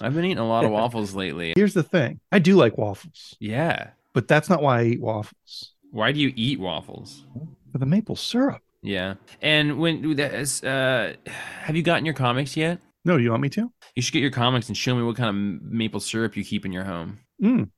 [0.00, 1.52] I've been eating a lot of waffles lately.
[1.56, 3.90] Here's the thing I do like waffles, Yeah.
[4.12, 5.72] but that's not why I eat waffles.
[5.90, 7.24] Why do you eat waffles?
[7.72, 8.62] For the maple syrup.
[8.82, 9.14] Yeah.
[9.42, 12.78] And when that's, uh, have you gotten your comics yet?
[13.04, 13.72] No, do you want me to?
[13.94, 16.64] You should get your comics and show me what kind of maple syrup you keep
[16.66, 17.18] in your home.
[17.42, 17.70] Mm.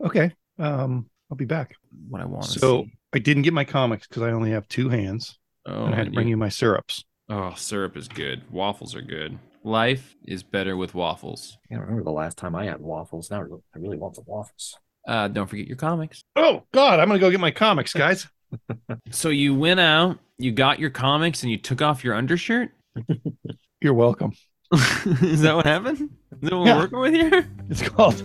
[0.00, 0.32] Okay.
[0.58, 1.74] Um, I'll be back.
[2.08, 2.92] What I want So see.
[3.12, 5.38] I didn't get my comics because I only have two hands.
[5.66, 7.04] Oh, and I had to bring you- you my syrups.
[7.28, 8.42] oh, syrup is good.
[8.50, 9.38] Waffles are good.
[9.70, 11.58] Life is better with waffles.
[11.64, 13.32] I can't remember the last time I had waffles.
[13.32, 14.78] Now I really- I really want some waffles.
[15.08, 16.22] Uh, don't forget your comics.
[16.36, 18.28] Oh God, I'm gonna go get my comics, guys.
[19.10, 22.70] So you went out, you got your comics, and you took off your undershirt.
[23.80, 24.32] You're welcome.
[24.72, 26.10] is that what happened?
[26.40, 26.74] Is that what Yeah.
[26.76, 27.48] we're working with here?
[27.68, 28.22] It's called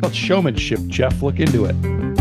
[0.00, 1.20] called showmanship, Jeff.
[1.22, 2.15] Look into it.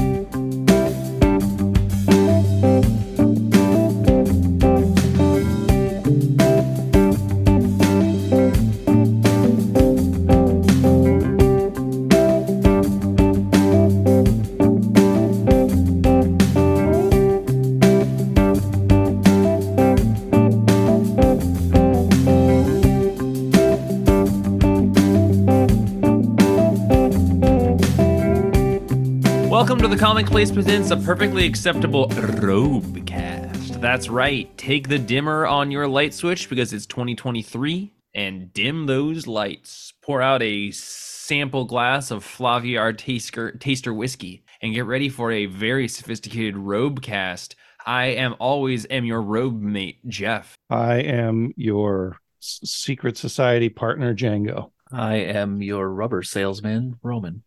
[30.05, 32.05] Comic Place presents a perfectly acceptable
[32.39, 33.81] robe cast.
[33.81, 34.55] That's right.
[34.55, 39.93] Take the dimmer on your light switch because it's 2023 and dim those lights.
[40.03, 45.47] Pour out a sample glass of Flaviar taster, taster whiskey and get ready for a
[45.47, 47.55] very sophisticated robe cast.
[47.83, 50.55] I am always am your robe mate, Jeff.
[50.69, 54.69] I am your s- secret society partner, Django.
[54.91, 57.41] I am your rubber salesman, Roman.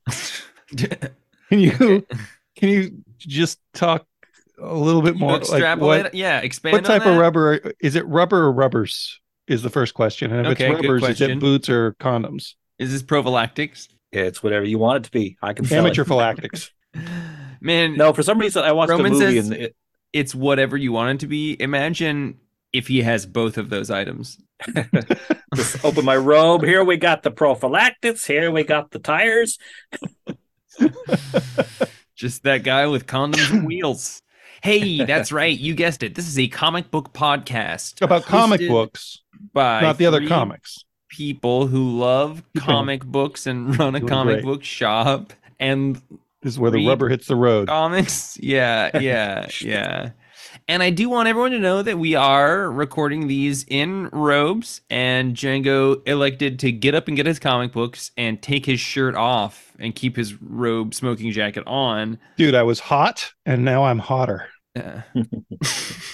[0.76, 1.12] Can
[1.50, 2.04] you
[2.58, 4.06] can you just talk
[4.60, 5.38] a little bit more?
[5.38, 6.72] like what yeah, expand.
[6.72, 8.06] what on type of rubber is it?
[8.06, 11.30] Rubber or rubbers is the first question, and if Okay, it's good rubbers, is question.
[11.30, 12.54] it boots or condoms?
[12.78, 13.88] Is this prophylactics?
[14.12, 15.36] It's whatever you want it to be.
[15.42, 16.06] I can sell Amateur it.
[16.06, 16.72] phylactics.
[17.60, 19.76] Man, No, for some reason I watched Roman a movie and it,
[20.12, 21.56] it's whatever you want it to be.
[21.60, 22.38] Imagine
[22.72, 24.38] if he has both of those items.
[25.54, 26.62] just open my robe.
[26.64, 28.26] Here we got the prophylactics.
[28.26, 29.58] Here we got the tires.
[32.18, 34.22] Just that guy with condoms and wheels.
[34.60, 35.56] Hey, that's right.
[35.56, 36.16] You guessed it.
[36.16, 39.20] This is a comic book podcast About comic books,
[39.52, 40.84] by not the other comics.
[41.08, 44.44] people who love comic books and run a doing comic great.
[44.44, 45.94] book shop and
[46.42, 47.68] This is where the rubber hits the road.
[47.68, 48.36] comics.
[48.40, 50.10] Yeah, yeah, yeah.
[50.68, 55.34] And I do want everyone to know that we are recording these in robes, and
[55.34, 59.72] Django elected to get up and get his comic books and take his shirt off
[59.78, 62.18] and keep his robe smoking jacket on.
[62.36, 64.48] Dude, I was hot, and now I'm hotter.
[64.76, 65.00] Uh,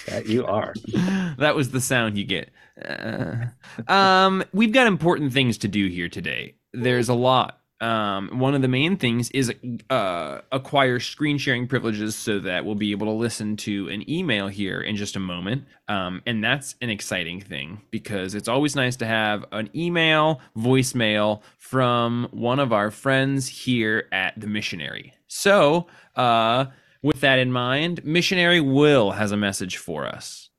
[0.07, 0.73] That you are.
[1.37, 2.51] that was the sound you get.
[2.83, 3.45] Uh,
[3.87, 6.55] um, we've got important things to do here today.
[6.73, 7.59] There's a lot.
[7.81, 9.53] Um, one of the main things is
[9.89, 14.47] uh, acquire screen sharing privileges so that we'll be able to listen to an email
[14.47, 15.65] here in just a moment.
[15.87, 21.41] Um, and that's an exciting thing because it's always nice to have an email, voicemail
[21.57, 25.13] from one of our friends here at the missionary.
[25.27, 26.67] So, uh,
[27.01, 30.49] with that in mind, missionary Will has a message for us.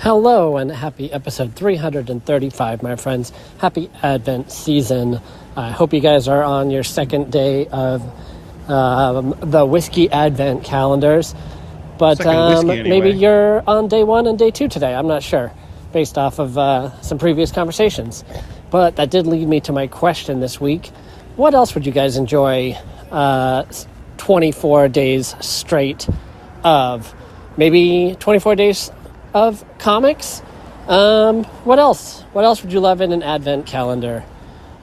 [0.00, 3.32] Hello and happy episode 335, my friends.
[3.58, 5.20] Happy Advent season.
[5.56, 8.02] I hope you guys are on your second day of
[8.68, 11.34] um, the whiskey Advent calendars.
[11.98, 14.94] But um, whiskey, maybe you're on day one and day two today.
[14.94, 15.50] I'm not sure,
[15.92, 18.22] based off of uh, some previous conversations.
[18.70, 20.88] But that did lead me to my question this week.
[21.36, 22.76] What else would you guys enjoy
[23.10, 23.64] uh,
[24.18, 26.06] 24 days straight
[26.64, 27.14] of?
[27.56, 28.90] Maybe 24 days
[29.32, 30.42] of comics?
[30.86, 32.20] Um, what else?
[32.32, 34.22] What else would you love in an advent calendar?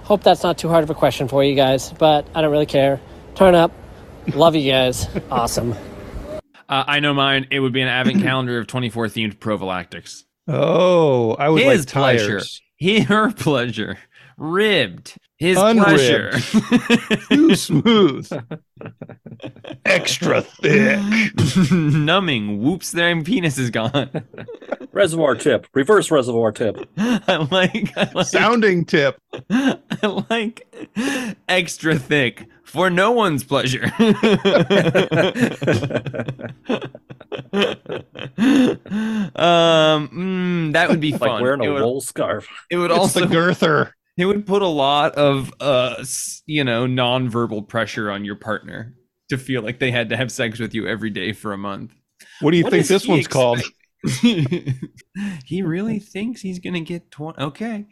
[0.04, 2.66] Hope that's not too hard of a question for you guys, but I don't really
[2.66, 3.00] care.
[3.36, 3.72] Turn up.
[4.34, 5.08] Love you guys.
[5.32, 5.76] Awesome.
[6.70, 7.48] Uh, I know mine.
[7.52, 10.24] It would be an advent calendar of 24 themed prophylactics.
[10.48, 12.62] Oh, I would His like tires.
[12.80, 13.04] pleasure.
[13.04, 13.98] Her pleasure.
[14.38, 15.16] Ribbed.
[15.44, 15.84] His Unribbed.
[15.90, 16.32] pleasure.
[17.30, 18.32] Too smooth.
[19.84, 21.02] Extra thick.
[21.72, 22.64] Numbing.
[22.64, 24.10] Whoops, their penis is gone.
[24.94, 25.68] Reservoir tip.
[25.74, 26.78] Reverse reservoir tip.
[26.98, 29.18] I like, I like, Sounding tip.
[29.50, 30.66] I like
[31.50, 33.92] extra thick for no one's pleasure.
[39.36, 41.42] um, mm, that would be like fun.
[41.42, 42.48] wearing a would, wool scarf.
[42.70, 43.92] it would It's also the girther.
[44.18, 46.04] It would put a lot of uh
[46.46, 48.94] you know non-verbal pressure on your partner
[49.30, 51.94] to feel like they had to have sex with you every day for a month
[52.42, 53.62] What do you What think this one's called?
[55.46, 57.86] he really thinks he's gonna get 20 okay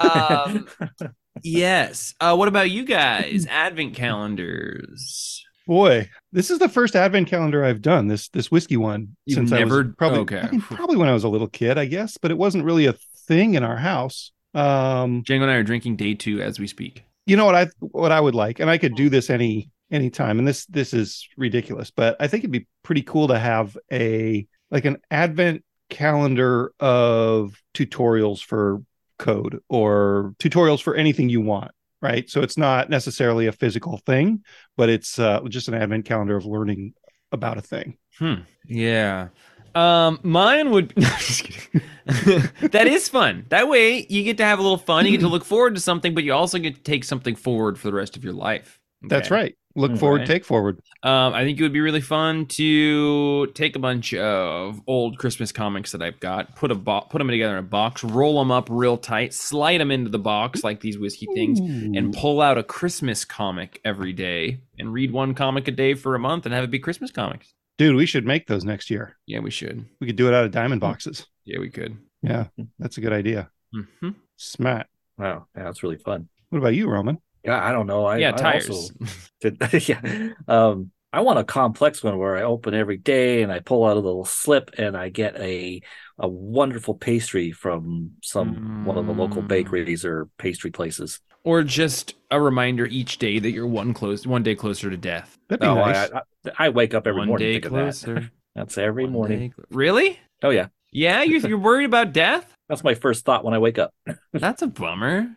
[0.00, 0.66] um
[1.42, 2.14] yes.
[2.20, 3.46] Uh, what about you guys?
[3.50, 5.44] Advent calendars.
[5.66, 8.06] Boy, this is the first advent calendar I've done.
[8.08, 10.40] This this whiskey one You've since I never- was probably okay.
[10.40, 12.86] I mean, probably when I was a little kid, I guess, but it wasn't really
[12.86, 12.94] a
[13.26, 14.32] thing in our house.
[14.54, 17.04] Um, Django and I are drinking day two as we speak.
[17.26, 20.10] you know what I what I would like, and I could do this any any
[20.10, 23.76] time, and this this is ridiculous, but I think it'd be pretty cool to have
[23.92, 28.82] a like an advent calendar of tutorials for
[29.18, 31.70] code or tutorials for anything you want
[32.02, 34.42] right so it's not necessarily a physical thing
[34.76, 36.94] but it's uh, just an advent calendar of learning
[37.30, 38.34] about a thing Hmm.
[38.66, 39.28] Yeah.
[39.74, 40.92] Um, mine would.
[40.96, 41.80] No, just kidding.
[42.70, 43.46] that is fun.
[43.48, 45.06] That way, you get to have a little fun.
[45.06, 47.78] You get to look forward to something, but you also get to take something forward
[47.78, 48.78] for the rest of your life.
[49.02, 50.26] that's right look forward Right.
[50.28, 54.80] take forward Um, I think it would be really fun to take a bunch of
[54.86, 58.04] old Christmas comics that I've got, put a bo- put them together in a box,
[58.04, 62.14] roll them up real tight, slide them into the box like these whiskey things, and
[62.14, 66.18] pull out a Christmas comic every day and read one comic a day for a
[66.20, 67.52] month and have it be Christmas comics.
[67.78, 69.84] Dude we should make those next year Yeah, we should.
[70.00, 71.96] we could do it out of diamond boxes Yeah, we could.
[72.22, 72.46] yeah
[72.78, 74.86] that's a good idea hmm smart
[75.16, 76.28] Wow, yeah, that's really fun.
[76.50, 78.04] what about you roman Yeah, I don't know.
[78.04, 78.68] I, yeah, I tires.
[78.68, 78.94] also
[79.40, 80.00] did, yeah.
[80.48, 83.96] Um, I want a complex one where I open every day and I pull out
[83.96, 85.80] a little slip and I get a
[86.18, 89.48] a wonderful pastry from some one of the local Mm.
[89.48, 91.20] bakeries or pastry places.
[91.46, 95.36] or just a reminder each day that you're one close, one day closer to death.
[95.48, 97.82] that'd be No, nice I, I, I wake up every one morning day thinking that.
[97.82, 98.30] closer.
[98.54, 99.38] That's every one morning.
[99.40, 100.18] day clo- really?
[100.42, 102.50] Oh yeah, Yeah, you're, you're worried about death?
[102.68, 103.92] that's my first thought when I wake up.
[104.32, 105.36] That's a bummer.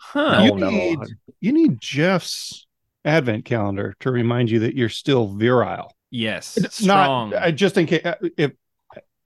[0.00, 0.42] Huh.
[0.44, 0.70] You no, no.
[0.70, 0.98] need-
[1.40, 2.66] you need jeff's
[3.04, 7.30] advent calendar to remind you that you're still virile Yes, It's strong.
[7.30, 8.02] Not I just in case
[8.36, 8.50] if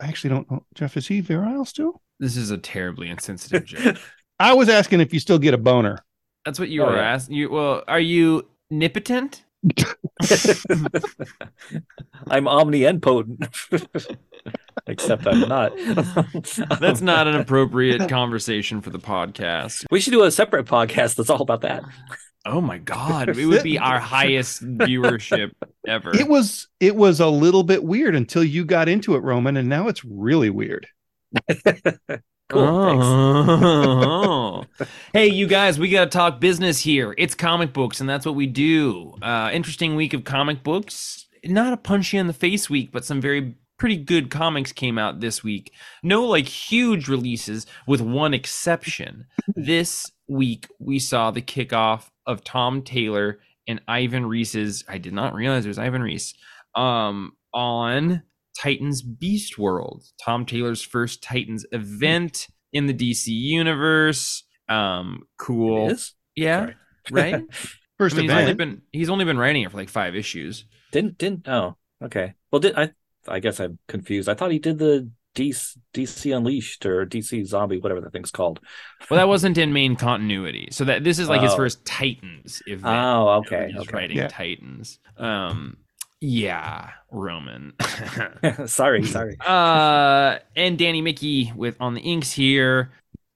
[0.04, 0.64] I actually don't know.
[0.74, 2.00] Jeff, is he virile still?
[2.20, 3.96] this is a terribly insensitive joke.
[4.38, 5.98] I was asking if you still get a boner.
[6.44, 7.12] That's what you Oh, were yeah.
[7.14, 7.36] asking.
[7.36, 9.42] You well, are you nipotent?
[12.28, 13.46] I'm omnipotent.
[14.86, 15.72] Except I'm not.
[16.80, 19.86] That's not an appropriate conversation for the podcast.
[19.90, 21.82] We should do a separate podcast that's all about that.
[22.46, 25.52] Oh my god, it would be our highest viewership
[25.86, 26.14] ever.
[26.14, 29.68] It was it was a little bit weird until you got into it, Roman, and
[29.68, 30.86] now it's really weird.
[32.50, 32.84] Cool.
[32.84, 33.04] thanks.
[33.06, 34.64] Oh.
[35.14, 37.14] hey, you guys, we got to talk business here.
[37.16, 39.14] It's comic books, and that's what we do.
[39.22, 41.26] Uh, interesting week of comic books.
[41.42, 44.98] Not a punch you in the face week, but some very pretty good comics came
[44.98, 45.72] out this week.
[46.02, 49.26] No like huge releases, with one exception.
[49.56, 54.84] this week, we saw the kickoff of Tom Taylor and Ivan Reis's.
[54.88, 56.34] I did not realize it was Ivan Reis.
[56.74, 58.22] Um, on
[58.58, 64.44] Titans Beast World, Tom Taylor's first Titans event in the DC universe.
[64.68, 65.94] Um, cool.
[66.34, 66.70] Yeah,
[67.10, 67.44] right.
[67.98, 68.58] First I mean, he's only event.
[68.58, 70.64] been he's only been writing it for like five issues.
[70.90, 72.34] Didn't didn't oh okay.
[72.50, 72.90] Well did I
[73.28, 74.28] I guess I'm confused.
[74.28, 78.60] I thought he did the DC, DC Unleashed or DC Zombie, whatever the thing's called.
[79.10, 81.56] Well, that wasn't in main continuity, so that this is like his Oh.
[81.56, 82.86] first Titans event.
[82.86, 83.72] Oh, you know, okay.
[83.72, 83.96] he's okay.
[83.96, 84.28] writing Yeah.
[84.28, 84.98] Titans.
[85.16, 85.76] Um,
[86.20, 87.74] yeah, Roman.
[88.66, 89.36] sorry, sorry.
[89.44, 92.92] uh and danny miki with on the inks here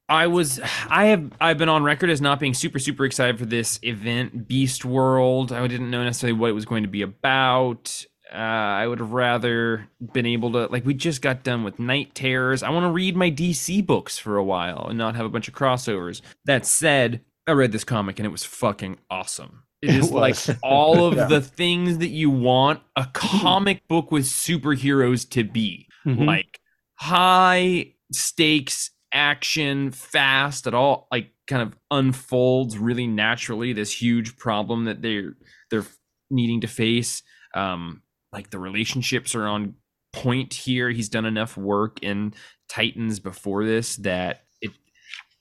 [0.08, 0.58] i was
[0.88, 4.48] i have i've been on record as not being super super excited for this event
[4.48, 8.86] beast world i didn't know necessarily what it was going to be about uh, i
[8.86, 12.62] would have rather been able to like we just got done with night terrors.
[12.62, 15.48] I want to read my dc books for a while and not have a bunch
[15.48, 16.20] of crossovers.
[16.44, 19.62] That said i read this comic and it was fucking awesome.
[19.80, 21.26] It It is like all of Yeah.
[21.26, 25.86] the things that you want a comic book with superheroes to be.
[26.06, 26.26] Mhm.
[26.26, 26.60] like
[26.96, 34.84] high stakes action fast it all like kind of unfolds really naturally this huge problem
[34.84, 35.34] that they're
[35.70, 35.86] they're
[36.30, 37.22] needing to face.
[37.54, 39.74] Um like the relationships are on
[40.12, 42.32] point here he's done enough work in
[42.68, 44.70] titans before this that it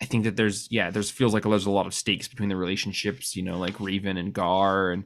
[0.01, 2.56] i think that there's yeah there's feels like there's a lot of stakes between the
[2.56, 5.06] relationships you know like raven and gar and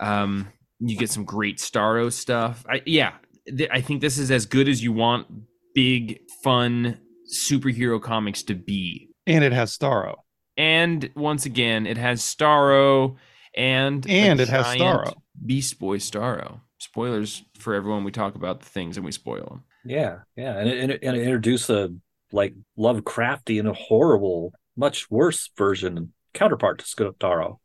[0.00, 0.48] um
[0.80, 3.12] you get some great starro stuff i yeah
[3.46, 5.26] th- I think this is as good as you want
[5.74, 9.10] big, fun superhero comics to be.
[9.26, 10.16] and it has Starro.
[10.56, 13.16] And once again, it has Starro
[13.54, 15.14] and And it has Starro.
[15.44, 16.60] Beast Boy Starro.
[16.86, 18.04] Spoilers for everyone.
[18.04, 19.64] We talk about the things and we spoil them.
[19.84, 21.94] Yeah, yeah, and and and it introduced a
[22.32, 27.58] like Lovecrafty and a horrible, much worse version counterpart to Skotaro.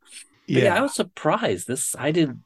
[0.46, 0.64] Yeah.
[0.64, 1.66] yeah, I was surprised.
[1.66, 2.40] This I didn't.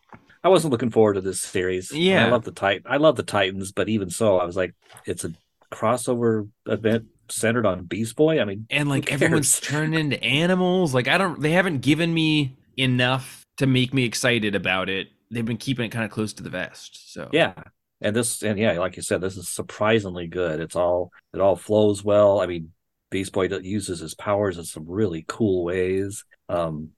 [0.45, 1.91] I wasn't looking forward to this series.
[1.93, 2.27] Yeah.
[2.27, 2.85] I love the Titan.
[2.89, 5.33] I love the Titans, but even so, I was like, it's a
[5.73, 8.41] crossover event centered on Beast Boy.
[8.41, 10.95] I mean, and like everyone's turned into animals.
[10.95, 15.09] Like I don't, they haven't given me enough to make me excited about it.
[15.31, 17.13] They've been keeping it kind of close to the vest.
[17.13, 17.55] So yeah,
[18.01, 20.61] and this and yeah, like you said, this is surprisingly good.
[20.61, 22.41] It's all it all flows well.
[22.41, 22.73] I mean,
[23.11, 26.25] Beast Boy uses his powers in some really cool ways.
[26.49, 26.91] Um,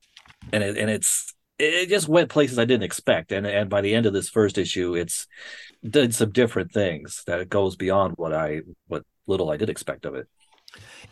[0.52, 3.32] and it, and it's it just went places I didn't expect.
[3.32, 5.26] And and by the end of this first issue, it's
[5.88, 10.14] did some different things that goes beyond what I what little I did expect of
[10.14, 10.26] it.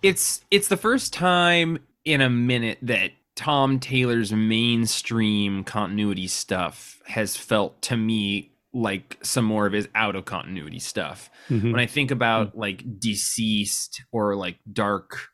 [0.03, 7.37] It's it's the first time in a minute that Tom Taylor's mainstream continuity stuff has
[7.37, 11.31] felt to me like some more of his out of continuity stuff.
[11.49, 11.73] Mm-hmm.
[11.73, 12.61] When I think about mm-hmm.
[12.61, 15.29] like DCeased or like Dark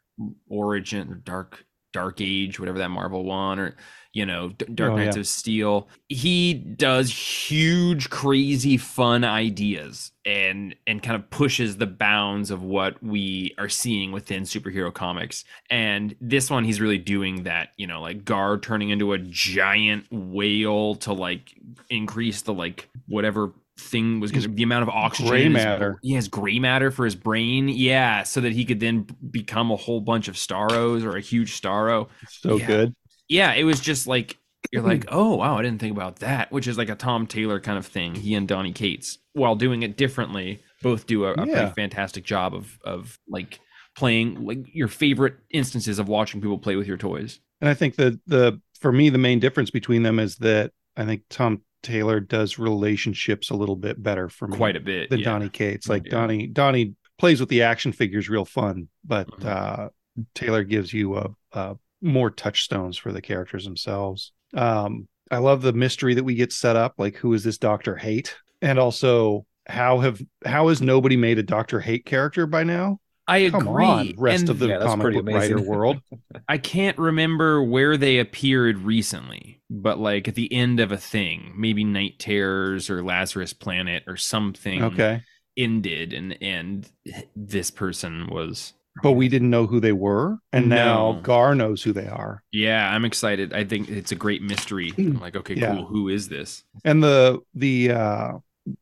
[0.49, 3.77] Origin or Dark Dark Age, whatever that Marvel one, or
[4.13, 5.21] you know, Dark oh, Knights yeah.
[5.21, 5.89] of Steel.
[6.09, 13.03] He does huge, crazy, fun ideas and and kind of pushes the bounds of what
[13.03, 15.45] we are seeing within superhero comics.
[15.71, 17.71] And this one, he's really doing that.
[17.77, 21.55] You know, like Gar turning into a giant whale to like
[21.89, 26.13] increase the like whatever thing was going to the amount of oxygen gray matter he
[26.13, 30.01] has gray matter for his brain yeah so that he could then become a whole
[30.01, 32.67] bunch of starros or a huge starro so yeah.
[32.67, 32.95] good
[33.33, 34.39] yeah, it was just like
[34.71, 37.59] you're like, oh wow, I didn't think about that, which is like a Tom Taylor
[37.59, 38.15] kind of thing.
[38.15, 41.55] He and Donny Cates, while doing it differently, both do a, a yeah.
[41.55, 43.59] pretty fantastic job of of like
[43.97, 47.41] playing like your favorite instances of watching people play with your toys.
[47.61, 51.05] And I think that the for me the main difference between them is that I
[51.05, 55.21] think Tom Taylor does relationships a little bit better for me, quite a bit than
[55.21, 55.25] yeah.
[55.25, 55.89] Donny Cates.
[55.89, 56.13] Like yeah.
[56.13, 59.47] Donny Donny plays with the action figures real fun, but mm-hmm.
[59.47, 59.89] uh,
[60.35, 64.33] Taylor gives you a, a more touchstones for the characters themselves.
[64.55, 67.97] Um, I love the mystery that we get set up, like who is this Doctor
[67.97, 72.99] Hate, and also how have how has nobody made a Doctor Hate character by now?
[73.29, 73.85] I Come agree.
[73.85, 76.01] On, rest and, of the yeah, comic book writer world.
[76.49, 81.55] I can't remember where they appeared recently, but like at the end of a thing,
[81.57, 84.83] maybe Night Terrors or Lazarus Planet or something.
[84.83, 85.23] Okay.
[85.55, 86.91] Ended and and
[87.37, 90.39] this person was but we didn't know who they were.
[90.53, 90.77] And no.
[91.13, 92.43] now gar knows who they are.
[92.53, 93.53] Yeah i'm excited.
[93.53, 94.93] I think it's a great mystery.
[94.99, 95.75] I'm like okay yeah.
[95.75, 95.87] cool.
[95.87, 96.65] Who is this?
[96.85, 98.33] And the the uh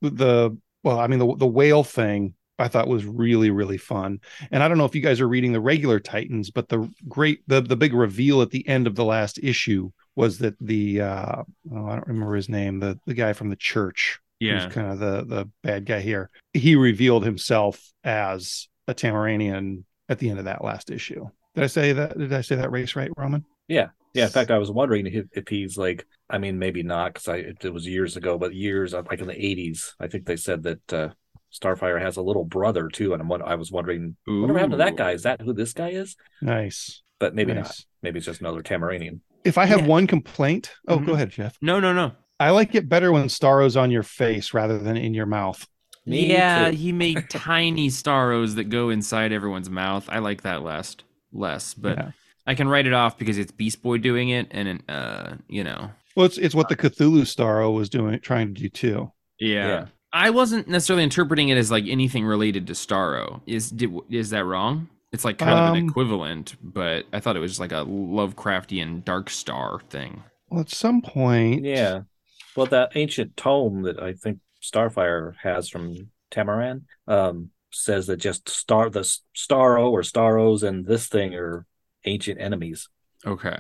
[0.03, 4.21] the well i mean the, the whale thing i thought was really really fun.
[4.51, 7.43] And i don't know if you guys are reading the regular titans but the great
[7.47, 11.43] the the big reveal at the end of the last issue was that the uh
[11.75, 14.91] oh, i don't remember his name the the guy from the church yeah who's kind
[14.91, 16.31] of the the bad guy here.
[16.53, 21.27] He revealed himself as a Tamaranian at the end of that last issue.
[21.55, 22.19] Did I say that?
[22.19, 23.47] Did I say that race right, Roman?
[23.69, 24.25] Yeah, yeah.
[24.25, 27.37] In fact, I was wondering if, if he's like, I mean, maybe not because I
[27.37, 30.93] it was years ago, but years like in the '80s, I think they said that
[30.93, 31.09] uh,
[31.53, 34.43] Starfire has a little brother too, and I'm I was wondering, Ooh.
[34.43, 35.13] whatever happened to that guy?
[35.13, 36.17] Is that who this guy is?
[36.43, 37.65] Nice, but maybe nice.
[37.65, 37.77] not.
[38.03, 39.21] Maybe it's just another Tamaranian.
[39.45, 39.87] If I have yeah.
[39.87, 41.07] one complaint, oh, mm-hmm.
[41.07, 41.57] go ahead, Jeff.
[41.63, 42.13] No, no, no.
[42.39, 45.67] I like it better when Starro's on your face rather than in your mouth.
[46.11, 46.77] Me yeah, too.
[46.77, 50.09] he made tiny starros that go inside everyone's mouth.
[50.09, 52.11] I like that last less, but yeah.
[52.47, 55.91] I can write it off because it's Beast Boy doing it, and uh, you know.
[56.17, 59.13] Well, it's it's what the Cthulhu Starro was doing, trying to do too.
[59.39, 59.67] Yeah.
[59.67, 59.87] yeah.
[60.13, 63.41] I wasn't necessarily interpreting it as like anything related to Starro.
[63.47, 64.89] Is did, is that wrong?
[65.13, 67.73] It's like kind um, of an um, equivalent, but I thought it was just like
[67.73, 70.23] a Lovecraftian Dark Star thing.
[70.49, 72.03] Well, at some point, yeah.
[72.57, 78.49] Well, that ancient tome that I think Starfire has from Tamaran um, says that just
[78.49, 79.01] star the
[79.37, 81.67] Starro or Starros and this thing are
[82.05, 82.89] ancient enemies.
[83.27, 83.59] Okay.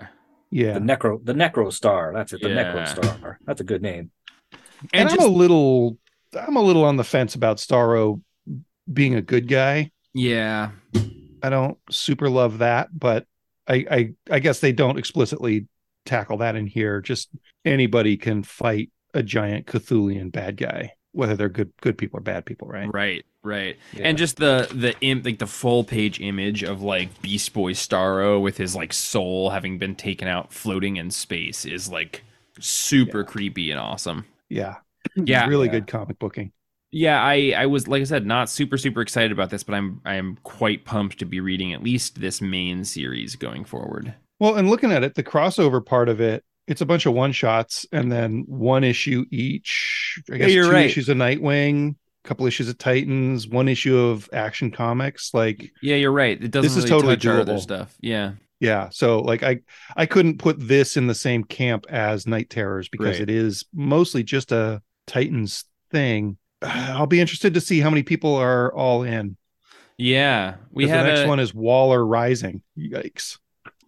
[0.51, 0.75] Yeah.
[0.75, 2.13] The Necro the Necro Star.
[2.15, 2.43] That's it.
[2.43, 2.75] The yeah.
[2.75, 3.39] Necro Star.
[3.47, 4.11] That's a good name.
[4.93, 5.99] And, and just, I'm a little
[6.39, 8.21] I'm a little on the fence about Starro
[8.93, 9.91] being a good guy.
[10.15, 10.71] Yeah.
[11.43, 13.27] I don't super love that, but
[13.69, 15.67] I I, I guess they don't explicitly
[16.05, 17.01] tackle that in here.
[17.01, 17.31] Just
[17.65, 22.45] anybody can fight a giant Cthulian bad guy, whether they're good good people or bad
[22.45, 22.93] people, right?
[22.93, 23.77] Right, right.
[23.93, 24.09] Yeah.
[24.09, 28.41] And just the the imp like the full page image of like Beast Boy Starro
[28.41, 32.23] with his like soul having been taken out floating in space is like
[32.59, 33.27] super yeah.
[33.27, 34.27] creepy and awesome.
[34.49, 34.77] Yeah.
[35.17, 35.47] Yeah.
[35.47, 35.73] really yeah.
[35.73, 36.53] good comic booking.
[36.93, 40.01] Yeah, I I was like I said not super super excited about this, but I'm
[40.05, 44.15] I'm quite pumped to be reading at least this main series going forward.
[44.41, 47.33] Well, and looking at it, the crossover part of it it's a bunch of one
[47.33, 50.23] shots and then one issue each.
[50.31, 50.87] I guess yeah, you're two right.
[50.87, 55.35] issues of Nightwing, a couple issues of Titans, one issue of Action Comics.
[55.35, 56.41] Like, yeah, you're right.
[56.41, 56.63] It doesn't.
[56.63, 57.41] This really is totally touch doable.
[57.41, 57.93] other stuff.
[58.01, 58.89] Yeah, yeah.
[58.93, 59.59] So like, I
[59.97, 63.23] I couldn't put this in the same camp as Night Terrors because right.
[63.23, 66.39] it is mostly just a Titans thing.
[66.63, 69.37] I'll be interested to see how many people are all in.
[69.99, 72.63] Yeah, we have the next a, one is Waller Rising.
[72.79, 73.39] Yikes.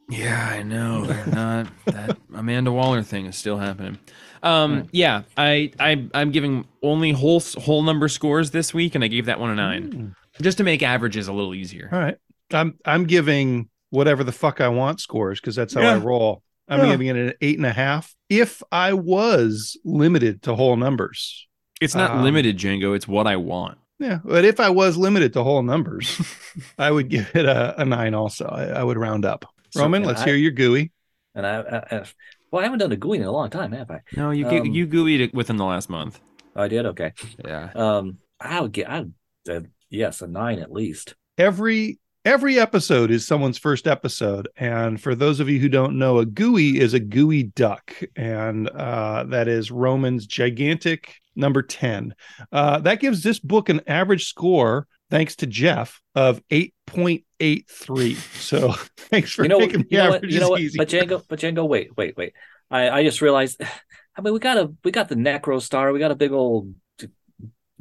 [0.09, 1.05] Yeah, I know.
[1.07, 3.99] They're not that Amanda Waller thing is still happening.
[4.43, 9.09] Um, yeah, I, I I'm giving only whole whole number scores this week, and I
[9.09, 10.15] gave that one a nine Mm.
[10.43, 11.89] just to make averages a little easier.
[11.93, 12.17] All right.
[12.53, 16.43] I'm I'm giving whatever the fuck I want scores because that's how I roll.
[16.69, 16.91] I'm Yeah.
[16.93, 18.15] giving it an eight and a half.
[18.29, 21.47] If I was limited to whole numbers.
[21.81, 22.95] It's not Um, limited, Django.
[22.97, 23.79] It's what I want.
[23.99, 24.21] Yeah.
[24.25, 26.21] But if I was limited to whole numbers,
[26.79, 28.47] I would give it a, a nine also.
[28.47, 29.45] I, I would round up.
[29.73, 30.93] So, Roman, and let's I- hear your gooey.
[31.35, 32.05] And I, I, I
[32.51, 34.01] well, I haven't done a gooey in a long time, have I?
[34.15, 36.21] No, you Um, you gooeyed it within the last month.
[36.55, 36.85] I did.
[36.87, 37.13] Okay.
[37.43, 37.71] Yeah.
[37.75, 38.91] Um, I would get.
[38.91, 39.15] I would,
[39.49, 41.15] uh, yes, a nine at least.
[41.39, 46.19] every every episode is someone's first episode and for those of you who don't know
[46.19, 52.15] a gooey is a gooey duck and uh, that is roman's gigantic number 10
[52.53, 59.31] uh, that gives this book an average score thanks to jeff of 8.83 so thanks
[59.33, 60.31] for you know, making the you know what?
[60.31, 60.61] You know what?
[60.61, 62.33] easy But Django, but Django, wait, wait, wait.
[62.71, 63.61] I, I just realized.
[64.17, 65.93] I mean, we got a we got the Necro Star.
[65.93, 66.75] We got a big old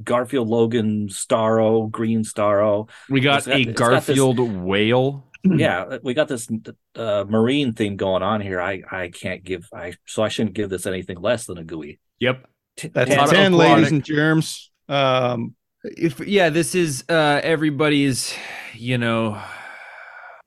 [0.02, 2.90] Garfield Logan Starro, Green Starro.
[3.10, 5.28] We got got- a it's got this- Garfield whale.
[5.44, 6.48] yeah, we got this
[6.96, 8.62] uh, marine theme going on here.
[8.62, 12.00] I I can't give I so I shouldn't give this anything less than a gooey.
[12.20, 12.46] Yep.
[12.78, 17.04] T- that's Ten a out of 10 ladies and germs um If yeah, this is
[17.10, 18.34] uh everybody's.
[18.74, 19.42] You know.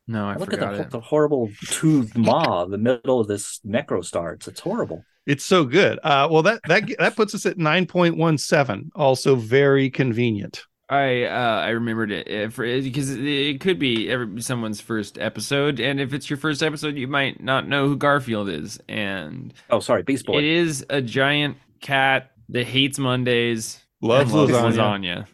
[0.07, 0.91] No, I Look at forgot the, it.
[0.91, 4.35] the horrible toothed maw in the middle of this Necro Star.
[4.35, 5.03] It's, it's horrible.
[5.27, 10.65] it's so good uh well that that that puts us at 9.17 also very convenient
[10.91, 15.19] I uh I remembered it uh, for because it, it could be every someone's first
[15.19, 19.55] episode, and if it's your first episode, you might not know who Garfield is, and
[19.71, 20.39] Oh, sorry, Beast Boy.
[20.39, 24.75] it is a giant cat that hates Mondays, loves loves lasagna.
[24.77, 25.27] lasagna,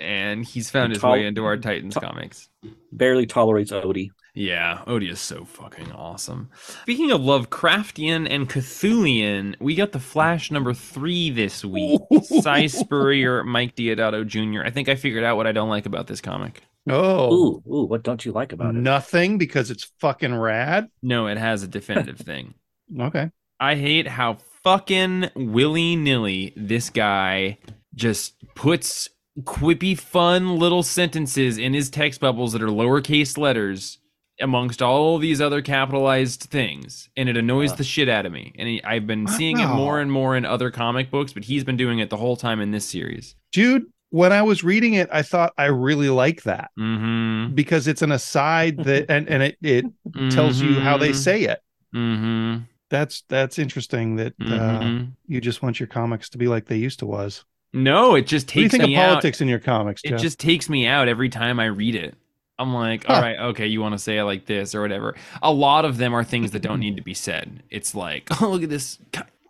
[0.00, 2.48] and he's found his tol- way into our Titans tol- comics.
[2.92, 4.10] Barely tolerates Odie.
[4.34, 6.48] Yeah, Odie is so fucking awesome.
[6.82, 12.00] Speaking of Lovecraftian and Cthulian, we got the Flash number three this week.
[12.22, 14.62] Si Spurrier, Mike Deodato Jr.
[14.64, 16.62] I think I figured out what I don't like about this comic.
[16.88, 18.78] oh Ooh, ooh, what don't you like about it?
[18.78, 20.88] Nothing because it's fucking rad.
[21.02, 22.54] No, it has a definitive thing.
[22.98, 23.30] Okay.
[23.60, 27.58] I hate how fucking willy nilly this guy
[27.94, 29.08] just puts
[29.40, 33.98] quippy, fun little sentences in his text bubbles that are lowercase letters
[34.40, 37.76] amongst all these other capitalized things, and it annoys Uh.
[37.76, 38.52] the shit out of me.
[38.58, 41.64] And he, I've been seeing it more and more in other comic books, but he's
[41.64, 43.36] been doing it the whole time in this series.
[43.52, 47.54] Dude, when I was reading it, I thought I really like that Mm-hmm.
[47.54, 49.84] because it's an aside that and, and it, it
[50.30, 51.60] tells you how they say it.
[51.94, 52.64] Mm-hmm.
[52.90, 55.04] That's that's interesting that uh, mm-hmm.
[55.26, 57.44] you just want your comics to be like they used to was.
[57.72, 58.56] No, it just takes.
[58.56, 59.08] What do you think of me out.
[59.08, 62.14] politics in your comics, it just takes me out every time I read it.
[62.58, 63.14] I'm like, Huh.
[63.14, 65.16] all right, okay, you want to say it like this or whatever.
[65.42, 67.62] A lot of them are things that don't need to be said.
[67.70, 68.98] It's like, oh, look at this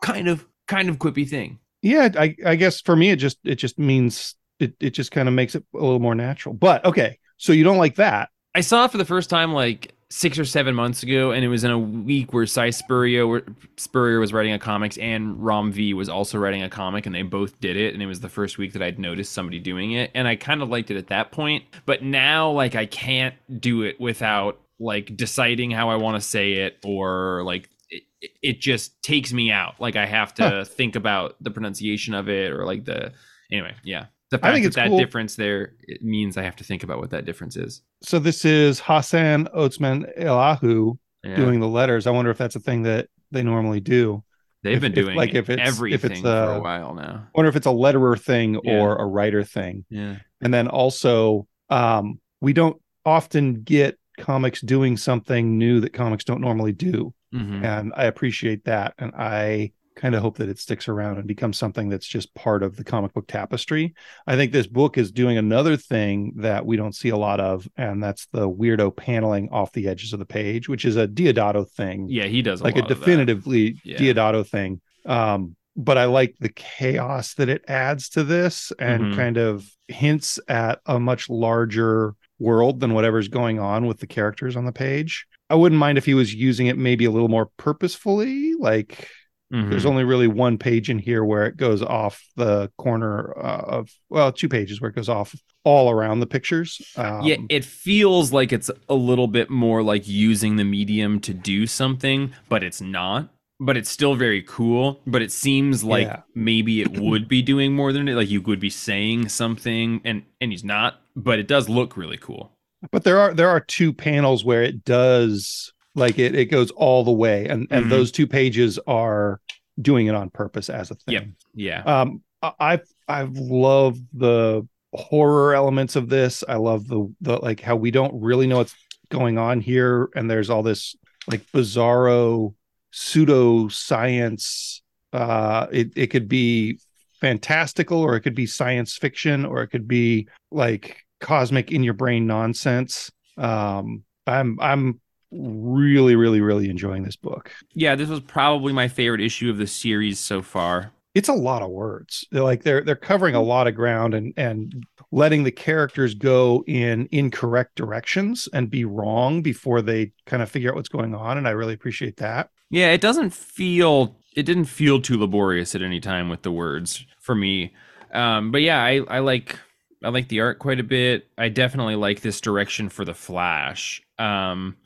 [0.00, 1.58] kind of kind of quippy thing.
[1.82, 5.26] yeah, I, I guess for me it just it just means it, it just kind
[5.28, 6.54] of makes it a little more natural.
[6.54, 8.30] But okay, so you don't like that.
[8.54, 11.48] I saw it for the first time like six or seven months ago, and it
[11.48, 13.42] was in a week where Si Spurrier,
[13.78, 17.22] Spurrier was writing a comics and Ram V was also writing a comic, and they
[17.22, 17.94] both did it.
[17.94, 20.62] And it was the first week that I'd noticed somebody doing it, and I kind
[20.62, 21.64] of liked it at that point.
[21.86, 26.52] But now, like, I can't do it without like deciding how I want to say
[26.54, 28.02] it, or like it,
[28.42, 29.80] it just takes me out.
[29.80, 30.64] Like I have to Huh.
[30.64, 33.12] think about the pronunciation of it, or like the
[33.50, 34.06] anyway, yeah.
[34.32, 34.98] The I think that that cool.
[34.98, 37.82] difference there it means I have to think about what that difference is.
[38.02, 41.36] So this is Hassan Otsman Elahu Yeah.
[41.36, 42.06] doing the letters.
[42.06, 44.24] I wonder if that's a thing that they normally do.
[44.62, 46.94] They've if- been if, doing like, if it's- if everything it's, for uh, a while
[46.94, 47.26] now.
[47.26, 48.80] I wonder if it's a letterer thing Yeah.
[48.80, 49.84] or a writer thing.
[49.90, 50.16] Yeah.
[50.40, 56.40] And then also, um, we don't often get comics doing something new that comics don't
[56.40, 57.12] normally do.
[57.34, 57.64] Mhm.
[57.64, 58.94] And I appreciate that.
[58.98, 62.62] And I kind of hope that it sticks around and becomes something that's just part
[62.62, 63.94] of the comic book tapestry.
[64.26, 67.68] I think this book is doing another thing that we don't see a lot of,
[67.76, 71.68] and that's the weirdo paneling off the edges of the page, which is a Deodato
[71.70, 73.04] thing Yeah, he does a like a lot of that.
[73.04, 73.98] definitively Yeah.
[73.98, 74.80] Deodato thing.
[75.04, 79.16] Um, but I like the chaos that it adds to this and Mhm.
[79.16, 84.56] kind of hints at a much larger world than whatever's going on with the characters
[84.56, 85.26] on the page.
[85.48, 88.54] I wouldn't mind if he was using it maybe a little more purposefully.
[88.54, 89.08] Like
[89.52, 89.68] Mhm.
[89.70, 93.90] there's only really one page in here where it goes off the corner uh, of,
[94.08, 95.34] well, two pages where it goes off
[95.64, 96.80] all around the pictures.
[96.96, 101.34] Um, yeah, it feels like it's a little bit more like using the medium to
[101.34, 103.28] do something, but it's not.
[103.60, 105.00] But it's still very cool.
[105.06, 106.22] But it seems like Yeah.
[106.34, 108.14] maybe it would be doing more than it.
[108.14, 111.00] Like you would be saying something, and and he's not.
[111.14, 112.52] but it does look really cool.
[112.90, 117.04] But there are there are two panels where it does like it it goes all
[117.04, 117.90] the way, and and Mhm.
[117.90, 119.40] those two pages are
[119.80, 121.12] doing it on purpose as a thing.
[121.14, 121.26] Yep.
[121.54, 121.82] Yeah.
[121.82, 126.44] Um, I- I've I've the horror elements of this.
[126.48, 128.74] I love the the like how we don't really know what's
[129.08, 130.96] going on here, and there's all this
[131.30, 132.54] like bizarro
[132.90, 134.82] pseudo science.
[135.12, 136.78] Uh, it it could be
[137.20, 141.94] fantastical, or it could be science fiction, or it could be like cosmic in your
[141.94, 143.10] brain nonsense.
[143.36, 145.00] Um, I'm I'm
[145.32, 147.52] really really really enjoying this book.
[147.74, 150.92] Yeah, this was probably my favorite issue of the series so far.
[151.14, 152.26] it's a lot of words.
[152.30, 156.64] They're like they're they're covering a lot of ground and and letting the characters go
[156.66, 161.36] in incorrect directions and be wrong before they kind of figure out what's going on.
[161.36, 162.50] And I really appreciate that.
[162.70, 167.04] Yeah, it doesn't feel it didn't feel too laborious at any time with the words
[167.20, 167.74] for me.
[168.14, 169.58] Um, but yeah, I, I like
[170.04, 171.28] I like the art quite a bit.
[171.38, 174.02] I definitely like this direction for the Flash.
[174.18, 174.76] Um,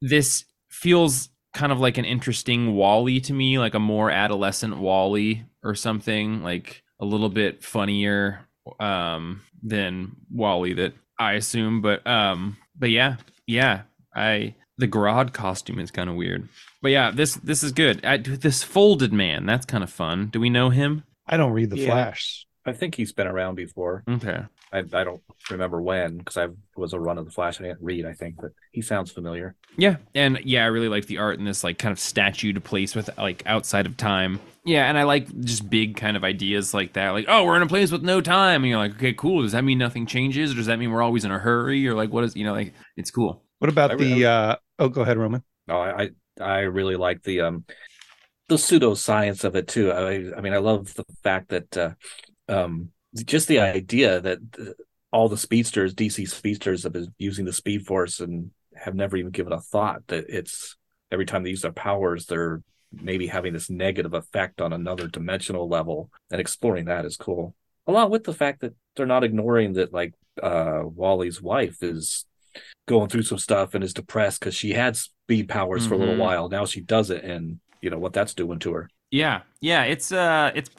[0.00, 5.44] this feels kind of like an interesting Wally to me, like a more adolescent Wally
[5.62, 8.40] or something, like a little bit funnier
[8.78, 11.82] um than Wally that I assume.
[11.82, 13.16] But um but yeah,
[13.46, 13.82] yeah.
[14.14, 16.48] I the Grodd costume is kind of weird.
[16.80, 18.04] But yeah, this this is good.
[18.04, 20.28] I, this folded man, that's kind of fun.
[20.28, 21.04] Do we know him?
[21.26, 21.86] I don't read the Yeah.
[21.86, 22.46] Flash.
[22.64, 24.04] I think he's been around before.
[24.08, 24.42] Okay.
[24.72, 25.20] I, I don't
[25.50, 27.60] remember when because I was a run of the Flash.
[27.60, 28.06] I didn't read.
[28.06, 29.54] I think, but he sounds familiar.
[29.76, 32.60] Yeah, and yeah, I really like the art in this like kind of statue to
[32.60, 34.40] place with like outside of time.
[34.64, 37.10] Yeah, and I like just big kind of ideas like that.
[37.10, 39.42] Like, oh, we're in a place with no time, and you're like, okay, cool.
[39.42, 41.94] Does that mean nothing changes, or does that mean we're always in a hurry, or
[41.94, 43.42] like, what is you know, like, it's cool.
[43.58, 45.42] What about I the re- uh oh go ahead, Roman.
[45.66, 47.64] No, I I, I really like the um
[48.48, 49.90] the pseudoscience of it too.
[49.90, 51.90] I I mean, I love the fact that uh,
[52.48, 54.38] um just the idea that
[55.12, 59.30] all the speedsters, DC speedsters, have been using the Speed Force and have never even
[59.30, 60.76] given a thought that it's
[61.10, 65.68] every time they use their powers, they're maybe having this negative effect on another dimensional
[65.68, 66.10] level.
[66.30, 67.54] And exploring that is cool.
[67.86, 72.24] Along with the fact that they're not ignoring that, like uh Wally's wife is
[72.88, 76.14] going through some stuff and is depressed because she had speed powers for a little
[76.14, 76.18] Mhm.
[76.18, 76.48] while.
[76.48, 78.88] Now she doesn't, and you know what that's doing to her.
[79.10, 80.70] Yeah, yeah, it's uh, it's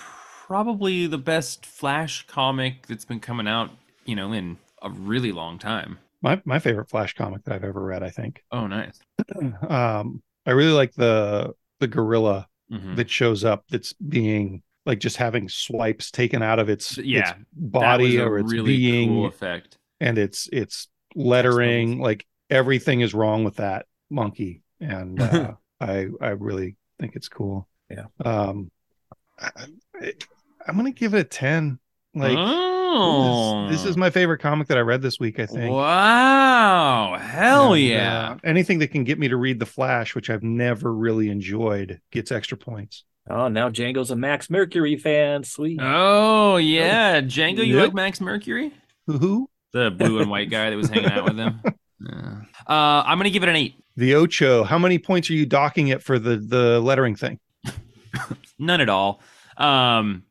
[0.48, 3.72] probably the best Flash comic that's been coming out,
[4.06, 6.00] you know, in a really long time.
[6.22, 8.44] My my favorite Flash comic that I've ever read, I think.
[8.52, 9.00] Oh, nice.
[9.70, 12.96] Um I really like the the gorilla Mhm.
[12.96, 17.32] that shows up that's being like just having swipes taken out of its, Yeah, its
[17.54, 19.78] body that was a or its really being cool effect.
[20.02, 26.30] and it's it's lettering like everything is wrong with that monkey and uh, i i
[26.30, 28.06] really think it's cool Yeah.
[28.26, 28.72] um
[29.40, 29.50] I,
[30.68, 31.80] i'm gonna give it a 10
[32.16, 35.46] like oh, this, is, this is my favorite comic that i read this week i
[35.46, 37.18] think Wow!
[37.20, 38.30] Hell And, yeah!
[38.32, 42.00] uh, anything that can get me to read the flash which i've never really enjoyed
[42.12, 45.46] gets extra points Oh, now Django's a Max Mercury fan.
[45.46, 45.80] Sweet.
[45.82, 47.84] Oh yeah, Django, you Yep.
[47.86, 48.74] like Max Mercury?
[49.08, 51.62] who The blue and white guy that was hanging out with him.
[52.06, 52.42] Yeah.
[52.68, 53.76] Uh, I'm gonna give it an eight.
[53.96, 57.40] the ocho how many points are you docking it for the the lettering thing
[58.60, 59.22] None at all.
[59.58, 60.24] Um,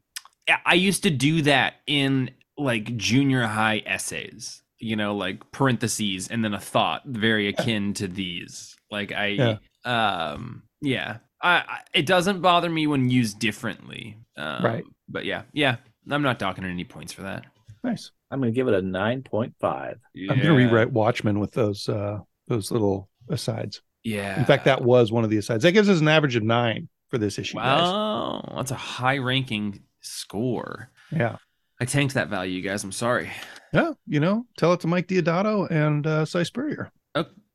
[0.48, 4.62] I- I used to do that in like junior high essays.
[4.78, 8.76] You know, like parentheses and then a thought very akin to these.
[8.90, 11.18] Like I, um, yeah.
[11.40, 14.16] I, I it doesn't bother me when used differently.
[14.36, 14.84] Um, Right.
[15.08, 15.76] But yeah, yeah.
[16.10, 17.44] I'm not docking any points for that.
[17.84, 19.94] nice I'm going to give it a 9.5.
[20.30, 24.36] i'm gonna rewrite watchmen with those uh those little asides Yeah.
[24.38, 25.62] In fact, that was one of the asides.
[25.62, 27.58] That gives us an average of nine for this issue.
[27.58, 27.82] guys.
[27.82, 30.90] Wow, that's a high ranking score.
[31.10, 31.36] Yeah.
[31.78, 32.82] I tanked that value, you guys.
[32.84, 33.30] I'm sorry.
[33.74, 33.92] Yeah.
[34.06, 36.90] You know, tell it to Mike Deodato and uh, Si Spurrier.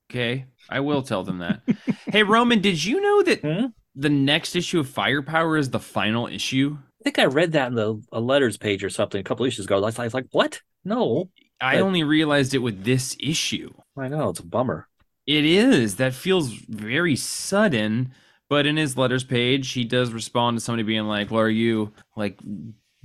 [0.10, 1.62] Okay, I will tell them that.
[2.08, 3.66] hey, Roman, did you know that Hmm?
[3.96, 6.78] the next issue of Firepower is the final issue?
[7.02, 9.66] I think I read that in the a letters page or something a couple issues
[9.66, 9.78] ago.
[9.78, 10.62] I was, I was like, what?
[10.86, 11.30] No.
[11.60, 13.74] I But- only realized it with this issue.
[13.98, 14.30] I know.
[14.30, 14.88] It's a bummer.
[15.26, 15.96] It is.
[15.98, 18.14] That feels very sudden.
[18.50, 21.94] But in his letters page, he does respond to somebody being like, Well, are you
[22.16, 22.40] like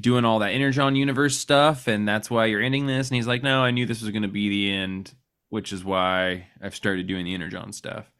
[0.01, 1.89] doing all that Energon universe stuff?
[1.89, 3.09] And that's why you're ending this?
[3.09, 5.15] And he's like, No, I knew this was going to be the end,
[5.49, 8.11] which is why I've started doing the Energon stuff.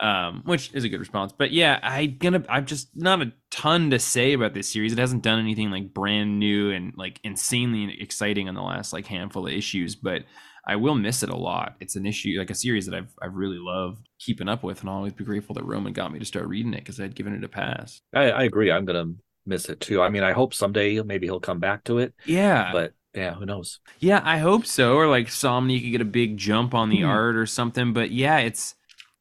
[0.00, 1.34] Um, which is a good response.
[1.36, 4.94] But yeah, I gonna I've just not a ton to say about this series.
[4.94, 9.04] It hasn't done anything like brand new and like insanely exciting in the last like
[9.04, 10.22] handful of issues, but
[10.70, 11.76] I will miss it a lot.
[11.80, 14.90] It's an issue, like a series that I've I've really loved keeping up with, and
[14.90, 17.34] I'll always be grateful that Roman got me to start reading it because I'd given
[17.34, 18.02] it a pass.
[18.14, 18.70] I, I agree.
[18.70, 20.02] I'm going to miss it too.
[20.02, 23.46] I mean, I hope someday maybe he'll come back to it, Yeah, but yeah, who
[23.46, 23.80] knows?
[23.98, 24.94] Yeah, I hope so.
[24.94, 27.04] Or like Samnee could get a big jump on the Hmm.
[27.04, 27.92] art or something.
[27.92, 28.74] But yeah, it's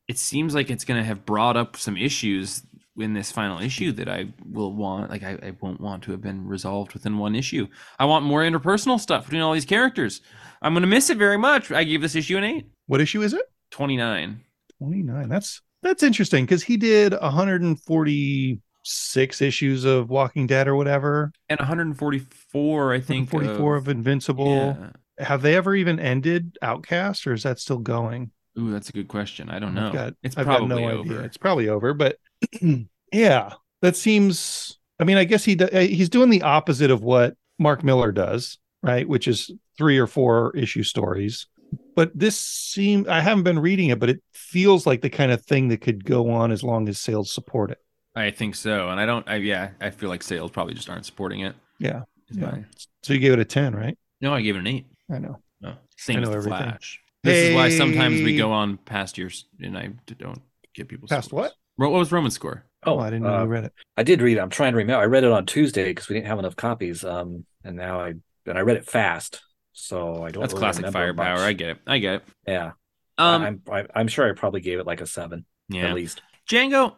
[0.08, 2.64] it seems like it's gonna have brought up some issues
[2.98, 6.22] in this final issue that I will want like I, I won't want to have
[6.22, 7.68] been resolved within one issue.
[8.00, 10.22] I want more interpersonal stuff between all these characters.
[10.62, 11.72] I'm gonna miss it very much.
[11.72, 12.68] I gave this issue an eight.
[12.88, 13.46] What issue is it?
[13.72, 14.42] 29.
[14.80, 15.30] 29.
[15.30, 21.32] That's that's interesting because he did 146 issues of Walking Dead or whatever.
[21.48, 23.30] And 144, I think.
[23.30, 24.78] 44 of, Invincible.
[24.78, 24.90] Yeah.
[25.26, 28.32] Have they ever even ended Outcast or is that still going?
[28.58, 29.50] Ooh, that's a good question.
[29.50, 29.92] I don't know.
[29.92, 31.02] Got, it's I've probably no over.
[31.02, 31.20] idea.
[31.22, 32.18] It's probably over, but
[33.14, 34.78] yeah, that seems.
[35.00, 38.58] I mean, I guess he uh, he's doing the opposite of what Mark Millar does,
[38.84, 39.08] right?
[39.08, 41.48] Which is three or four issue stories.
[41.96, 45.44] But this seems I haven't been reading it, but it feels like the kind of
[45.46, 47.80] thing that could go on as long as sales support it.
[48.16, 48.90] I think so.
[48.90, 51.56] And I don't, I, yeah, I feel like sales probably just aren't supporting it.
[51.80, 52.52] Yeah, yeah.
[52.52, 52.66] my-
[53.04, 53.98] So you gave it a ten, right?
[54.22, 54.86] No, I gave it an eight.
[55.12, 55.38] I know.
[55.62, 56.60] No, same I as know the everything.
[56.70, 57.00] Flash.
[57.24, 60.42] This is why sometimes we go on past years and I don't
[60.74, 61.52] get people Past scores.
[61.78, 61.90] what?
[61.90, 62.66] What was Roman's score?
[62.86, 63.74] Oh, I didn't know uh, you read it.
[63.98, 64.42] I did read it.
[64.42, 65.02] I'm trying to remember.
[65.02, 67.04] I read it on Tuesday because we didn't have enough copies.
[67.04, 68.14] Um, and now I
[68.46, 69.42] and I read it fast,
[69.74, 70.42] so I don't.
[70.42, 71.36] That's really classic remember firepower.
[71.38, 71.44] much.
[71.46, 71.78] I get it.
[71.88, 72.24] I get it.
[72.48, 72.72] Yeah,
[73.18, 75.88] Um, I'm I, I'm sure I probably gave it like a seven yeah.
[75.88, 76.22] at least.
[76.50, 76.96] Django,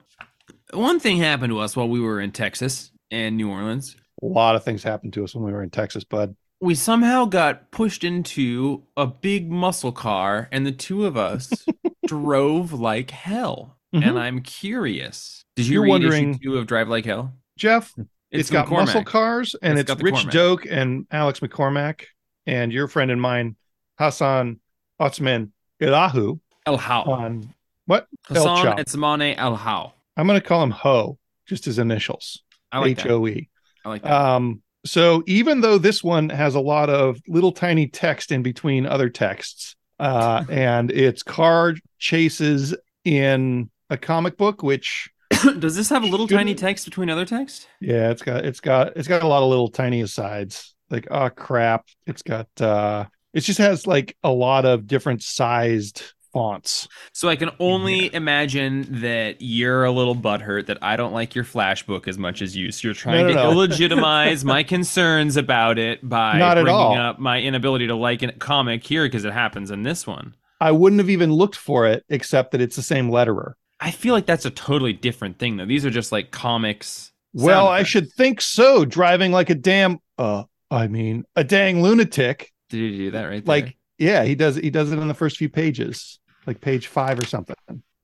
[0.74, 3.96] one thing happened to us while we were in Texas and New Orleans.
[4.22, 6.36] A lot of things happened to us when we were in Texas, bud.
[6.62, 11.52] We somehow got pushed into a big muscle car, and the two of us
[12.08, 13.78] drove like hell.
[13.96, 14.08] Mhm.
[14.08, 15.44] And I'm curious.
[15.56, 17.34] Did you You're read wondering- issue two of Drive Like Hell?
[17.58, 17.94] Jeff,
[18.32, 18.72] it's got McCormack.
[18.78, 20.34] muscle cars and It's it's, Rich Cormac.
[20.34, 22.04] Douek and Alex McCormack
[22.46, 23.56] and your friend and mine,
[23.98, 24.60] Hassan
[25.00, 25.52] Otsman
[25.82, 27.04] Ilahu El How.
[27.04, 27.54] on
[27.86, 28.08] what?
[28.28, 28.78] Hassan Chop.
[28.78, 29.94] Etzmane El How.
[30.18, 33.08] I'm going to call him Ho, just his initials, I like H.
[33.08, 33.50] O E.
[33.86, 34.12] I like that.
[34.12, 38.86] Um, so even though this one has a lot of little tiny text in between
[38.86, 45.10] other texts, uh, and it's car chases in a comic book, which
[45.60, 47.68] Does this have a little tiny text between other text?
[47.80, 50.76] Yeah, it's got it's got it's got a lot of little tiny asides.
[50.92, 51.86] Like, oh crap.
[52.06, 56.88] It's got uh it just has like a lot of different sized fonts.
[57.14, 61.44] So I can only imagine that you're a little butthurt that I don't like your
[61.44, 62.72] flash book as much as you.
[62.72, 63.52] So you're trying No, no, to no.
[63.52, 68.84] illegitimize my concerns about it by Not bringing up my inability to like a comic
[68.84, 70.36] here because it happens in this one.
[70.60, 73.54] I wouldn't have even looked for it except that it's the same letterer.
[73.80, 75.66] I feel like that's a totally different thing though.
[75.66, 77.12] These are just like comics.
[77.34, 78.86] Well, I should think so.
[78.86, 82.52] Driving like a damn uh I mean a dang lunatic.
[82.70, 83.56] Did you do that right there?
[83.56, 87.20] Like, yeah, he does he does it in the first few pages, like page five
[87.20, 87.56] or something.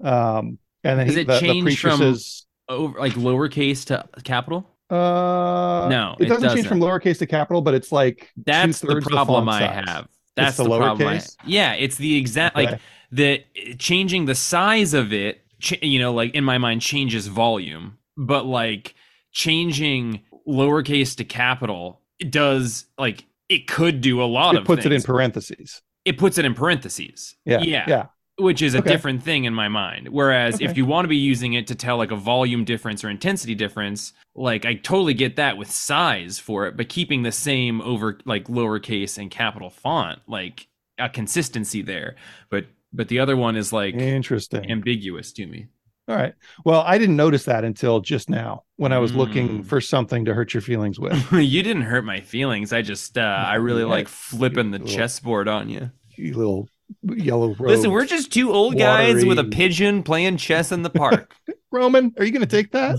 [0.03, 3.85] Um and then Does he, it the, the change preacher from- says over like lowercase
[3.85, 4.69] to capital.
[4.91, 6.69] uh No, it it doesn't change doesn't.
[6.69, 9.89] from lowercase to capital, but it's like That's the problem font I size.
[9.89, 10.07] have.
[10.35, 11.07] That's the the, problem.
[11.07, 11.35] I, lowercase?
[11.45, 12.79] yeah, it's the exact like Okay.
[13.11, 13.43] the
[13.79, 15.41] changing the size of it.
[15.59, 18.93] Ch- you know, like in my mind, changes volume, but like
[19.31, 24.67] changing lowercase to capital it does like it could do a lot of it of
[24.67, 25.81] puts it in parentheses.
[26.05, 27.35] it puts it in parentheses.
[27.45, 27.61] Yeah.
[27.61, 28.05] yeah, Yeah.
[28.37, 28.89] which is a Okay.
[28.91, 30.09] different thing in my mind.
[30.09, 30.65] Whereas Okay.
[30.65, 33.55] if you want to be using it to tell like a volume difference or intensity
[33.55, 38.19] difference, like I totally get that with size for it, but keeping the same over
[38.25, 42.15] like lowercase and capital font, like a consistency there.
[42.49, 44.69] But but the other one is like Interesting.
[44.71, 45.67] ambiguous to me.
[46.07, 46.33] All right.
[46.63, 49.65] Well, I didn't notice that until just now when I was looking Mm.
[49.65, 51.31] for something to hurt your feelings with.
[51.33, 52.71] you didn't hurt my feelings.
[52.71, 53.87] I just uh I really Yeah.
[53.97, 55.91] like flipping the Little- chessboard on you.
[56.15, 56.69] you little
[57.03, 57.59] yellow robe.
[57.69, 61.35] Listen, we're just two old guys with a pigeon playing chess in the park.
[61.71, 62.97] Roman, are you going to take that?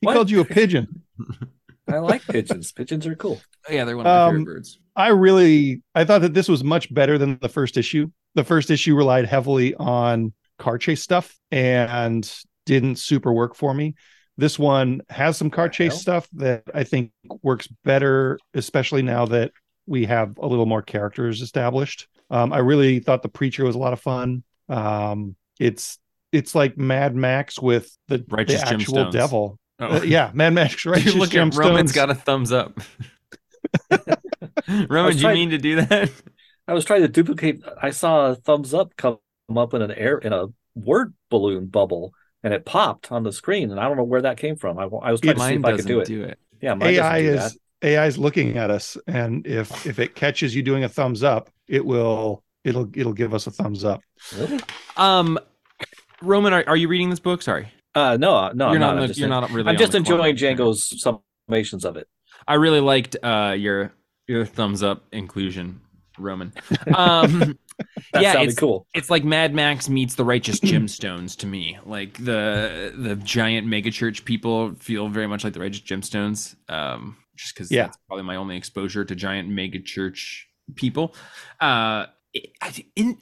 [0.00, 1.02] He called you a pigeon.
[1.88, 2.70] I like pigeons.
[2.72, 3.40] pigeons are cool.
[3.68, 4.78] yeah, they're one of my Um, favorite birds.
[4.94, 8.08] I really I thought that this was much better than the first issue.
[8.36, 12.30] The first issue relied heavily on car chase stuff and
[12.64, 13.94] didn't super work for me.
[14.38, 16.00] This one has some car chase hell?
[16.00, 19.52] stuff that I think works better, especially now that
[19.86, 22.08] we have a little more characters established.
[22.30, 24.42] Um, I really thought the preacher was a lot of fun.
[24.68, 25.98] Um, it's
[26.32, 29.12] it's like Mad Max with the, the Righteous actual Gemstones.
[29.12, 29.58] devil.
[29.78, 29.98] Oh.
[29.98, 30.84] Uh, yeah, Mad Max.
[30.86, 31.94] Righteous Look at Roman's Gemstones.
[31.94, 32.78] got a thumbs up.
[34.68, 36.10] Roman, do you trying- mean to do that?
[36.68, 37.62] I was trying to duplicate.
[37.80, 39.18] I saw a thumbs up come
[39.56, 43.70] up in an air in a word balloon bubble, and it popped on the screen,
[43.70, 44.78] and I don't know where that came from.
[44.78, 46.06] I, I was trying to see if I could do it.
[46.06, 46.38] do it.
[46.60, 47.88] Yeah, mine AI doesn't do is that.
[47.88, 51.50] AI is looking at us, and if if it catches you doing a thumbs up,
[51.68, 54.02] it will it'll it'll give us a thumbs up.
[54.36, 54.60] Really?
[54.96, 55.38] Um,
[56.22, 57.42] Roman, are, are you reading this book?
[57.42, 58.86] Sorry, Uh, no, no, you're I'm not.
[58.86, 58.90] not.
[58.96, 59.68] I'm the- just, you're not really.
[59.68, 60.26] I'm just the corner.
[60.28, 61.04] enjoying Django's
[61.50, 62.08] summations of it.
[62.48, 63.92] I really liked uh your
[64.26, 65.80] Your thumbs up inclusion,
[66.18, 66.52] Roman.
[66.94, 67.58] Um,
[68.12, 68.86] That yeah, sounded it's, cool.
[68.94, 71.78] it's like Mad Max meets the Righteous Gemstones to me.
[71.84, 76.56] Like the the giant megachurch people feel very much like the Righteous Gemstones.
[76.70, 77.84] Um, just because Yeah.
[77.84, 80.42] that's probably my only exposure to giant megachurch
[80.74, 81.14] people.
[81.60, 82.06] Uh,
[82.94, 83.18] in,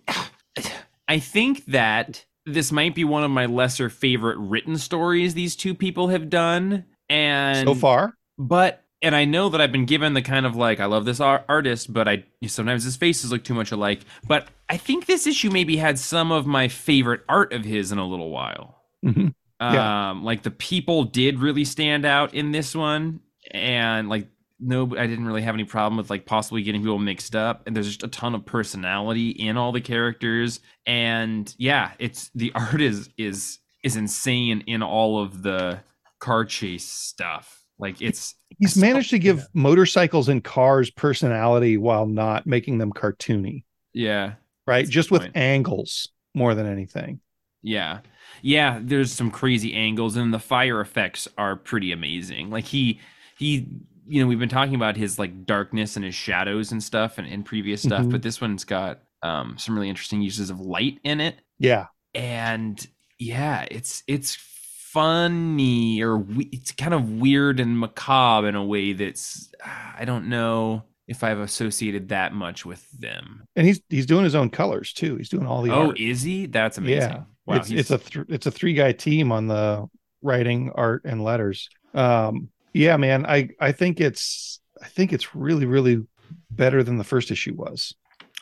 [1.08, 5.74] I think that this might be one of my lesser favorite written stories these two
[5.74, 6.84] people have done.
[7.10, 8.14] And so far.
[8.38, 11.20] but and I know that I've been given the kind of like I love this
[11.20, 14.00] ar- artist, but I sometimes his faces look too much alike.
[14.26, 17.98] But I think this issue maybe had some of my favorite art of his in
[17.98, 18.82] a little while.
[19.04, 19.34] Mhm.
[19.60, 20.10] Yeah.
[20.10, 24.28] Um, like the people did really stand out in this one, and like
[24.60, 27.66] no, I didn't really have any problem with like possibly getting people mixed up.
[27.66, 32.52] And there's just a ton of personality in all the characters, and yeah, it's the
[32.54, 35.80] art is is is insane in all of the
[36.18, 37.63] car chase stuff.
[37.78, 43.64] Like it's He's managed to give motorcycles and cars personality while not making them cartoony,
[43.92, 44.34] yeah.
[44.66, 44.88] right?
[44.88, 45.36] Just with point.
[45.36, 47.20] angles more than anything.
[47.62, 48.00] Yeah.
[48.42, 52.50] Yeah, there's some crazy angles and the fire effects are pretty amazing.
[52.50, 53.00] Like he
[53.38, 53.66] he
[54.06, 57.26] you know, we've been talking about his like darkness and his shadows and stuff and
[57.26, 58.10] in previous stuff, Mhm.
[58.10, 61.40] but this one's got um some really interesting uses of light in it.
[61.58, 61.86] Yeah.
[62.14, 62.86] And
[63.18, 64.34] yeah, it's it's
[64.94, 69.52] funny or we- it's kind of weird and macabre in a way that's
[69.98, 73.44] I don't know if I've associated that much with them.
[73.56, 75.16] And he's he's doing his own colors too.
[75.16, 76.00] He's doing all the oh, art.
[76.00, 76.46] is he?
[76.46, 77.10] That's amazing.
[77.10, 77.22] Yeah.
[77.44, 79.86] Wow, it's it's a th- it's a three guy team on the
[80.22, 81.68] writing, art, and letters.
[81.92, 86.06] Um, yeah, man, I I think it's I think it's really really
[86.50, 87.94] better than the first issue was.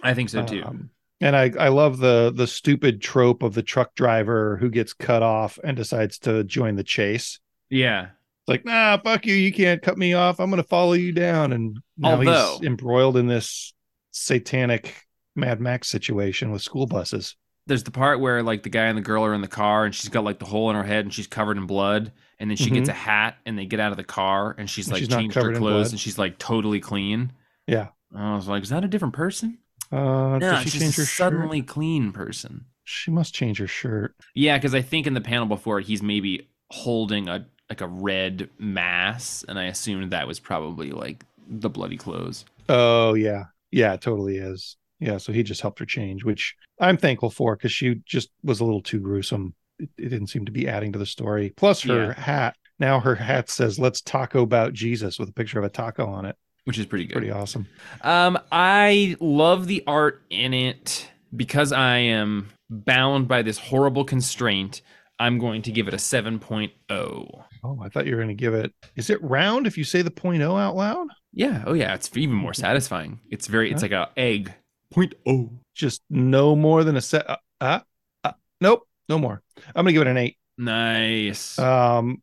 [0.03, 0.63] I think so too.
[0.65, 0.91] Um,
[1.23, 5.23] and I I love the the stupid trope of the truck driver who gets cut
[5.23, 7.39] off and decides to join the chase.
[7.71, 8.09] yeah.
[8.45, 10.41] It's like, nah, fuck you, you can't cut me off.
[10.41, 11.53] I'm gonna follow you down.
[11.53, 13.73] And now Although- he's embroiled in this
[14.11, 15.07] satanic
[15.37, 17.37] Mad Max situation with school buses.
[17.67, 19.95] there's the part where like the guy and the girl are in the car and
[19.95, 22.57] she's got like the hole in her head and she's covered in blood and then
[22.57, 24.95] she gets a hat and they get out of the car and she's Mm-hmm.
[24.97, 27.33] And like she's changed her clothes and she's like totally clean.
[27.69, 27.89] Yeah.
[28.15, 29.59] I was like, is that a different person?
[29.93, 31.17] Uh, No, does she she's change a her shirt?
[31.17, 32.65] suddenly clean person.
[32.85, 34.15] She must change her shirt.
[34.35, 37.87] Yeah, because I think in the panel before it, he's maybe holding a like a
[37.87, 42.45] red mass, and I assumed that was probably like the bloody clothes.
[42.69, 44.77] Oh yeah, yeah, it totally is.
[45.01, 48.61] Yeah, so he just helped her change, which I'm thankful for because she just was
[48.61, 49.55] a little too gruesome.
[49.79, 51.53] It, it didn't seem to be adding to the story.
[51.57, 52.21] Plus her Yeah.
[52.21, 52.57] hat.
[52.79, 56.25] Now her hat says "Let's taco about Jesus" with a picture of a taco on
[56.25, 56.37] it.
[56.65, 57.15] Which is pretty good.
[57.15, 57.67] Pretty awesome.
[58.03, 64.83] Um, I love the art in it because I am bound by this horrible constraint.
[65.19, 66.71] I'm going to give it a 7.0.
[66.91, 68.73] Oh, I thought you were going to give it.
[68.97, 71.09] Is it round if you say the point oh out loud?
[71.33, 71.63] Yeah.
[71.67, 71.95] Oh, yeah.
[71.95, 73.21] It's even more satisfying.
[73.31, 73.71] It's very.
[73.71, 74.53] It's like a egg.
[74.91, 75.51] Point oh.
[75.75, 77.29] Just no more than a set.
[77.29, 77.81] Uh, uh,
[78.25, 79.43] uh, nope, no more.
[79.75, 80.37] I'm going to give it an eight.
[80.59, 81.59] Nice.
[81.59, 82.23] Um,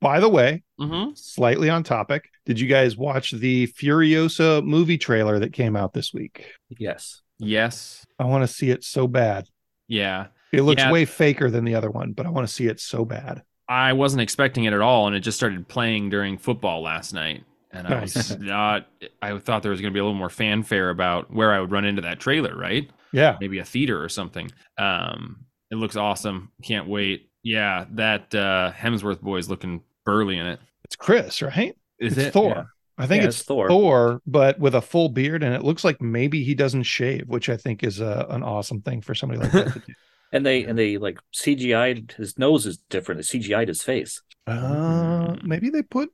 [0.00, 1.12] by the way, mm-hmm.
[1.14, 2.30] slightly on topic.
[2.46, 6.46] Did you guys watch the Furiosa movie trailer that came out this week?
[6.70, 7.22] Yes.
[7.38, 8.04] Yes.
[8.18, 9.48] I want to see it so bad.
[9.86, 10.26] Yeah.
[10.52, 10.92] It looks Yeah.
[10.92, 13.42] way faker than the other one, but I want to see it so bad.
[13.68, 17.44] I wasn't expecting it at all, and it just started playing during football last night.
[17.70, 18.86] And I was not.
[19.20, 21.70] I thought there was going to be a little more fanfare about where I would
[21.70, 22.90] run into that trailer, right?
[23.12, 23.36] Yeah.
[23.40, 24.50] maybe a theater or something.
[24.78, 26.50] Um, it looks awesome.
[26.62, 27.30] Can't wait.
[27.42, 30.58] Yeah, that uh, Hemsworth boy is looking burly in it.
[30.84, 31.74] It's Chris, right?
[31.98, 32.50] Is it's it Thor.
[32.56, 32.62] Yeah.
[32.96, 33.68] I think Yeah, it's, it's Thor.
[33.68, 37.48] Thor, but with a full beard, and it looks like maybe he doesn't shave, which
[37.48, 39.92] I think is a, an awesome thing for somebody like that to do.
[40.30, 43.18] And they and they like CGI'd his nose is different.
[43.18, 44.20] They CGI'd his face.
[44.46, 46.10] Uh, maybe they put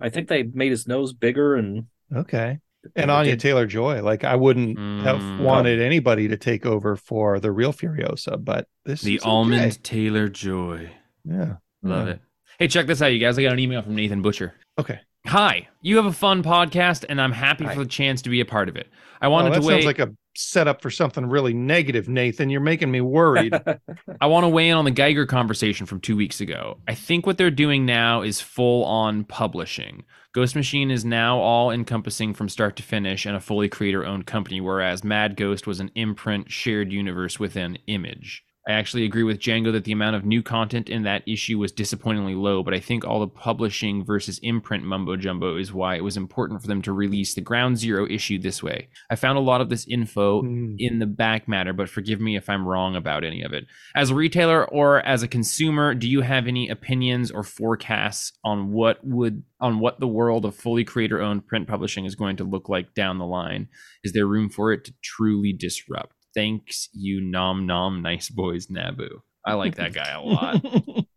[0.00, 2.60] I think they made his nose bigger and okay.
[2.94, 5.40] And they Anya did- Taylor Joy, like I wouldn't have Mm.
[5.40, 9.28] wanted anybody to take over for the real Furiosa, but this the is okay.
[9.28, 10.92] almond Taylor Joy?
[11.24, 12.12] Yeah, Love Yeah.
[12.14, 12.20] it.
[12.58, 13.38] Hey, check this out, you guys.
[13.38, 14.54] I got an email from Nathan Butcher.
[14.78, 15.00] Okay.
[15.26, 17.74] Hi, you have a fun podcast, and I'm happy Hi.
[17.74, 18.88] for the chance to be a part of it.
[19.20, 19.74] I Oh, wanted that to weigh.
[19.74, 22.48] sounds like a setup for something really negative, Nathan.
[22.48, 23.52] You're making me worried.
[24.20, 26.78] I want to weigh in on the Geiger conversation from two weeks ago.
[26.88, 30.04] I think what they're doing now is full on publishing.
[30.32, 34.26] Ghost Machine is now all encompassing from start to finish and a fully creator owned
[34.26, 38.44] company, whereas Mad Ghost was an imprint shared universe within Image.
[38.68, 41.70] I actually agree with Django that the amount of new content in that issue was
[41.70, 46.02] disappointingly low, but I think all the publishing versus imprint mumbo jumbo is why it
[46.02, 48.88] was important for them to release the Ground Zero issue this way.
[49.08, 50.74] I found a lot of this info mm.
[50.78, 53.66] in the back matter, but forgive me if I'm wrong about any of it.
[53.94, 58.72] As a retailer or as a consumer, do you have any opinions or forecasts on
[58.72, 62.44] what would on what the world of fully creator owned print publishing is going to
[62.44, 63.68] look like down the line?
[64.02, 66.15] Is there room for it to truly disrupt?
[66.36, 69.22] Thanks you nom nom nice boys Nabu.
[69.44, 70.64] I like that guy a lot.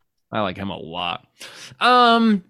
[0.31, 1.27] I like him a lot.
[1.79, 2.43] Um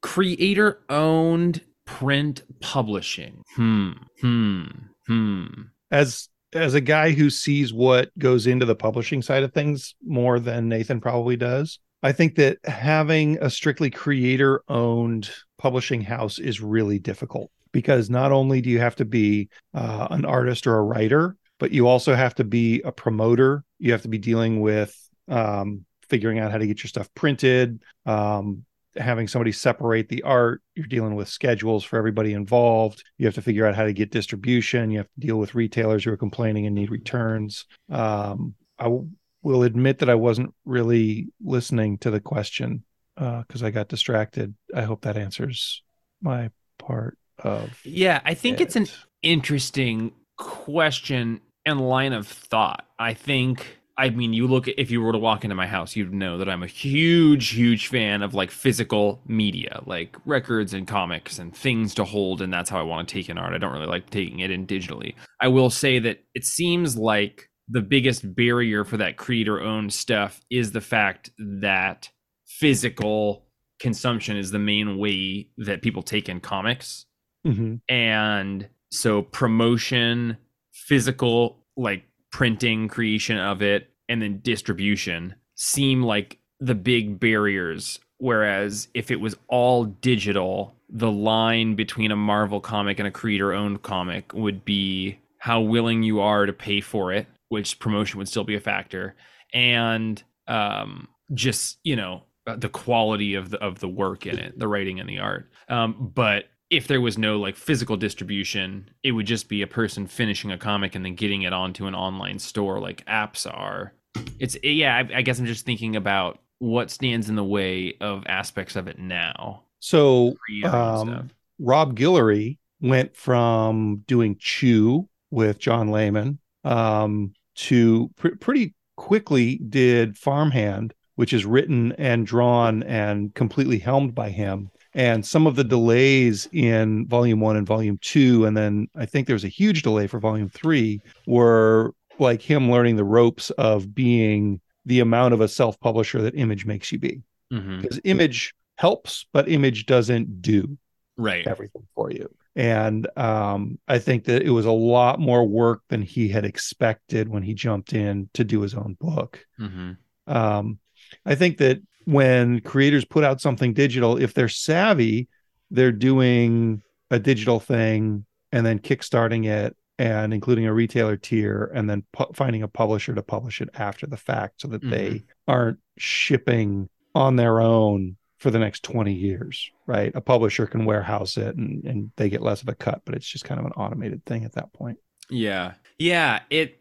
[0.00, 3.42] creator owned print publishing.
[3.54, 3.92] Hmm.
[4.20, 4.64] Hmm.
[5.06, 5.46] Hmm.
[5.90, 10.40] As as a guy who sees what goes into the publishing side of things more
[10.40, 16.60] than Nathan probably does, I think that having a strictly creator owned publishing house is
[16.60, 20.82] really difficult because not only do you have to be uh, an artist or a
[20.82, 23.64] writer, but you also have to be a promoter.
[23.78, 24.94] You have to be dealing with
[25.28, 28.64] um, figuring out how to get your stuff printed, um,
[28.96, 30.62] having somebody separate the art.
[30.74, 33.04] You're dealing with schedules for everybody involved.
[33.18, 34.90] You have to figure out how to get distribution.
[34.90, 37.66] You have to deal with retailers who are complaining and need returns.
[37.90, 39.08] Um, I w-
[39.42, 42.84] will admit that I wasn't really listening to the question
[43.14, 44.54] because uh, I got distracted.
[44.74, 45.82] I hope that answers
[46.20, 47.80] my part of.
[47.84, 48.64] Yeah, I think it.
[48.64, 48.86] it's an
[49.22, 52.86] interesting question and line of thought.
[52.98, 56.12] I think I mean, you look if you were to walk into my house, you'd
[56.12, 61.38] know that I'm a huge, huge fan of like physical media, like records and comics
[61.38, 62.42] and things to hold.
[62.42, 63.54] And that's how I want to take in art.
[63.54, 65.14] I don't really like taking it in digitally.
[65.40, 70.40] I will say that it seems like the biggest barrier for that creator owned stuff
[70.50, 72.10] is the fact that
[72.46, 73.46] physical
[73.80, 77.06] consumption is the main way that people take in comics.
[77.46, 77.76] Mm-hmm.
[77.88, 80.36] And so promotion,
[80.76, 87.98] physical like printing creation of it and then distribution seem like the big barriers.
[88.18, 93.52] Whereas if it was all digital the line between a marvel comic and a creator
[93.52, 98.28] owned comic would be how willing you are to pay for it which promotion would
[98.28, 99.16] still be a factor
[99.52, 102.22] and um, just you know
[102.56, 105.50] the quality of the of the work in it the writing and the art.
[105.68, 110.06] Um, but if there was no like physical distribution, it would just be a person
[110.06, 113.92] finishing a comic and then getting it onto an online store like apps are.
[114.38, 118.24] It's yeah, I, I guess I'm just thinking about what stands in the way of
[118.26, 119.62] aspects of it now.
[119.78, 128.74] So um, Rob Guillory went from doing Chew with John Layman um, to pr- pretty
[128.96, 135.46] quickly did Farmhand, which is written and drawn and completely helmed by him and some
[135.46, 139.44] of the delays in volume one and volume two and then i think there was
[139.44, 145.00] a huge delay for volume three were like him learning the ropes of being the
[145.00, 147.22] amount of a self-publisher that image makes you be
[147.52, 147.80] mm-hmm.
[147.80, 150.76] because image helps but image doesn't do
[151.16, 155.82] right everything for you and um, i think that it was a lot more work
[155.88, 159.92] than he had expected when he jumped in to do his own book mm-hmm.
[160.26, 160.78] um,
[161.26, 165.28] i think that when creators put out something digital, if they're savvy,
[165.70, 171.90] they're doing a digital thing and then kickstarting it and including a retailer tier and
[171.90, 174.90] then pu- finding a publisher to publish it after the fact so that mm-hmm.
[174.90, 180.12] they aren't shipping on their own for the next 20 years, right?
[180.14, 183.26] A publisher can warehouse it and, and they get less of a cut, but it's
[183.26, 184.98] just kind of an automated thing at that point.
[185.28, 185.74] Yeah.
[185.98, 186.42] Yeah.
[186.50, 186.80] It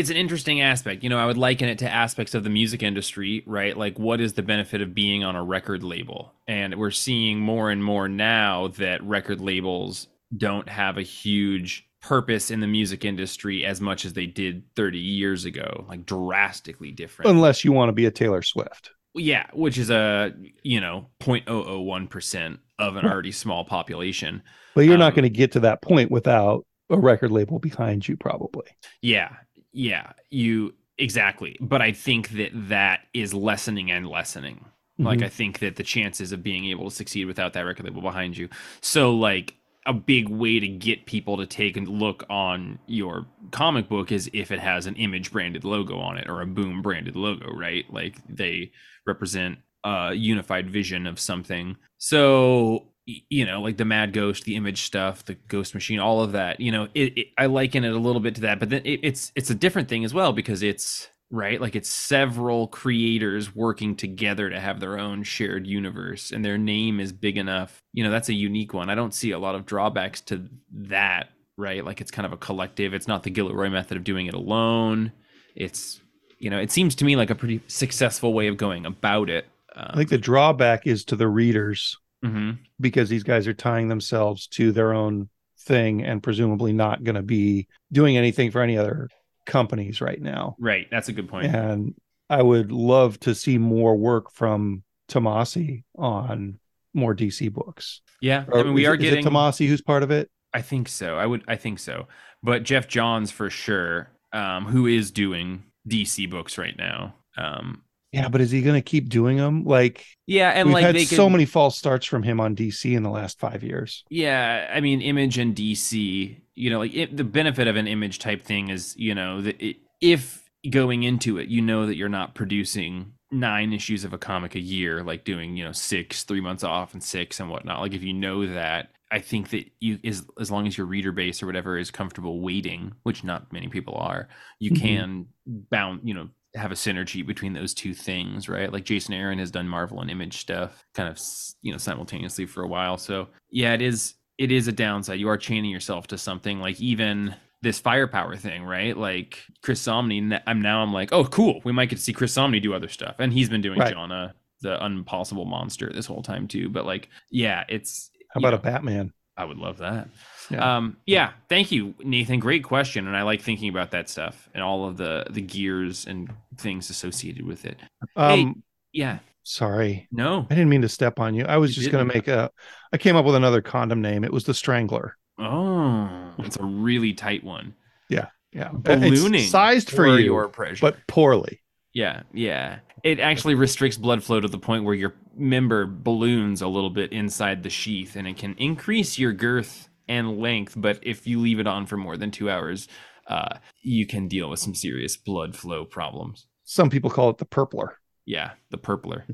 [0.00, 1.02] it's an interesting aspect.
[1.02, 3.76] You know, I would liken it to aspects of the music industry, right?
[3.76, 6.32] Like, what is the benefit of being on a record label?
[6.48, 12.50] And we're seeing more and more now that record labels don't have a huge purpose
[12.50, 17.30] in the music industry as much as they did 30 years ago, like drastically different.
[17.30, 18.92] Unless you want to be a Taylor Swift.
[19.12, 20.32] Yeah, which is a,
[20.62, 24.40] you know, 0.001% of an already small population.
[24.74, 28.06] But you're um, not going to get to that point without a record label behind
[28.08, 28.66] you probably.
[29.02, 29.30] Yeah,
[29.72, 31.56] yeah, you exactly.
[31.60, 34.56] But I think that that is lessening and lessening.
[34.56, 35.06] Mm-hmm.
[35.06, 38.02] Like I think that the chances of being able to succeed without that record label
[38.02, 38.48] behind you.
[38.80, 39.54] So like
[39.86, 44.28] a big way to get people to take a look on your comic book is
[44.34, 47.86] if it has an image branded logo on it or a boom branded logo, right?
[47.90, 48.72] Like they
[49.06, 51.76] represent a unified vision of something.
[51.96, 56.32] So you know, like the Mad Ghost, the image stuff, the Ghost Machine, all of
[56.32, 56.60] that.
[56.60, 59.00] You know, it, it, I liken it a little bit to that, but then it,
[59.02, 63.96] it's it's a different thing as well because it's right, like it's several creators working
[63.96, 67.82] together to have their own shared universe, and their name is big enough.
[67.92, 68.90] You know, that's a unique one.
[68.90, 71.28] I don't see a lot of drawbacks to that.
[71.56, 72.94] Right, like it's kind of a collective.
[72.94, 75.12] It's not the Guillory method of doing it alone.
[75.54, 76.00] It's
[76.38, 79.46] you know, it seems to me like a pretty successful way of going about it.
[79.76, 82.52] Um, I think the drawback is to the readers mm-hmm.
[82.80, 85.28] because these guys are tying themselves to their own
[85.60, 89.08] thing and presumably not going to be doing anything for any other
[89.46, 90.56] companies right now.
[90.58, 90.86] Right.
[90.90, 91.54] That's a good point.
[91.54, 91.94] And
[92.28, 96.58] I would love to see more work from Tomasi on
[96.94, 98.00] more DC books.
[98.20, 98.44] Yeah.
[98.48, 100.30] Or I mean, we are getting Tomasi who's part of it.
[100.52, 101.16] I think so.
[101.16, 101.44] I would.
[101.46, 102.08] I think so.
[102.42, 107.14] But Geoff Johns for sure, um, who is doing DC books right now.
[107.36, 109.64] Um, yeah, but is he going to keep doing them?
[109.64, 113.02] Like, yeah, and we've like had so many false starts from him on DC in
[113.02, 114.04] the last five years.
[114.10, 116.36] Yeah, I mean, Image and DC.
[116.56, 119.60] You know, like it, the benefit of an Image type thing is, you know, that
[119.62, 124.18] it, if going into it, you know that you're not producing nine issues of a
[124.18, 127.80] comic a year, like doing you know six, three months off and six and whatnot.
[127.80, 131.12] Like if you know that, I think that you as as long as your reader
[131.12, 134.84] base or whatever is comfortable waiting, which not many people are, you mm-hmm.
[134.84, 138.72] can bound you know have a synergy between those two things, right?
[138.72, 141.20] Like Jason Aaron has done Marvel and Image stuff kind of
[141.62, 142.96] you know simultaneously for a while.
[142.96, 145.20] So yeah, it is it is a downside.
[145.20, 148.96] You are chaining yourself to something like even this firepower thing, right?
[148.96, 152.34] Like Chris Samnee, I'm now I'm like, oh cool, we might get to see Chris
[152.34, 153.94] Samnee do other stuff, and he's been doing right.
[153.94, 154.32] Jonna
[154.62, 156.68] the unpossible monster this whole time too.
[156.68, 159.12] But like, yeah, it's how about know, a Batman?
[159.36, 160.08] I would love that.
[160.50, 160.76] Yeah.
[160.76, 162.40] Um, yeah, thank you, Nathan.
[162.40, 166.06] Great question, and I like thinking about that stuff and all of the the gears
[166.06, 167.78] and things associated with it.
[168.16, 168.54] Um, hey,
[168.92, 169.18] yeah.
[169.42, 170.06] Sorry.
[170.12, 171.44] No, I didn't mean to step on you.
[171.44, 172.50] I was you just going to make a.
[172.92, 174.24] I came up with another condom name.
[174.24, 175.16] It was the Strangler.
[175.38, 177.74] Oh, it's a really tight one.
[178.08, 178.70] Yeah, yeah.
[178.72, 181.62] Ballooning, it's sized for, you, your pressure, but poorly.
[181.92, 182.80] Yeah, yeah.
[183.02, 187.12] It actually restricts blood flow to the point where your member balloons a little bit
[187.12, 190.74] inside the sheath, and it can increase your girth and length.
[190.76, 192.88] But if you leave it on for more than two hours,
[193.28, 196.46] uh, you can deal with some serious blood flow problems.
[196.64, 197.96] Some people call it the purpler.
[198.26, 199.24] Yeah, the purpler.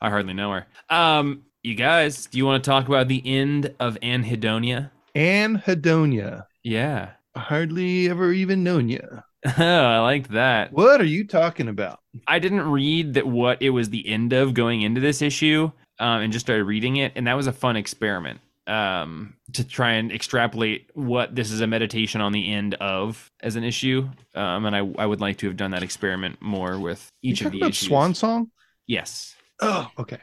[0.00, 0.66] I hardly know her.
[0.94, 4.90] Um, you guys, do you want to talk about the end of Anhedonia?
[5.16, 6.44] Anhedonia.
[6.62, 7.12] Yeah.
[7.34, 9.22] Hardly ever even known you.
[9.58, 10.72] oh, I like that.
[10.72, 12.00] What are you talking about?
[12.26, 15.70] I didn't read that what it was the end of going into this issue,
[16.00, 19.92] um, and just started reading it, and that was a fun experiment um, to try
[19.92, 24.08] and extrapolate what this is a meditation on the end of as an issue.
[24.34, 27.52] Um, and I, I would like to have done that experiment more with each of
[27.52, 27.88] the about issues.
[27.88, 28.50] Swan Song?
[28.86, 29.34] Yes.
[29.60, 30.18] Oh, okay.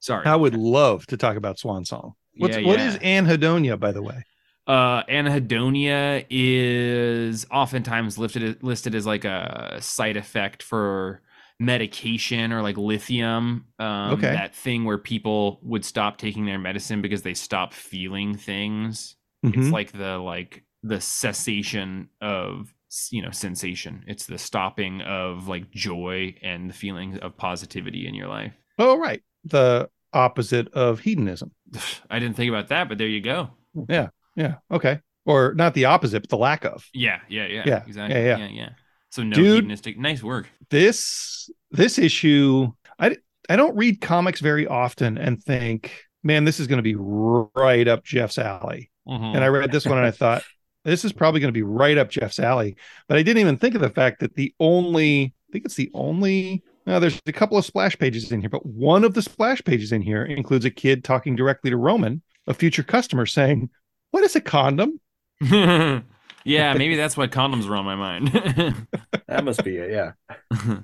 [0.00, 0.26] Sorry.
[0.26, 2.14] I would love to talk about Swan Song.
[2.36, 4.24] What's, yeah, What is anhedonia, by the way?
[4.66, 11.20] Uh, anhedonia is oftentimes listed listed as like a side effect for
[11.60, 13.66] medication or like lithium.
[13.78, 14.32] Um, okay.
[14.32, 19.16] That thing where people would stop taking their medicine because they stop feeling things.
[19.44, 19.60] Mm-hmm.
[19.60, 22.74] It's like the like the cessation of
[23.10, 24.04] you know sensation.
[24.06, 28.52] It's the stopping of like joy and the feeling of positivity in your life.
[28.78, 31.52] Oh right, the opposite of hedonism.
[32.10, 33.50] I didn't think about that, but there you go.
[33.88, 35.00] Yeah, yeah, okay.
[35.26, 36.86] Or not the opposite, but the lack of.
[36.92, 38.20] Yeah, yeah, yeah, yeah, exactly.
[38.20, 38.48] Yeah, yeah, yeah.
[38.48, 38.68] yeah.
[39.14, 39.96] So no Dude, hedonistic.
[39.96, 40.50] Nice work.
[40.70, 43.16] This this issue, I
[43.48, 47.86] I don't read comics very often and think, man, this is going to be right
[47.86, 48.90] up Jeff's alley.
[49.06, 49.36] Mm-hmm.
[49.36, 50.42] And I read this one and I thought,
[50.84, 52.76] this is probably going to be right up Jeff's alley.
[53.06, 55.92] But I didn't even think of the fact that the only, I think it's the
[55.94, 59.62] only now, there's a couple of splash pages in here, but one of the splash
[59.62, 63.70] pages in here includes a kid talking directly to Roman, a future customer, saying,
[64.10, 64.98] What is a condom?
[66.44, 68.28] Yeah, maybe that's why condoms were on my mind.
[69.28, 69.90] that must be it.
[69.90, 70.12] Yeah.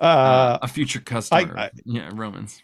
[0.00, 1.56] Uh, uh, a future customer.
[1.56, 2.60] I, I, yeah, Romans.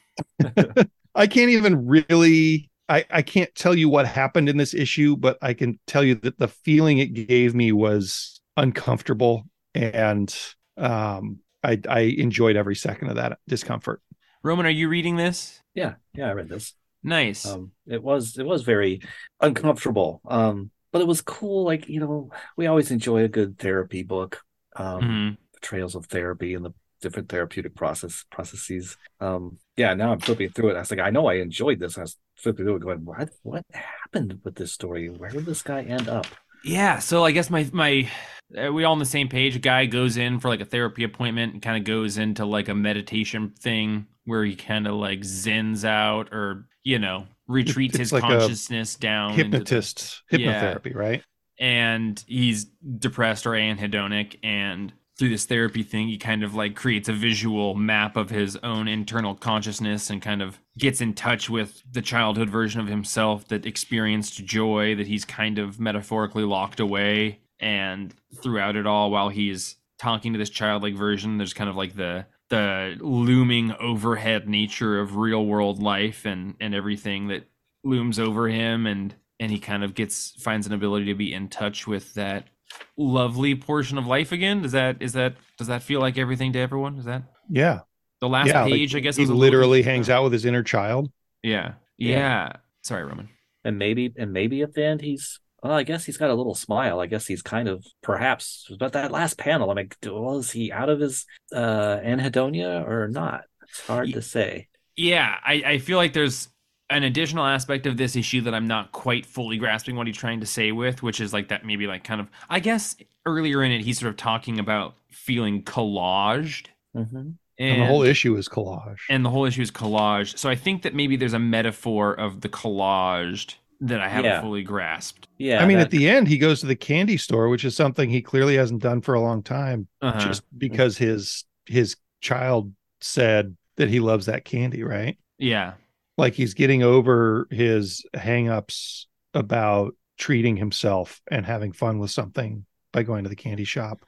[1.14, 2.68] I can't even really.
[2.88, 6.16] I, I can't tell you what happened in this issue, but I can tell you
[6.16, 9.44] that the feeling it gave me was uncomfortable,
[9.74, 10.36] and
[10.76, 14.02] um, I, I enjoyed every second of that discomfort.
[14.42, 15.62] Roman, are you reading this?
[15.74, 16.74] Yeah, yeah, I read this.
[17.02, 17.46] Nice.
[17.46, 19.02] Um, it was it was very
[19.40, 20.20] uncomfortable.
[20.26, 21.64] Um, but it was cool.
[21.64, 24.40] Like you know, we always enjoy a good therapy book,
[24.76, 25.28] um, mm-hmm.
[25.52, 28.96] the trails of therapy and the different therapeutic process processes.
[29.20, 30.76] Um, yeah, now I'm flipping through it.
[30.76, 31.98] I was like, I know I enjoyed this.
[31.98, 35.08] I was flipping through it, going, what what happened with this story?
[35.08, 36.26] Where did this guy end up?
[36.64, 38.08] Yeah, so I guess my my
[38.50, 39.56] we all on the same page.
[39.56, 42.68] A guy goes in for like a therapy appointment and kind of goes into like
[42.68, 47.98] a meditation thing where he kind of like zens out or you know retreats it's
[47.98, 50.98] his like consciousness down hypnotist the, hypnotherapy yeah.
[50.98, 51.24] right
[51.58, 52.64] and he's
[52.98, 57.74] depressed or anhedonic and through this therapy thing he kind of like creates a visual
[57.74, 62.48] map of his own internal consciousness and kind of gets in touch with the childhood
[62.48, 68.76] version of himself that experienced joy that he's kind of metaphorically locked away and throughout
[68.76, 71.36] it all while he's talking to this childlike version.
[71.36, 76.74] There's kind of like the the looming overhead nature of real world life and and
[76.74, 77.44] everything that
[77.82, 81.48] looms over him and and he kind of gets finds an ability to be in
[81.48, 82.48] touch with that
[82.96, 84.62] lovely portion of life again.
[84.62, 86.98] Does that is that does that feel like everything to everyone?
[86.98, 87.80] Is that yeah.
[88.20, 91.10] the last yeah, page like, i guess he literally hangs out with his inner child.
[91.42, 91.74] Yeah.
[91.96, 92.18] yeah.
[92.18, 92.52] Yeah.
[92.82, 93.28] Sorry roman.
[93.64, 96.54] And maybe and maybe at the end he's well, I guess he's got a little
[96.54, 97.00] smile.
[97.00, 100.88] I guess he's kind of perhaps, but that last panel, I'm mean, was he out
[100.88, 103.44] of his uh, anhedonia or not?
[103.68, 104.68] It's hard to say.
[104.96, 106.48] Yeah, I, I feel like there's
[106.90, 110.40] an additional aspect of this issue that I'm not quite fully grasping what he's trying
[110.40, 113.70] to say with, which is like that maybe like kind of, I guess earlier in
[113.70, 116.66] it, he's sort of talking about feeling collaged.
[116.96, 117.16] Mm-hmm.
[117.16, 118.98] And, and, the whole issue is collage.
[119.08, 120.36] And the whole issue is collage.
[120.38, 124.40] So I think that maybe there's a metaphor of the collaged that I haven't yeah.
[124.40, 125.28] fully grasped.
[125.38, 125.62] Yeah.
[125.62, 125.84] I mean, that...
[125.84, 128.82] at the end, he goes to the candy store, which is something he clearly hasn't
[128.82, 130.20] done for a long time, uh-huh.
[130.20, 135.16] just because his his child said that he loves that candy, right?
[135.38, 135.74] Yeah.
[136.18, 143.02] Like he's getting over his hangups about treating himself and having fun with something by
[143.02, 144.04] going to the candy shop.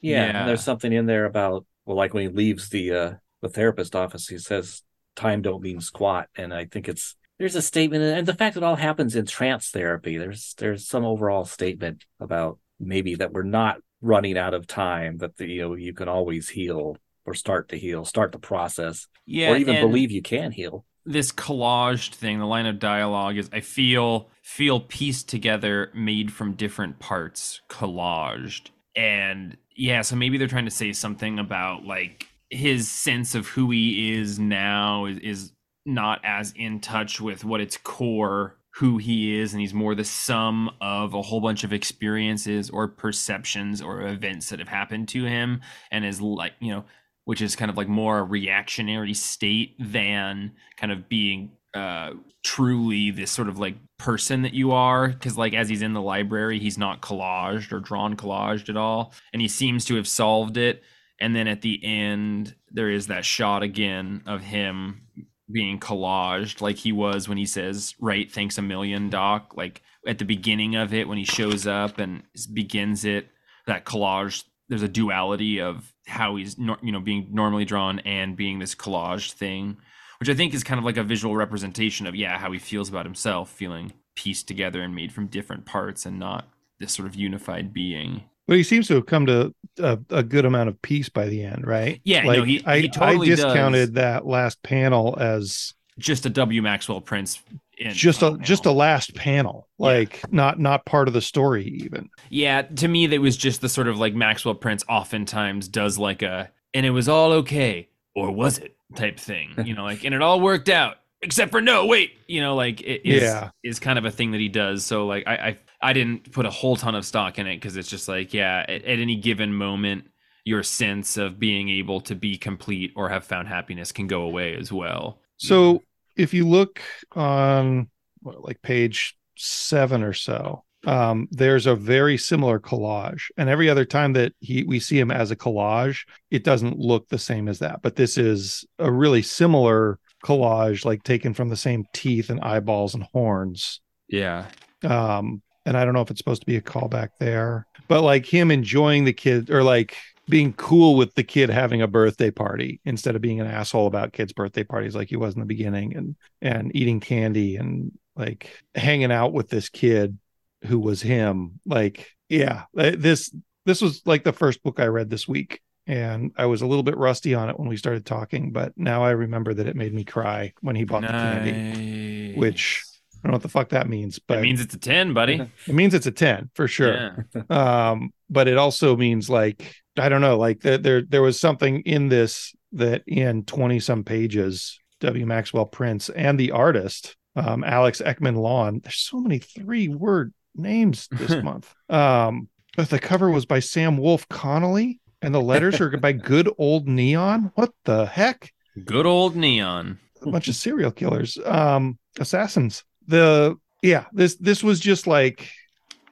[0.00, 0.46] Yeah, yeah.
[0.46, 3.12] there's something in there about well, like when he leaves the uh
[3.42, 4.82] the therapist office, he says
[5.16, 8.62] time don't mean squat, and I think it's there's a statement and the fact that
[8.62, 13.78] all happens in trance therapy there's there's some overall statement about maybe that we're not
[14.02, 17.78] running out of time that the, you know you can always heal or start to
[17.78, 20.84] heal start the process yeah or even believe you can heal.
[21.04, 26.52] this collaged thing the line of dialogue is i feel feel pieced together made from
[26.52, 28.70] different parts collaged.
[28.94, 33.72] And yeah so maybe they're trying to say something about like his sense of who
[33.72, 35.52] he is now is, is
[35.86, 40.04] not as in touch with what its core who he is and he's more the
[40.04, 45.24] sum of a whole bunch of experiences or perceptions or events that have happened to
[45.24, 46.84] him and is like you know
[47.24, 52.10] which is kind of like more a reactionary state than kind of being uh
[52.44, 55.08] truly this sort of like person that you are.
[55.08, 59.12] Because like as he's in the library he's not collaged or drawn collaged at all
[59.32, 60.82] and he seems to have solved it.
[61.18, 65.06] And then at the end there is that shot again of him
[65.50, 69.54] being collaged like he was when he says right thanks a million doc.
[69.56, 72.22] Like at the beginning of it when he shows up and
[72.52, 73.28] begins it
[73.66, 78.58] that collage there's a duality of how he's you know being normally drawn and being
[78.58, 79.76] this collage thing
[80.20, 82.88] which i think is kind of like a visual representation of yeah how he feels
[82.88, 87.14] about himself feeling pieced together and made from different parts and not this sort of
[87.14, 91.08] unified being but he seems to have come to a, a, good amount of peace
[91.08, 92.00] by the end, right?
[92.04, 93.94] Yeah, like, no, he, I, he totally I discounted does.
[93.94, 97.40] that last panel as just a W Maxwell Prince.
[97.78, 98.38] just a panel.
[98.38, 100.26] just a last panel, like yeah.
[100.30, 102.08] not not part of the story even.
[102.30, 106.22] Yeah, to me that was just the sort of like Maxwell Prince oftentimes does like
[106.22, 110.14] a and it was all okay or was it type thing, you know, like and
[110.14, 113.50] it all worked out except for no wait, you know, like it is yeah.
[113.62, 114.84] is kind of a thing that he does.
[114.84, 117.76] So like I, I I didn't put a whole ton of stock in it because
[117.76, 120.08] it's just like, yeah, at, at, any given moment,
[120.44, 124.56] your sense of being able to be complete or have found happiness can go away
[124.56, 125.20] as well.
[125.38, 125.82] So
[126.16, 126.80] if you look
[127.12, 127.88] on
[128.20, 133.84] what, like page seven or so, um, there's a very similar collage, and every other
[133.84, 137.58] time that he we see him as a collage, it doesn't look the same as
[137.58, 137.82] that.
[137.82, 142.94] But this is a really similar collage, like taken from the same teeth and eyeballs
[142.94, 143.80] and horns.
[144.08, 144.46] Yeah.
[144.84, 148.24] Um, and I don't know if it's supposed to be a callback there, but like
[148.24, 149.96] him enjoying the kid or like
[150.28, 154.12] being cool with the kid having a birthday party instead of being an asshole about
[154.12, 158.64] kids' birthday parties like he was in the beginning and and eating candy and like
[158.74, 160.18] hanging out with this kid
[160.64, 161.60] who was him.
[161.66, 163.34] Like, yeah, uh, this
[163.66, 165.60] this was like the first book I read this week.
[165.88, 169.04] And I was a little bit rusty on it when we started talking, but now
[169.04, 171.12] I remember that it made me cry when he bought nice.
[171.12, 172.82] the candy, which
[173.26, 175.40] don't know what the fuck that means, but it means it's a 10, buddy.
[175.66, 177.26] It means it's a 10 for sure.
[177.34, 177.42] Yeah.
[177.90, 181.80] um, but it also means like, I don't know, like there, there, there was something
[181.80, 185.26] in this that in 20 some pages, W.
[185.26, 191.08] Maxwell Prince and the artist, um, Alex Eckman Lawn, there's so many three word names
[191.10, 191.72] this month.
[191.88, 196.48] Um, but the cover was by Sam Wolf Connolly and the letters are by Good
[196.58, 197.50] Old Neon.
[197.54, 198.52] What the heck?
[198.84, 199.98] Good old Neon.
[200.22, 205.50] A bunch of serial killers, um, assassins the yeah this this was just like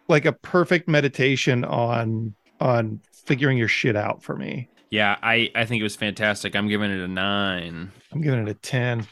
[0.09, 4.69] like a perfect meditation on on figuring your shit out for me.
[4.91, 6.55] Yeah i i think it was fantastic.
[6.55, 7.91] I'm giving it a nine.
[8.13, 9.07] I'm giving it a 10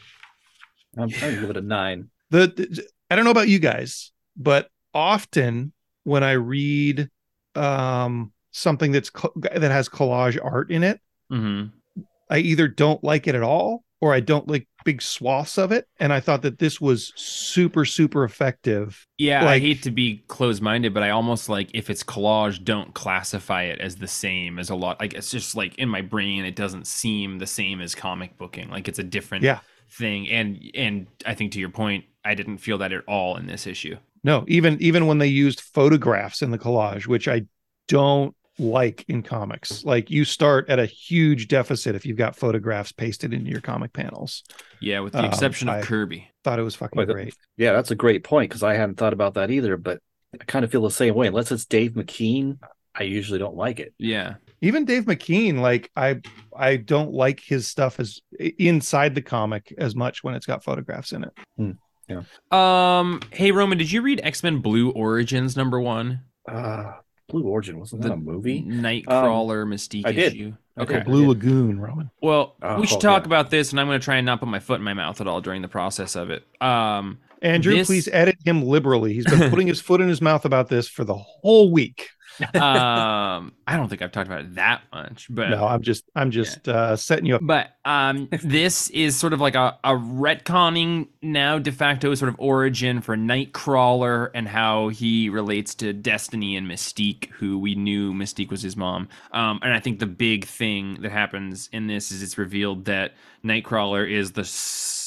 [0.98, 2.10] i'm trying to give it a nine.
[2.30, 5.72] The, the i don't know about you guys but often
[6.04, 7.08] when i read
[7.54, 12.02] um something that's that has collage art in it, mm-hmm.
[12.30, 15.86] I either don't like it at all or I don't like big swaths of it.
[15.98, 19.06] And I thought that this was super, super effective.
[19.18, 22.62] Yeah, like, I hate to be closed minded, but I almost like if it's collage,
[22.64, 25.00] don't classify it as the same as a lot.
[25.00, 28.70] Like it's just like in my brain, it doesn't seem the same as comic booking.
[28.70, 29.60] Like it's a different yeah.
[29.90, 30.28] thing.
[30.28, 33.66] And and I think to your point, I didn't feel that at all in this
[33.66, 33.96] issue.
[34.24, 37.42] No, even even when they used photographs in the collage, which I
[37.88, 39.84] don't like in comics.
[39.84, 43.92] Like you start at a huge deficit if you've got photographs pasted into your comic
[43.92, 44.42] panels.
[44.80, 46.28] Yeah, with the um, exception of I Kirby.
[46.44, 47.34] Thought it was fucking Wait, great.
[47.56, 49.76] Yeah, that's a great point because I hadn't thought about that either.
[49.76, 50.00] But
[50.34, 51.28] I kind of feel the same way.
[51.28, 52.58] Unless it's Dave McKean,
[52.94, 53.94] I usually don't like it.
[53.98, 54.34] Yeah.
[54.60, 56.20] Even Dave McKean, like I
[56.56, 58.20] I don't like his stuff as
[58.58, 61.32] inside the comic as much when it's got photographs in it.
[61.56, 61.70] Hmm.
[62.08, 62.22] Yeah.
[62.50, 63.20] Um.
[63.30, 66.20] Hey Roman, did you read X Men Blue Origins number one?
[66.46, 66.92] Uh
[67.32, 68.62] Blue Origin wasn't that the a movie?
[68.62, 70.52] Nightcrawler um, Mystique I issue.
[70.52, 70.56] Did.
[70.78, 72.10] Okay, Blue Lagoon, Roman.
[72.22, 73.26] Well, oh, we should talk yeah.
[73.26, 75.20] about this, and I'm going to try and not put my foot in my mouth
[75.20, 76.46] at all during the process of it.
[76.62, 77.88] Um, Andrew, this...
[77.88, 79.12] please edit him liberally.
[79.12, 82.08] He's been putting his foot in his mouth about this for the whole week
[82.54, 86.30] um, I don't think I've talked about it that much, but no, I'm just I'm
[86.30, 86.74] just yeah.
[86.74, 87.42] uh, setting you up.
[87.44, 92.36] But um, this is sort of like a, a retconning now de facto sort of
[92.38, 98.50] origin for Nightcrawler and how he relates to Destiny and Mystique, who we knew Mystique
[98.50, 99.08] was his mom.
[99.32, 103.14] Um, and I think the big thing that happens in this is it's revealed that
[103.44, 104.44] Nightcrawler is the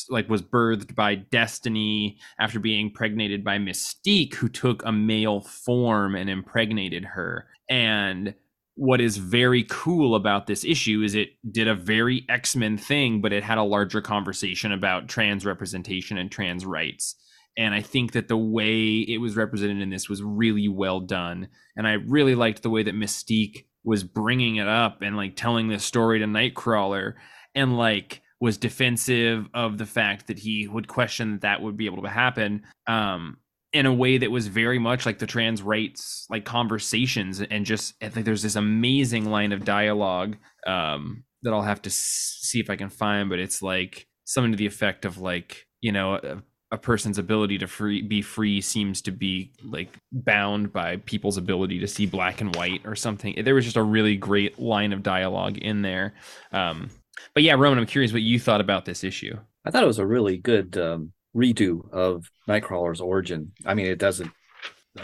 [0.10, 6.16] like was birthed by Destiny after being impregnated by Mystique, who took a male form
[6.16, 7.48] and impregnated her.
[7.70, 8.36] And
[8.76, 13.32] what is very cool about this issue is it did a very X-Men thing, but
[13.32, 17.16] it had a larger conversation about trans representation and trans rights.
[17.58, 21.48] And I think that the way it was represented in this was really well done.
[21.78, 25.70] And I really liked the way that Mystique was bringing it up and like telling
[25.70, 27.14] this story to Nightcrawler.
[27.54, 31.86] And like, was defensive of the fact that he would question that that would be
[31.86, 33.38] able to happen um,
[33.72, 37.94] in a way that was very much like the trans rights like conversations and just
[38.02, 42.70] I think there's this amazing line of dialogue um, that I'll have to see if
[42.70, 46.42] I can find but it's like something to the effect of like you know a,
[46.72, 51.80] a person's ability to free be free seems to be like bound by people's ability
[51.80, 53.36] to see black and white or something.
[53.44, 56.16] There was just a really great line of dialogue in there
[56.52, 56.90] um,
[57.34, 59.38] but yeah, Roman, I'm curious what you thought about this issue.
[59.66, 63.52] I thought it was a really good um, redo of Nightcrawler's origin.
[63.66, 64.32] I mean, it doesn't.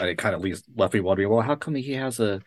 [0.00, 2.40] It kind of leaves left me wondering, well, how come he has a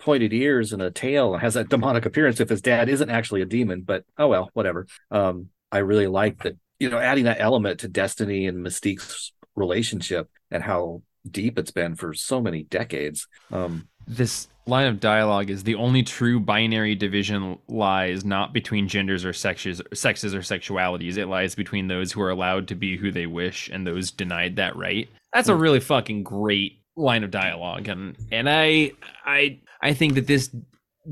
[0.00, 3.42] pointed ears and a tail and has that demonic appearance if his dad isn't actually
[3.42, 3.82] a demon?
[3.82, 4.86] But oh well, whatever.
[5.10, 6.56] Um, I really like that.
[6.78, 11.94] You know, adding that element to Destiny and Mystique's relationship and how deep it's been
[11.94, 13.28] for so many decades.
[13.52, 19.24] Um, this line of dialogue is the only true binary division lies not between genders
[19.24, 21.16] or sexes sexes or sexualities.
[21.16, 24.56] It lies between those who are allowed to be who they wish and those denied
[24.56, 25.08] that right.
[25.32, 25.60] That's a hmm.
[25.60, 27.88] really fucking great line of dialogue.
[27.88, 28.92] And and i
[29.24, 30.54] i i think that this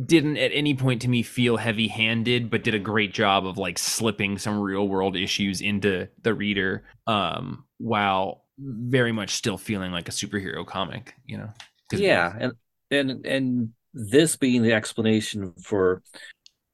[0.05, 3.57] didn't at any point to me feel heavy handed but did a great job of
[3.57, 9.91] like slipping some real world issues into the reader um while very much still feeling
[9.91, 11.49] like a superhero comic you know?
[11.91, 12.53] Yeah and
[12.91, 16.03] and and this being the explanation for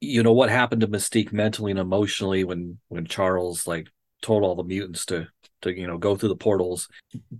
[0.01, 3.89] you know what happened to Mystique mentally and emotionally when when Charles like
[4.23, 5.29] told all the mutants to
[5.63, 6.89] to you know go through the portals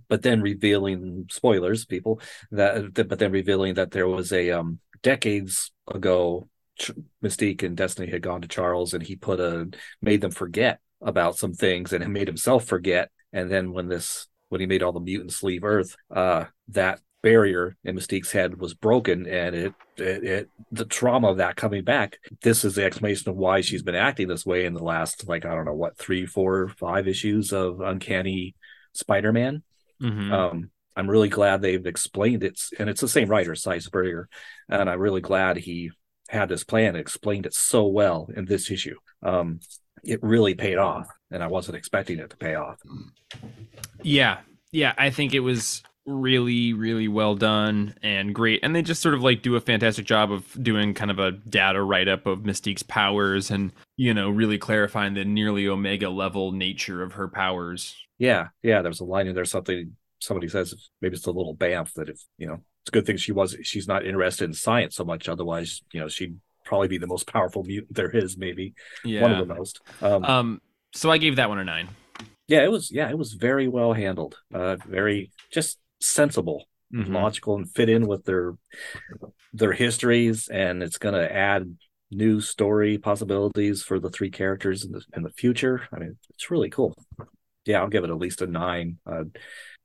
[0.07, 2.19] but then revealing spoilers people
[2.51, 6.47] that but then revealing that there was a um decades ago
[7.23, 9.69] Mystique and Destiny had gone to Charles and he put a
[10.01, 13.11] made them forget about some things and made himself forget.
[13.31, 17.75] And then when this when he made all the mutants leave Earth, uh, that barrier
[17.83, 22.19] in Mystique's head was broken, and it, it, it, the trauma of that coming back.
[22.43, 25.43] This is the explanation of why she's been acting this way in the last, like
[25.43, 28.53] I don't know, what three, four, five issues of Uncanny
[28.93, 29.63] Spider-Man.
[29.99, 30.31] Mm-hmm.
[30.31, 34.29] Um, I'm really glad they've explained it, and it's the same writer, Si Spurrier,
[34.69, 35.89] and I'm really glad he
[36.29, 38.97] had this plan and explained it so well in this issue.
[39.23, 39.61] Um,
[40.03, 42.77] it really paid off, and I wasn't expecting it to pay off.
[44.03, 48.59] Yeah, yeah, I think it was really really well done and great.
[48.63, 51.31] And they just sort of like do a fantastic job of doing kind of a
[51.31, 56.51] data write up of mystique's powers and you know really clarifying the nearly omega level
[56.51, 57.95] nature of her powers.
[58.17, 61.93] Yeah yeah there's a line in there something somebody says maybe it's a little bamf
[61.93, 64.95] that if you know it's a good thing she was she's not interested in science
[64.95, 68.73] so much otherwise you know she'd probably be the most powerful mutant there is maybe.
[69.03, 69.21] Yeah.
[69.21, 69.81] one of the most.
[70.01, 70.61] Um, um
[70.93, 71.89] so i gave that one a nine.
[72.47, 74.37] Yeah it was yeah it was very well handled.
[74.53, 77.13] Uh very just sensible, mm-hmm.
[77.13, 78.53] logical, and fit in with their
[79.53, 81.77] their histories, and it's going to add
[82.11, 85.87] new story possibilities for the three characters in the in the future.
[85.93, 86.95] I mean, it's really cool.
[87.65, 88.99] Yeah, I'll give it at least a nine.
[89.05, 89.23] Uh,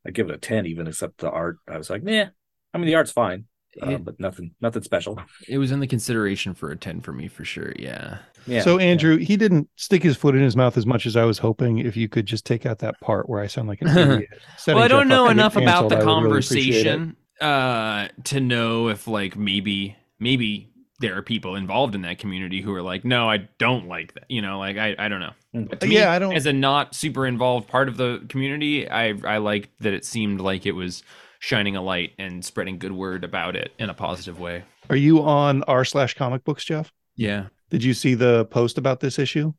[0.07, 1.59] I give it a ten, even except the art.
[1.68, 2.29] I was like, yeah.
[2.73, 3.47] I mean, the art's fine,
[3.83, 5.21] uh, but nothing, nothing special.
[5.49, 7.73] It was in the consideration for a ten for me for sure.
[7.79, 8.18] Yeah.
[8.47, 8.62] Yeah.
[8.62, 11.39] so Andrew, he didn't stick his foot in his mouth as much as I was
[11.39, 11.79] hoping.
[11.79, 14.31] If you could just take out that part where I sound like an idiot.
[14.66, 18.41] well, I don't know up to enough about the I would really conversation uh to
[18.41, 23.07] know if like maybe maybe there are people involved in that community who are like,
[23.07, 24.25] no, I don't like that.
[24.29, 25.33] You know, like I, I don't know.
[25.55, 25.71] Mm.
[25.71, 29.14] But me, Yeah, I don't- As a not super involved part of the community, I
[29.25, 31.03] I liked that it seemed like it was
[31.41, 34.62] shining a light and spreading good word about it in a positive way.
[34.88, 36.93] Are you on r slash comic books, Jeff?
[37.16, 39.53] Yeah, Did you see the post about this issue?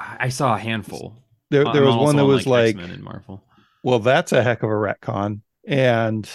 [0.00, 1.16] I, I saw a handful.
[1.50, 3.42] There, I'm there was one that was like, X-Men and Marvel.
[3.82, 5.40] well, that's a heck of a retcon.
[5.66, 6.28] And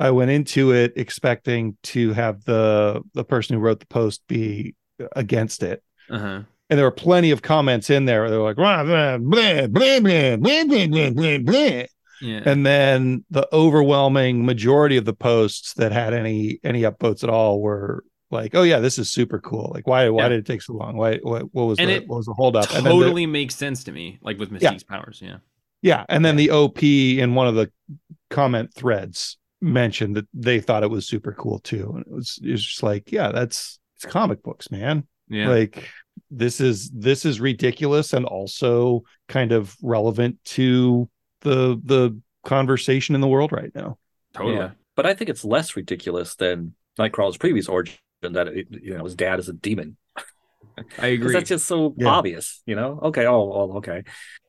[0.00, 4.74] I went into it expecting to have the the person who wrote the post be
[5.14, 5.82] against it.
[6.10, 6.42] Uh huh.
[6.70, 8.30] And there were plenty of comments in there.
[8.30, 11.84] They're like, blah, blah, blah, blah, blah, blah, blah, blah, blah, blah.
[12.22, 12.42] Yeah.
[12.46, 17.60] and then the overwhelming majority of the posts that had any any upvotes at all
[17.60, 20.28] were like, "Oh yeah, this is super cool." Like, why why Yeah.
[20.30, 20.96] did it take so long?
[20.96, 22.72] Why what, what was And the it what was the holdup?
[22.74, 25.20] And the- totally makes sense to me, like with Mystique's powers.
[25.22, 25.38] Yeah.
[25.82, 26.82] yeah, and then the OP
[27.18, 27.70] in one of the
[28.30, 32.50] comment threads mentioned that they thought it was super cool too, and it was it
[32.50, 35.06] was just like, yeah, that's it's comic books, man.
[35.28, 35.48] Yeah.
[35.48, 35.88] Like
[36.30, 41.08] this is this is ridiculous and also kind of relevant to
[41.42, 43.98] the the conversation in the world right now.
[44.34, 44.56] totally.
[44.56, 44.70] Yeah.
[44.96, 49.14] But I think it's less ridiculous than Nightcrawler's previous origin that it, you know his
[49.14, 49.96] dad is a demon.
[50.76, 51.32] I 'Cause agree.
[51.34, 52.08] That's just so Yeah.
[52.08, 52.98] obvious, you know.
[53.04, 54.02] Okay, oh, oh okay.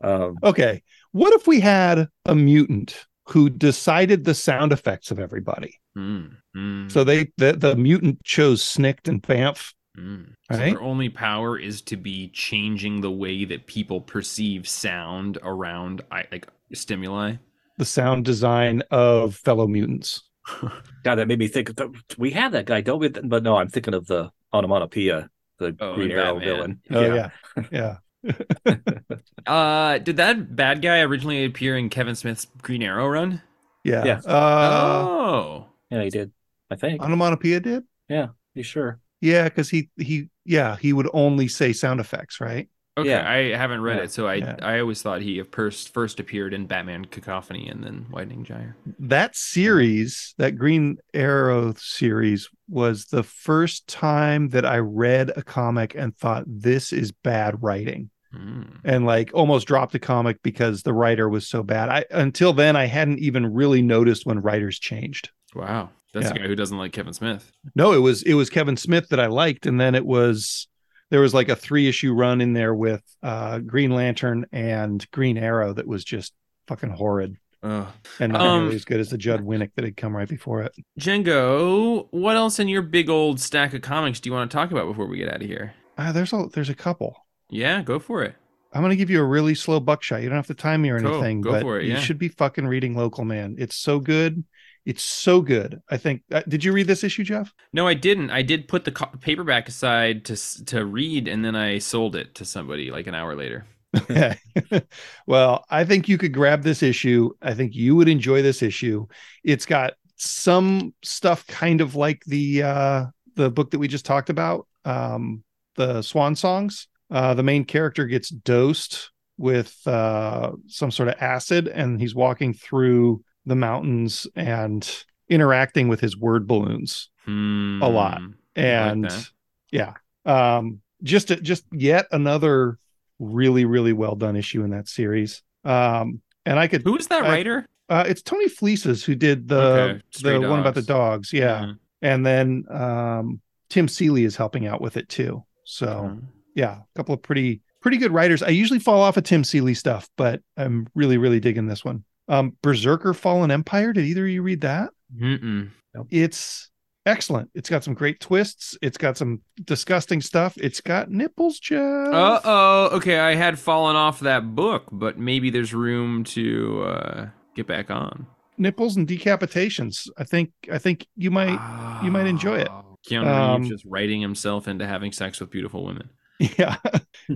[0.04, 0.84] Um, Okay.
[1.12, 5.80] What if we had a mutant who decided the sound effects of everybody?
[5.98, 9.74] Mm, mm, So they the, the mutant chose Snikt and Bamf.
[9.98, 10.28] mm.
[10.52, 10.72] So right?
[10.74, 16.26] their only power is to be changing the way that people perceive sound around I
[16.32, 17.36] like stimuli.
[17.78, 20.22] the sound design of fellow mutants.
[21.04, 21.70] God, that made me think.
[21.80, 23.10] Of we have that guy, don't we?
[23.10, 26.82] But no, I'm thinking of the onomatopoeia, the Oh, Green Arrow villain.
[26.92, 27.30] Oh yeah.
[27.72, 27.98] Yeah.
[29.46, 33.42] Uh, did that bad guy originally appear in Kevin Smith's Green Arrow run?
[33.84, 34.06] Yeah.
[34.06, 34.22] Yeah.
[34.26, 36.32] Uh oh, yeah, he did.
[36.72, 37.02] I think.
[37.02, 37.84] Onomatopoeia did?
[38.08, 39.02] Yeah, you sure?
[39.20, 42.70] Yeah, because he he yeah, he would only say sound effects, right?
[42.98, 43.10] Okay.
[43.10, 43.30] Yeah.
[43.30, 44.04] I haven't read Yeah.
[44.04, 44.56] it, so I Yeah.
[44.62, 48.76] I always thought he first first appeared in Batman Cacophony and then Widening Gyre.
[49.00, 55.96] That series, that Green Arrow series, was the first time that I read a comic
[55.96, 58.10] and thought this is bad writing.
[58.36, 58.80] Mm.
[58.84, 61.90] and like almost dropped a comic because the writer was so bad.
[61.90, 65.30] I until then I hadn't even really noticed when writers changed.
[65.54, 67.52] Wow, that's the guy who doesn't like Kevin Smith.
[67.76, 70.68] No, it was it was Kevin Smith that I liked, and then it was
[71.10, 75.38] there was like a three issue run in there with uh Green Lantern and Green
[75.38, 76.34] Arrow that was just
[76.68, 77.88] fucking horrid Ugh.
[78.20, 80.62] and not Um, nearly as good as the Judd Winick that had come right before
[80.64, 80.74] it.
[81.00, 84.72] Django, what else in your big old stack of comics do you want to talk
[84.72, 85.74] about before we get out of here?
[85.98, 87.16] Ah, there's a there's a couple.
[87.50, 88.36] Yeah, go for it.
[88.74, 90.24] I'm gonna give you a really slow buckshot.
[90.24, 91.14] You don't have to time me or Cool.
[91.16, 93.56] anything, Go but for it, you should be fucking reading Local Man.
[93.60, 94.44] It's so good.
[94.86, 95.82] It's so good.
[95.90, 96.24] I think.
[96.32, 97.54] Uh, did you read this issue, Jeff?
[97.72, 98.32] No, I didn't.
[98.32, 102.36] I did put the co- paperback aside to to read, and then I sold it
[102.36, 103.66] to somebody like an hour later.
[104.10, 104.36] Yeah.
[105.28, 107.30] well, I think you could grab this issue.
[107.42, 109.06] I think you would enjoy this issue.
[109.44, 113.06] It's got some stuff kind of like the uh
[113.36, 115.44] the book that we just talked about, um
[115.76, 116.88] the Swan Songs.
[117.12, 122.54] Uh the main character gets dosed with uh some sort of acid and he's walking
[122.54, 127.80] through the mountains and interacting with his word balloons Hmm.
[127.82, 128.22] A lot.
[128.56, 129.30] and that.
[129.72, 129.94] yeah
[130.26, 132.78] um just just yet another
[133.20, 137.24] really really well done issue in that series um and i could Who is that
[137.24, 137.68] I- writer?
[137.90, 141.30] uh it's tony fleecs who did the Okay, the one about the Dogs.
[141.32, 143.40] dogs yeah and then um
[143.70, 146.24] tim seeley is helping out with it too so Mhm.
[146.56, 149.74] yeah a couple of pretty pretty good writers i usually fall off of tim seeley
[149.74, 154.32] stuff but i'm really really digging this one um BRZRKR fallen empire did either of
[154.32, 155.70] you read that Mm-mm.
[156.10, 156.70] it's
[157.06, 157.50] excellent.
[157.54, 158.78] It's got some great twists.
[158.82, 160.56] It's got some disgusting stuff.
[160.58, 161.80] It's got nipples, Jeff.
[161.82, 162.90] Uh oh.
[162.94, 167.92] Okay, I had fallen off that book, but maybe there's room to uh, get back
[167.92, 168.26] on.
[168.58, 170.08] Nipples and decapitations.
[170.18, 170.52] I think.
[170.72, 171.60] I think you might.
[172.04, 172.70] you might enjoy it.
[172.72, 176.10] Oh, Keanu Um, Reeves just writing himself into having sex with beautiful women.
[176.58, 176.78] Yeah.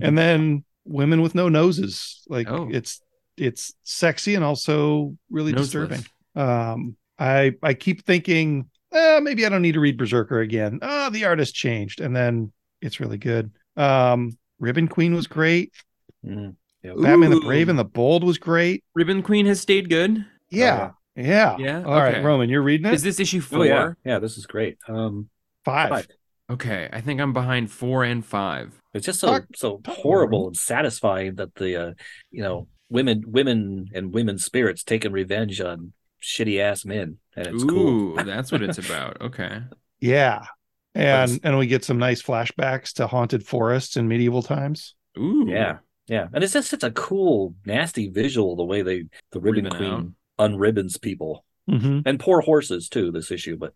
[0.00, 2.22] and then women with no noses.
[2.28, 2.68] Like Oh.
[2.72, 3.00] it's
[3.40, 5.88] it's sexy and also really Noseless.
[5.88, 6.04] disturbing.
[6.34, 10.78] Um, I I keep thinking eh, maybe I don't need to read BRZRKR again.
[10.82, 13.50] Oh, the artist changed, and then it's really good.
[13.76, 15.72] Um, Ribbon Queen was great.
[16.24, 16.54] Mm.
[16.82, 16.96] Yep.
[17.00, 18.84] Batman the Brave and the Bold was great.
[18.94, 20.24] Ribbon Queen has stayed good.
[20.48, 21.82] Yeah, yeah, Yeah?
[21.82, 22.24] All right, Okay.
[22.24, 22.94] Roman, you're reading it.
[22.94, 23.58] Is this issue four?
[23.58, 24.18] Oh yeah, yeah.
[24.20, 24.78] This is great.
[24.88, 25.28] Um,
[25.64, 25.90] five?
[25.90, 26.06] five.
[26.50, 28.80] Okay, I think I'm behind four and five.
[28.94, 31.92] It's just so Talk- so horrible and satisfying that the uh,
[32.30, 37.62] you know women women and women's spirits taking revenge on shitty ass men, and it's
[37.64, 38.14] Ooh, cool.
[38.24, 39.20] that's what it's about.
[39.20, 39.60] Okay.
[40.00, 40.44] Yeah,
[40.94, 41.40] and Nice.
[41.42, 44.94] and we get some nice flashbacks to haunted forests in medieval times.
[45.18, 45.46] Ooh.
[45.48, 49.64] Yeah, yeah, and it's just such a cool, nasty visual the way they the Ribbon
[49.64, 52.00] Ribbon Queen unribbons people Mm-hmm.
[52.06, 53.10] and poor horses too.
[53.12, 53.74] This issue, but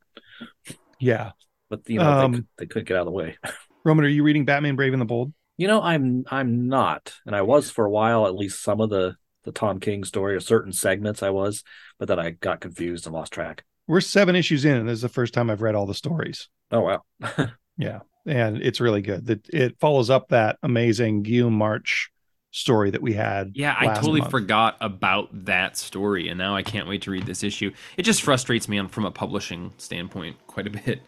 [0.99, 1.33] Yeah,
[1.69, 3.37] but you know they, Um, could- they couldn't get out of the way.
[3.85, 5.33] Roman, are you reading Batman Brave and the Bold?
[5.57, 8.27] You know, I'm I'm not, and I was for a while.
[8.27, 11.63] At least some of the the Tom King story or certain segments I was,
[11.99, 13.65] but then I got confused and lost track.
[13.87, 16.49] We're seven issues in, and this is the first time I've read all the stories.
[16.71, 17.03] Oh wow,
[17.77, 19.27] Yeah, and it's really good.
[19.27, 22.11] That it follows up that amazing Guillem March
[22.51, 23.53] story that we had.
[23.55, 24.31] Yeah, I totally month.
[24.31, 27.73] forgot about that story, and now I can't wait to read this issue.
[27.97, 31.01] It just frustrates me on from a publishing standpoint quite a bit.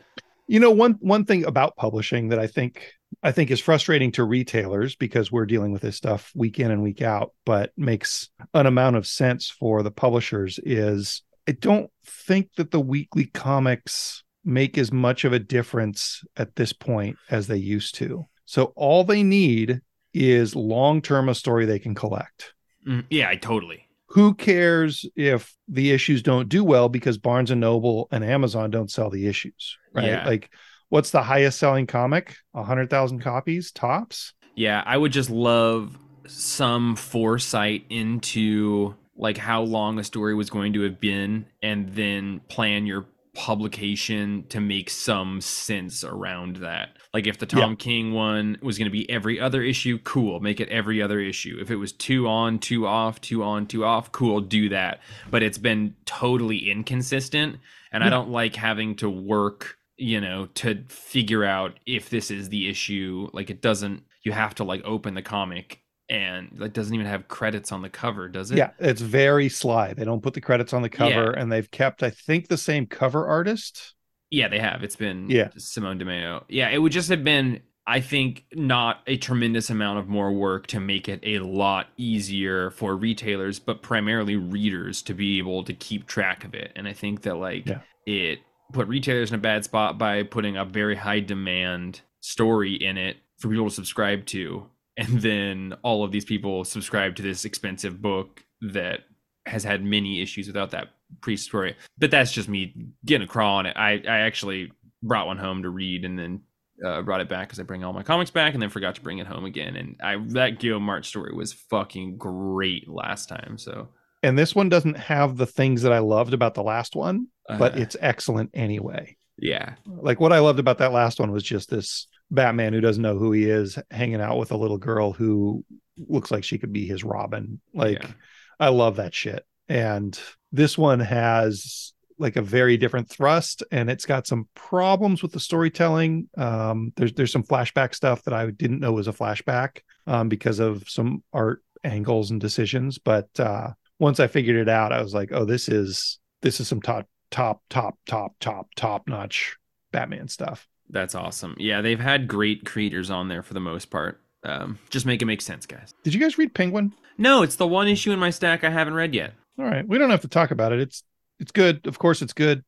[0.46, 2.92] You know, one one thing about publishing that I think
[3.22, 6.82] I think is frustrating to retailers because we're dealing with this stuff week in and
[6.82, 12.50] week out, but makes an amount of sense for the publishers is I don't think
[12.56, 17.56] that the weekly comics make as much of a difference at this point as they
[17.56, 18.24] used to.
[18.44, 19.80] So all they need
[20.12, 22.54] is long term a story they can collect.
[22.86, 23.88] Mm, yeah, I totally.
[24.08, 28.90] Who cares if the issues don't do well because Barnes and Noble and Amazon don't
[28.90, 30.06] sell the issues, right?
[30.06, 30.26] Yeah.
[30.26, 30.50] Like,
[30.94, 32.36] what's the highest selling comic?
[32.54, 34.32] A hundred thousand copies tops.
[34.54, 40.72] Yeah, I would just love some foresight into like how long a story was going
[40.74, 46.90] to have been and then plan your publication to make some sense around that.
[47.12, 47.76] Like if the Tom Yeah.
[47.76, 51.58] King one was going to be every other issue, cool, make it every other issue.
[51.60, 55.00] If it was two on, two off, two on, two off, cool, do that.
[55.28, 57.56] But it's been totally inconsistent
[57.90, 62.48] and I don't like having to work you know to figure out if this is
[62.48, 65.80] the issue like it doesn't you have to like open the comic
[66.10, 69.94] and it doesn't even have credits on the cover does it yeah, it's very sly.
[69.94, 72.86] They don't put the credits on the cover, and they've kept, I think, the same
[72.86, 73.94] cover artist.
[74.30, 75.48] yeah they have it's been Yeah.
[75.56, 79.98] simone di meo yeah it would just have been i think not a tremendous amount
[79.98, 85.14] of more work to make it a lot easier for retailers but primarily readers to
[85.14, 87.80] be able to keep track of it and i think that like Yeah.
[88.06, 88.40] it
[88.74, 93.16] put retailers in a bad spot by putting a very high demand story in it
[93.38, 94.66] for people to subscribe to.
[94.96, 99.00] And then all of these people subscribe to this expensive book that
[99.46, 100.88] has had many issues without that
[101.20, 103.76] pre-story but that's just me getting a crawl on it.
[103.76, 104.72] I i actually
[105.02, 106.40] brought one home to read and then
[106.84, 109.00] uh, brought it back because i bring all my comics back and then forgot to
[109.00, 109.76] bring it home again.
[109.76, 113.88] And i that Guillem march story was fucking great last time so.
[114.22, 117.74] And this one doesn't have the things that I loved about the last one, but
[117.74, 119.16] uh, it's excellent anyway.
[119.38, 123.02] yeah Like what I loved about that last one was just this Batman who doesn't
[123.02, 125.64] know who he is hanging out with a little girl who
[125.96, 127.60] looks like she could be his Robin.
[127.72, 128.10] Like Yeah.
[128.58, 129.44] I love that shit.
[129.68, 130.18] And
[130.52, 135.40] this one has like a very different thrust and it's got some problems with the
[135.40, 136.28] storytelling.
[136.36, 140.60] Um there's there's some flashback stuff that I didn't know was a flashback um because
[140.60, 145.14] of some art angles and decisions, but uh once I figured it out I was
[145.14, 149.56] like, "Oh, this is this is some top top top top top top notch
[149.92, 154.20] Batman stuff." that's awesome yeah they've had great creators on there for the most part
[154.44, 156.92] um just make it make sense guys Did you guys read Penguin?
[157.16, 159.96] no it's the one issue in my stack i haven't read yet All right, we
[159.98, 160.80] don't have to talk about it.
[160.80, 161.02] It's
[161.40, 161.86] it's good.
[161.86, 162.62] Of course, it's good.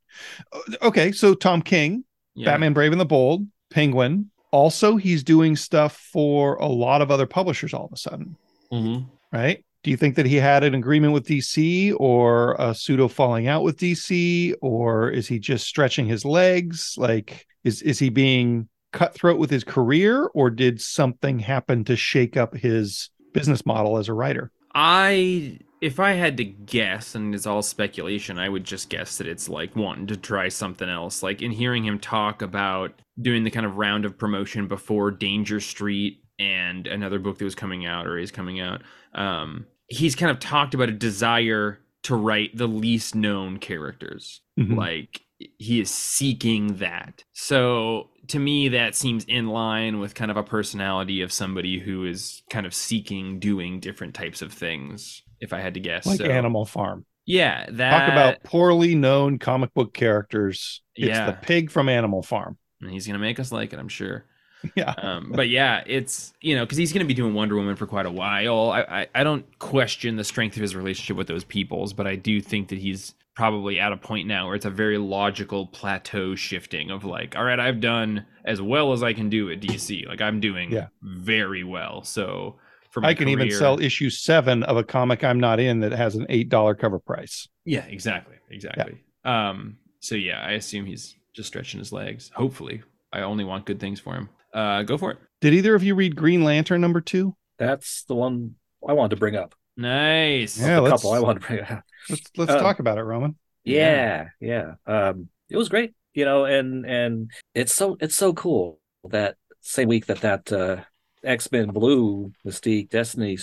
[0.52, 2.04] Uh, Okay, so Tom King,
[2.34, 2.46] yeah.
[2.46, 4.30] Batman Brave and the Bold, Penguin.
[4.50, 8.36] Also, he's doing stuff for a lot of other publishers all of a sudden,
[8.72, 9.06] Mhm.
[9.32, 9.64] right?
[9.86, 13.62] Do you think that he had an agreement with DC or a pseudo falling out
[13.62, 16.96] with DC or is he just stretching his legs?
[16.96, 22.36] Like is is he being cutthroat with his career or did something happen to shake
[22.36, 24.50] up his business model as a writer?
[24.74, 29.28] I if I had to guess, and it's all speculation, I would just guess that
[29.28, 31.22] it's like wanting to try something else.
[31.22, 35.60] Like in hearing him talk about doing the kind of round of promotion before Danger
[35.60, 38.82] Street and another book that was coming out or is coming out.
[39.14, 44.40] Um, he's kind of talked about a desire to write the least known characters.
[44.58, 44.76] Mhm.
[44.76, 45.20] Like
[45.58, 47.24] he is seeking that.
[47.32, 52.04] So to me, that seems in line with kind of a personality of somebody who
[52.06, 55.22] is kind of seeking doing different types of things.
[55.40, 57.04] If I had to guess, like so, Animal Farm.
[57.26, 60.80] Yeah, that talk about poorly known comic book characters.
[60.94, 61.26] It's Yeah.
[61.26, 62.56] the pig from Animal Farm.
[62.80, 64.24] and he's gonna make us like it, I'm sure.
[64.76, 64.94] Yeah.
[64.98, 68.06] Um, but yeah, it's you know because he's gonna be doing Wonder Woman for quite
[68.06, 68.70] a while.
[68.70, 72.16] I, I I don't question the strength of his relationship with those peoples, but I
[72.16, 76.34] do think that he's probably at a point now where it's a very logical plateau
[76.34, 80.06] shifting of like, all right, I've done as well as I can do at DC.
[80.08, 80.86] Like I'm doing Yeah.
[81.02, 82.02] very well.
[82.02, 82.56] So
[82.90, 86.14] for I can even sell issue seven of a comic I'm not in that has
[86.16, 87.46] an eight dollar cover price.
[87.66, 89.02] Yeah, exactly, exactly.
[89.24, 92.30] Um, so yeah, I assume he's just stretching his legs.
[92.34, 94.30] Hopefully, I only want good things for him.
[94.56, 95.18] Uh, go for it.
[95.42, 97.36] Did either of you read Green Lantern number two?
[97.58, 98.54] That's the one
[98.86, 99.54] I wanted to bring up.
[99.76, 100.58] Nice.
[100.58, 101.84] Yeah, a let's- couple I wanted to bring up.
[102.08, 103.36] Let's let's Um, talk about it, Roman.
[103.64, 104.74] Yeah, yeah.
[104.86, 108.80] Um, it was great, you know, and and it's so it's so cool
[109.10, 110.82] that same week that that uh,
[111.22, 113.36] X Men Blue Mystique Destiny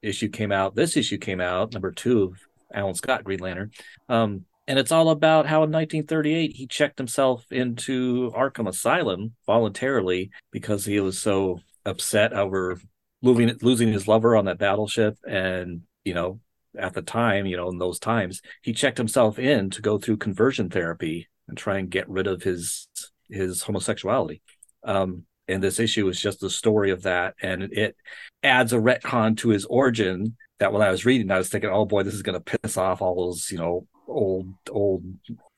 [0.00, 2.38] issue came out, this issue came out, number two of
[2.72, 3.70] Alan Scott Green Lantern,
[4.08, 10.30] um, and it's all about how in 1938 he checked himself into Arkham Asylum voluntarily
[10.50, 12.80] because he was so upset over
[13.22, 16.40] losing losing his lover on that battleship, and you know
[16.78, 20.16] at the time, you know, in those times, he checked himself in to go through
[20.16, 22.88] conversion therapy and try and get rid of his
[23.28, 24.42] his homosexuality.
[24.84, 27.96] Um, and this issue is just the story of that, and it
[28.42, 30.36] adds a retcon to his origin.
[30.60, 32.76] That when I was reading, I was thinking, oh boy, this is going to piss
[32.76, 35.04] off all those you know old old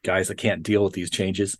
[0.04, 1.56] guys that can't deal with these changes.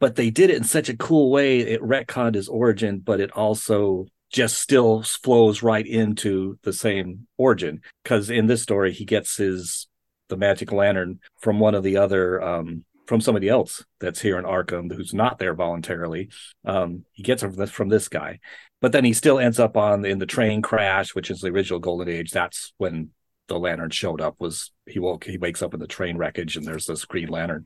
[0.00, 1.60] But they did it in such a cool way.
[1.60, 7.80] It retconned his origin, but it also just still flows right into the same origin
[8.02, 9.86] because in this story he gets his
[10.28, 14.44] the magic lantern from one of the other um from somebody else that's here in
[14.44, 16.28] arkham who's not there voluntarily
[16.64, 18.40] um he gets it from this, from this guy
[18.80, 21.78] but then he still ends up on in the train crash which is the original
[21.78, 23.10] golden age that's when
[23.48, 26.66] the lantern showed up was he woke he wakes up in the train wreckage and
[26.66, 27.64] there's this green lantern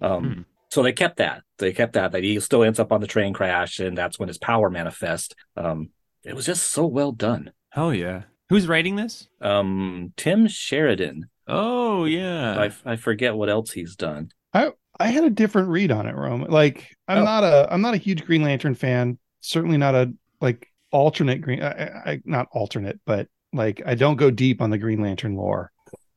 [0.00, 0.40] um Hmm.
[0.70, 3.32] so they kept that they kept that that he still ends up on the train
[3.32, 5.90] crash and that's when his power manifests um
[6.24, 8.22] it was just so well done Hell yeah.
[8.50, 9.28] Who's writing this?
[9.40, 12.58] um tim sheridan Oh yeah.
[12.86, 16.14] I, I forget what else he's done I I had a different read on it,
[16.14, 16.50] Roman.
[16.50, 17.24] Like I'm Oh.
[17.24, 19.18] not a I'm not a huge Green Lantern fan.
[19.40, 21.62] Certainly not a like alternate Green.
[21.62, 25.36] I, I, I- not alternate, but like I don't go deep on the Green Lantern
[25.36, 25.70] lore.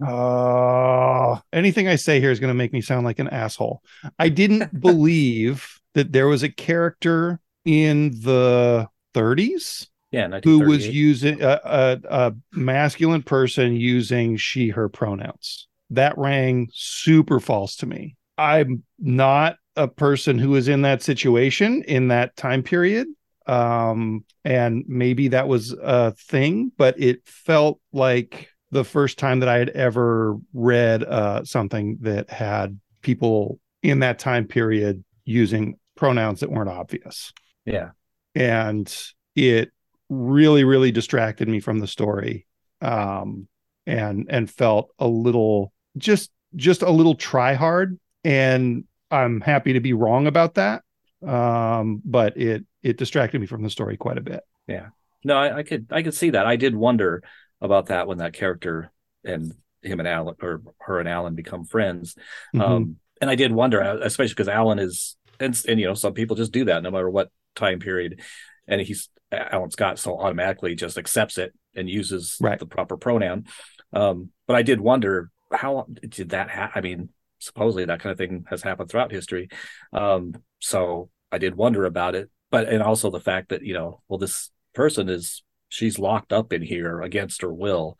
[0.05, 3.81] Uh, anything I say here is going to make me sound like an asshole.
[4.19, 11.41] I didn't believe that there was a character in the 30s yeah who was using
[11.41, 18.15] a, a, a masculine person using she her pronouns that rang super false to me
[18.38, 23.07] i'm not a person who was in that situation in that time period
[23.48, 29.50] um and maybe that was a thing but it felt like the first time that
[29.50, 36.39] i had ever read uh something that had people in that time period using pronouns
[36.39, 37.34] that weren't obvious.
[37.66, 37.91] Yeah.
[38.36, 38.93] And
[39.36, 39.72] it
[40.10, 42.48] really really distracted me from the story
[42.82, 43.45] um
[43.86, 48.00] and and felt a little just just a little try hard.
[48.24, 50.84] And i'm happy to be wrong about that
[51.26, 54.41] um but it it distracted me from the story quite a bit.
[54.67, 54.88] Yeah.
[55.23, 56.45] no I, I could i could see that.
[56.45, 57.23] I did wonder
[57.61, 58.91] about that when that character
[59.23, 62.15] and him and alan or her and alan become friends.
[62.55, 62.61] Mhm.
[62.61, 66.36] um and i did wonder especially because alan is and, and you know some people
[66.36, 68.21] just do that no matter what time period.
[68.67, 72.59] And he's alan scott so automatically just accepts it and uses Right.
[72.59, 73.45] the proper pronoun.
[73.93, 77.09] Um but i did wonder how did that happen i mean
[77.39, 79.47] supposedly that kind of thing has happened throughout history.
[79.93, 84.02] Um so i did wonder about it but and also the fact that you know
[84.08, 87.98] well this person is she's locked up in here against her will.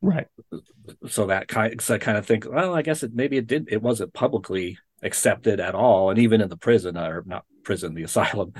[0.00, 0.26] Right.
[1.08, 3.68] So that kind so I kind of think well i guess it maybe it did
[3.70, 6.10] it wasn't publicly accepted at all.
[6.10, 8.52] And even in the prison or not prison the asylum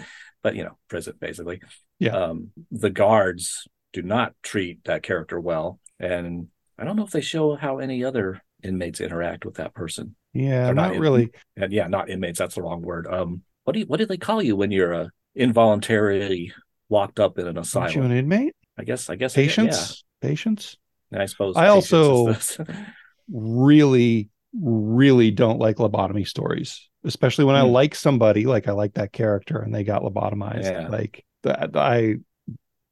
[0.43, 1.61] but you know prison basically.
[1.99, 2.17] Yeah.
[2.17, 5.81] um the guards do not treat that character well.
[5.99, 6.49] And
[6.79, 10.15] i don't know if they show how any other inmates interact with that person.
[10.33, 11.31] Yeah They're not not in- really.
[11.57, 13.07] and yeah not inmates that's the wrong word.
[13.11, 16.53] Um what do you what do they call you when you're uh, involuntarily
[16.91, 20.77] locked up in an Aren't you asylum an inmate i guess i guess patience patience
[21.11, 21.23] yeah.
[21.23, 22.65] i suppose I patience also-
[23.33, 24.29] really
[24.61, 27.71] really don't like lobotomy stories especially when i Hmm.
[27.73, 30.89] like somebody like i like that character and they got lobotomized Yeah.
[30.89, 32.17] like that i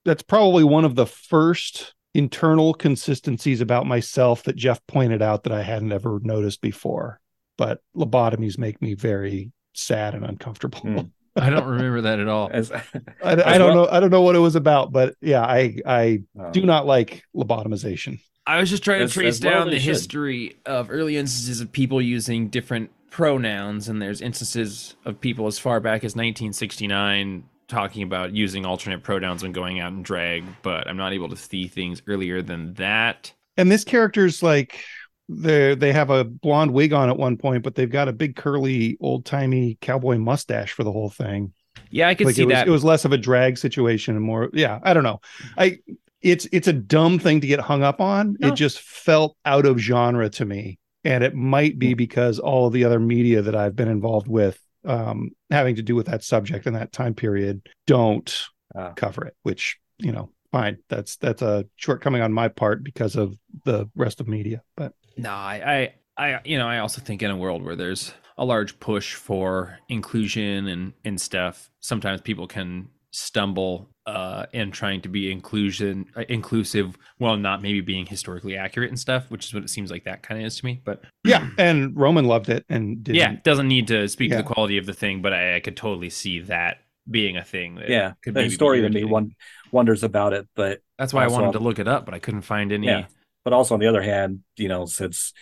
[0.07, 5.53] that's probably one of the first internal consistencies about myself that jeff pointed out that
[5.53, 7.21] i hadn't ever noticed before
[7.59, 10.99] but lobotomies make me very sad and uncomfortable Hmm.
[11.41, 12.51] I don't remember that at all.
[12.53, 12.83] As- I,
[13.23, 16.23] I don't well- know i don't know what it was about but yeah i i
[16.39, 19.79] um, do not like lobotomization I was just trying as, to trace well down the
[19.79, 19.89] should.
[19.89, 25.59] history of early instances of people using different pronouns, and there's instances of people as
[25.59, 30.89] far back as 1969 talking about using alternate pronouns when going out in drag, but
[30.89, 33.33] I'm not able to see things earlier than that.
[33.57, 34.83] And this character's like
[35.31, 38.37] they they have a blonde wig on at one point, but they've got a big
[38.37, 41.53] curly old timey cowboy mustache for the whole thing.
[41.91, 42.67] Yeah, I could like see it was, that.
[42.67, 44.51] It was less of a drag situation and more.
[44.53, 45.21] Yeah, I don't know.
[45.57, 45.79] I
[46.21, 48.37] it's it's a dumb thing to get hung up on.
[48.41, 48.49] No.
[48.49, 52.73] It just felt out of genre to me, and it might be because all of
[52.73, 56.67] the other media that I've been involved with, um, having to do with that subject
[56.67, 58.93] in that time period, don't uh.
[58.93, 59.37] cover it.
[59.45, 60.79] Which you know, fine.
[60.89, 64.63] That's that's a shortcoming on my part because of the rest of media.
[64.77, 68.13] But no, I, I, I, you know, I also think in a world where there's
[68.39, 75.01] a large push for inclusion and and stuff, sometimes people can stumble uh in trying
[75.01, 79.53] to be inclusion uh, inclusive while not maybe being historically accurate and stuff which is
[79.53, 82.49] what it seems like that kind of is to me but yeah and roman loved
[82.49, 83.17] it and didn't.
[83.17, 84.37] yeah doesn't need to speak yeah.
[84.37, 86.79] to the quality of the thing but I, I, could totally see that
[87.11, 89.35] being a thing That yeah could be the story to me one
[89.73, 92.43] wonders about it but that's why i wanted to look it up but i couldn't
[92.43, 93.07] find any yeah.
[93.45, 95.33] But also on the other hand, you know, since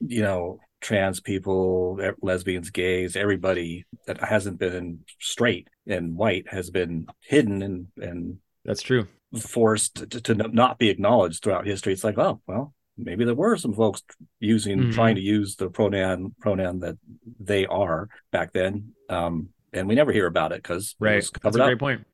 [0.00, 7.06] you know trans people, lesbians, gays, everybody that hasn't been straight and white has been
[7.20, 9.06] hidden and and that's true
[9.40, 11.92] forced to, to not be acknowledged throughout history.
[11.92, 14.02] It's like, oh well, maybe there were some folks
[14.40, 14.90] using mm-hmm.
[14.92, 16.96] trying to use the pronoun pronoun that
[17.40, 21.60] they are back then um and we never hear about it because right that's a
[21.60, 21.66] up.
[21.66, 22.04] great point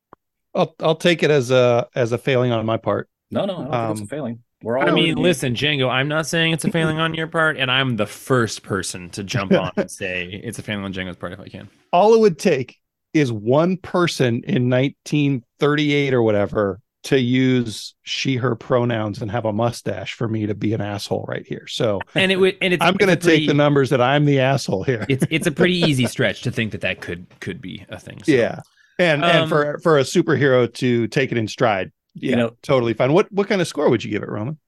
[0.54, 3.64] i'll i'll take it as a as a failing on my part no no i
[3.64, 6.26] don't um, think it's a um, failing we're all I mean, listen, Django, I'm not
[6.26, 9.72] saying it's a failing on your part, and I'm the first person to jump on
[9.76, 11.68] and say it's a failing on Django's part if I can.
[11.92, 12.76] All it would take
[13.14, 19.52] is one person in 1938 or whatever to use she her pronouns and have a
[19.52, 21.66] mustache for me to be an asshole right here.
[21.66, 24.40] So and it would and it's I'm going to take the numbers that I'm the
[24.40, 25.06] asshole here.
[25.08, 28.22] it's it's a pretty easy stretch to think that that could could be a thing.
[28.22, 28.32] So.
[28.32, 28.60] Yeah.
[28.98, 32.56] And um, and for for a superhero to take it in stride yeah, you know,
[32.62, 33.12] totally fine.
[33.12, 34.58] What what kind of score would you give it, Roman?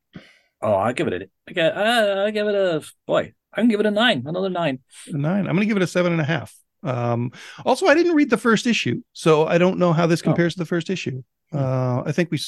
[0.62, 3.32] Oh, I give it a, I get, uh, I give it a boy.
[3.52, 4.78] I can give it a nine, another nine.
[5.08, 5.40] A nine.
[5.40, 6.54] I'm going to give it a seven and a half.
[6.84, 7.32] Um,
[7.64, 10.24] also, I didn't read the first issue, so I don't know how this oh.
[10.24, 10.54] compares oh.
[10.54, 11.22] to the first issue.
[11.50, 11.58] Hmm.
[11.58, 12.38] Uh, I think we,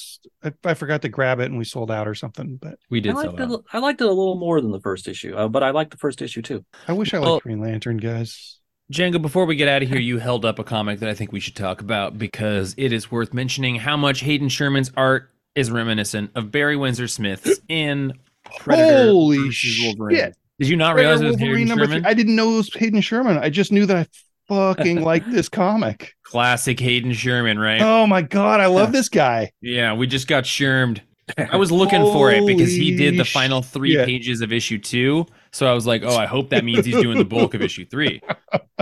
[0.43, 2.57] I, I, forgot to grab it and we sold out or something.
[2.57, 3.13] But we did.
[3.13, 5.63] I liked, it, I liked it a little more than the first issue, uh, but
[5.63, 6.65] I liked the first issue too.
[6.89, 8.61] I wish I liked well, Green Lantern, guys.
[8.93, 11.33] Django, before we get out of here, you held up a comic that I think
[11.33, 15.71] we should talk about because it is worth mentioning how much Hayden Sherman's art is
[15.71, 18.13] reminiscent of Barry Windsor Smith's in
[18.59, 20.37] Predator Holy shit.
[20.59, 22.05] Did you not realize it was Hayden Sherman?
[22.05, 23.39] I didn't know it was Hayden Sherman.
[23.39, 24.07] I just knew that I
[24.49, 26.15] fucking like this comic.
[26.23, 27.81] Classic Hayden Sherman, right?
[27.81, 29.51] Oh my god, I love this guy.
[29.63, 31.03] Yeah, we just got shermed.
[31.39, 34.07] I was looking for it because he did the final three shit.
[34.07, 35.27] pages of issue two.
[35.55, 37.87] So I was like, oh, I hope that means he's doing the bulk of issue
[37.87, 38.21] three.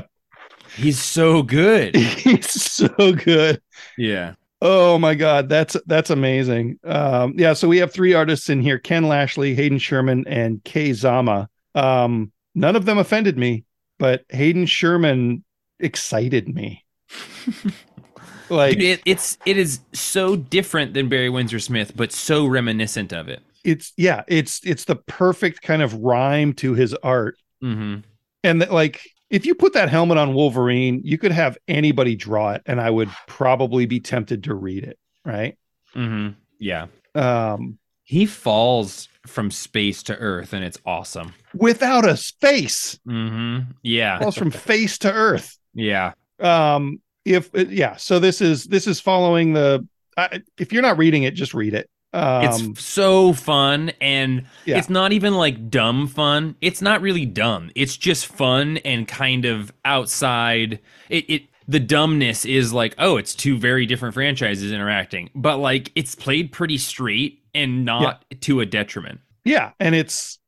[0.74, 1.94] He's so good.
[1.94, 3.60] He's so good.
[3.98, 4.36] Yeah.
[4.62, 6.78] Oh my God, that's that's amazing.
[6.82, 10.94] Um, yeah, so we have three artists in here: Ken Lashley, Hayden Sherman, and Kei
[10.94, 11.50] Zama.
[11.74, 13.64] Um, none of them offended me,
[13.98, 15.44] but Hayden Sherman
[15.78, 16.84] excited me.
[18.48, 23.12] like Dude, it, it's it is so different than Barry Windsor Smith, but so reminiscent
[23.12, 23.42] of it.
[23.64, 28.00] It's yeah, it's it's the perfect kind of rhyme to his art, mm-hmm.
[28.42, 32.52] and that like if you put that helmet on Wolverine, you could have anybody draw
[32.52, 34.98] it, and I would probably be tempted to read it.
[35.24, 35.56] Right?
[35.94, 36.30] Mm-hmm.
[36.58, 36.86] Yeah.
[37.14, 41.32] Um, he falls from space to Earth, and it's awesome.
[41.54, 42.98] Without a space.
[43.08, 43.70] Mm-hmm.
[43.82, 44.18] Yeah.
[44.18, 45.58] Falls from face to Earth.
[45.74, 46.12] Yeah.
[46.38, 47.00] Um.
[47.24, 49.86] If yeah, so this is this is following the.
[50.16, 51.88] Uh, if you're not reading it, just read it.
[52.14, 54.76] Um, it's so fun and yeah.
[54.76, 56.56] it's not even like dumb fun.
[56.60, 57.70] It's not really dumb.
[57.74, 60.80] It's just fun and kind of outside.
[61.08, 65.90] It, it the dumbness is like, oh, it's two very different franchises interacting, but like
[65.94, 68.38] it's played pretty straight and not yeah.
[68.42, 69.20] to a detriment.
[69.44, 70.38] Yeah, and it's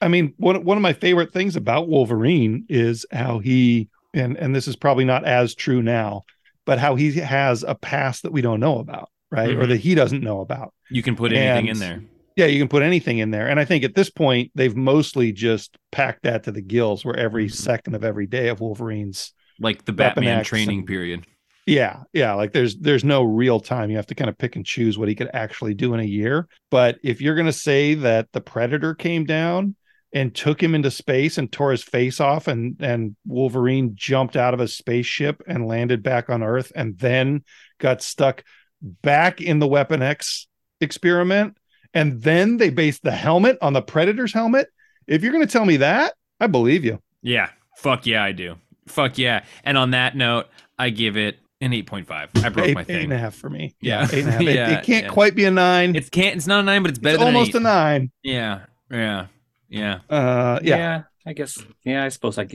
[0.00, 4.56] I mean, one one of my favorite things about Wolverine is how he and and
[4.56, 6.22] this is probably not as true now,
[6.64, 9.50] but how he has a past that we don't know about right?
[9.50, 9.60] Mm-hmm.
[9.60, 10.74] Or that he doesn't know about.
[10.90, 12.02] You can put anything and, in there.
[12.36, 13.48] Yeah, you can put anything in there.
[13.48, 17.16] And I think at this point, they've mostly just packed that to the gills where
[17.16, 17.54] every mm-hmm.
[17.54, 21.26] second of every day of Wolverine's like the Batman training and, period.
[21.66, 22.34] Yeah, yeah.
[22.34, 23.90] Like there's there's no real time.
[23.90, 26.04] You have to kind of pick and choose what he could actually do in a
[26.04, 26.48] year.
[26.70, 29.76] But if you're gonna say that the Predator came down
[30.12, 34.54] and took him into space and tore his face off and and Wolverine jumped out
[34.54, 37.44] of a spaceship and landed back on Earth and then
[37.78, 38.42] got stuck
[38.82, 40.46] back in the Weapon X
[40.80, 41.56] experiment
[41.94, 44.68] and then they based the helmet on the Predator's helmet.
[45.06, 47.00] If you're going to tell me that, I believe you.
[47.22, 47.50] Yeah.
[47.78, 48.56] Fuck yeah, I do.
[48.86, 49.44] Fuck yeah.
[49.64, 50.46] And on that note,
[50.78, 52.44] I give it an 8.5.
[52.44, 52.96] I broke eight, my thing.
[52.96, 53.74] eight and a half for me.
[53.80, 54.06] Yeah.
[54.12, 54.40] eight and a half.
[54.40, 55.10] It- Yeah, it, can't yeah.
[55.10, 55.94] quite be a nine.
[55.96, 58.10] It's can't it's not a nine, but it's better It's than almost an a nine.
[58.22, 58.60] Yeah.
[58.90, 59.26] Yeah.
[59.68, 59.98] Yeah.
[60.08, 61.02] Uh, yeah.
[61.26, 61.58] I guess.
[61.84, 62.46] Yeah, I suppose I,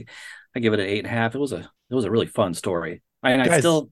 [0.54, 1.34] I give it an eight and a half.
[1.34, 3.02] It was a it was a really fun story.
[3.22, 3.90] And I still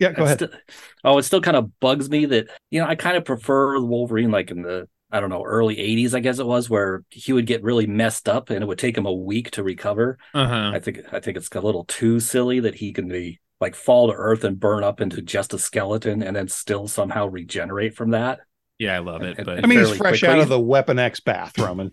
[0.00, 0.38] Yeah, go I ahead.
[0.38, 0.60] still-
[1.04, 4.30] oh, it still kind of bugs me that you know I kind of prefer Wolverine
[4.32, 7.46] like in the I don't know early '80s, I guess it was, where he would
[7.46, 10.18] get really messed up and it would take him a week to recover.
[10.34, 10.72] Uh-huh.
[10.74, 14.06] I think I think it's a little too silly that he can be like fall
[14.08, 18.10] to earth and burn up into just a skeleton and then still somehow regenerate from
[18.12, 18.40] that.
[18.78, 19.36] Yeah, I love it.
[19.36, 20.28] And- But I mean, he's fresh quickly.
[20.28, 21.90] out of the Weapon X bathroom, and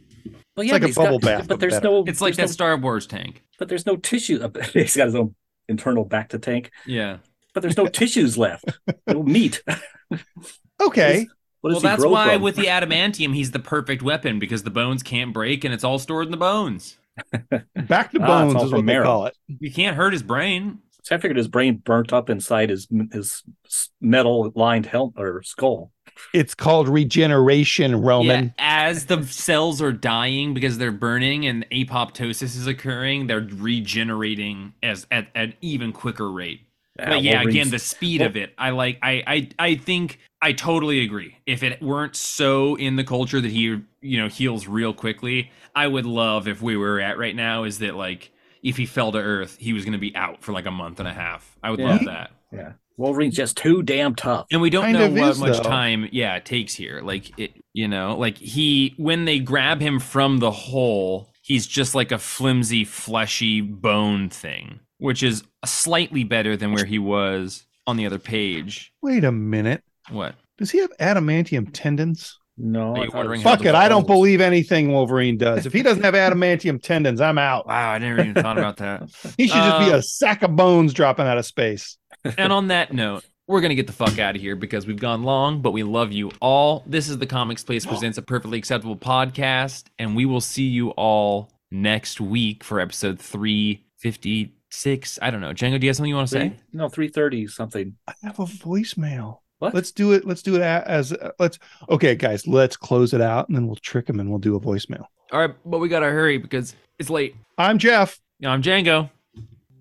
[0.56, 1.90] Well, yeah, It's like a he's got- bubble bath, but but there's better.
[1.90, 3.44] no it's like that no, Star Wars tank.
[3.60, 4.40] but there's no tissue.
[4.74, 5.36] He's got his own
[5.68, 7.18] internal back to tank, Yeah.
[7.58, 8.66] But there's no tissues left.
[9.08, 9.64] No meat.
[10.80, 11.28] okay.
[11.62, 12.44] What Well, that's why from?
[12.44, 15.98] with the adamantium, he's the perfect weapon because the bones can't break and it's all
[15.98, 16.98] stored in the bones.
[17.76, 19.36] Back to Ah, bones all is from what they call it.
[19.48, 20.78] You can't hurt his brain.
[21.02, 23.42] So I figured his brain burnt up inside his his
[24.00, 25.92] metal lined helmet or skull.
[26.34, 28.46] It's called regeneration, Roman.
[28.46, 34.74] Yeah, as the cells are dying because they're burning and apoptosis is occurring, they're regenerating
[34.84, 36.67] as at an even quicker rate.
[36.98, 39.00] But yeah, Wolverine's- again, the speed of it, I like.
[39.02, 41.38] I, I, I think I totally agree.
[41.46, 45.88] If it weren't so in the culture that he, you know, heals real quickly, I
[45.88, 48.32] would love if we were at right now is that like
[48.64, 51.00] if he fell to Earth, he was going to be out for like a month
[51.00, 51.56] and a half.
[51.64, 51.86] I would Yeah.
[51.90, 52.32] love that.
[52.52, 54.48] yeah, Wolverine's just too damn tough.
[54.52, 55.64] And we don't Kind know of what is, much though.
[55.70, 57.02] time, yeah, it takes here.
[57.04, 61.94] Like it, you know, like he when they grab him from the hole, he's just
[61.94, 67.98] like a flimsy, fleshy bone thing, which is slightly better than where he was on
[67.98, 68.92] the other page.
[69.02, 69.84] Wait a minute.
[70.10, 70.36] What?
[70.58, 72.40] Does he have adamantium tendons?
[72.60, 73.76] No, Are I you thought wondering Fuck it.
[73.76, 75.68] I don't believe anything Wolverine does.
[75.68, 77.68] If he doesn't have adamantium tendons, I'm out.
[77.68, 79.04] Wow, I never even thought about that.
[79.38, 81.98] He should just be Uh, a sack of bones dropping out of space.
[82.38, 85.22] and on that note, we're gonna get the fuck out of here because we've gone
[85.24, 86.84] long, but we love you all.
[86.88, 90.90] This is the Comics Place presents a perfectly acceptable podcast, and we will see you
[90.92, 95.18] all next week for episode three fifty six.
[95.22, 95.80] I don't know, Django.
[95.80, 96.54] Do you have something you want to say?
[96.74, 97.96] No, three thirty something.
[98.08, 99.40] I have a voicemail.
[99.60, 99.74] What?
[99.74, 100.26] Let's do it.
[100.26, 101.58] Let's do it a- as uh, let's.
[101.90, 104.60] Okay, guys, let's close it out and then we'll trick him and we'll do a
[104.60, 105.06] voicemail.
[105.32, 107.36] All right, but we gotta hurry because it's late.
[107.58, 108.20] I'm Jeff.
[108.46, 109.10] I'm Django.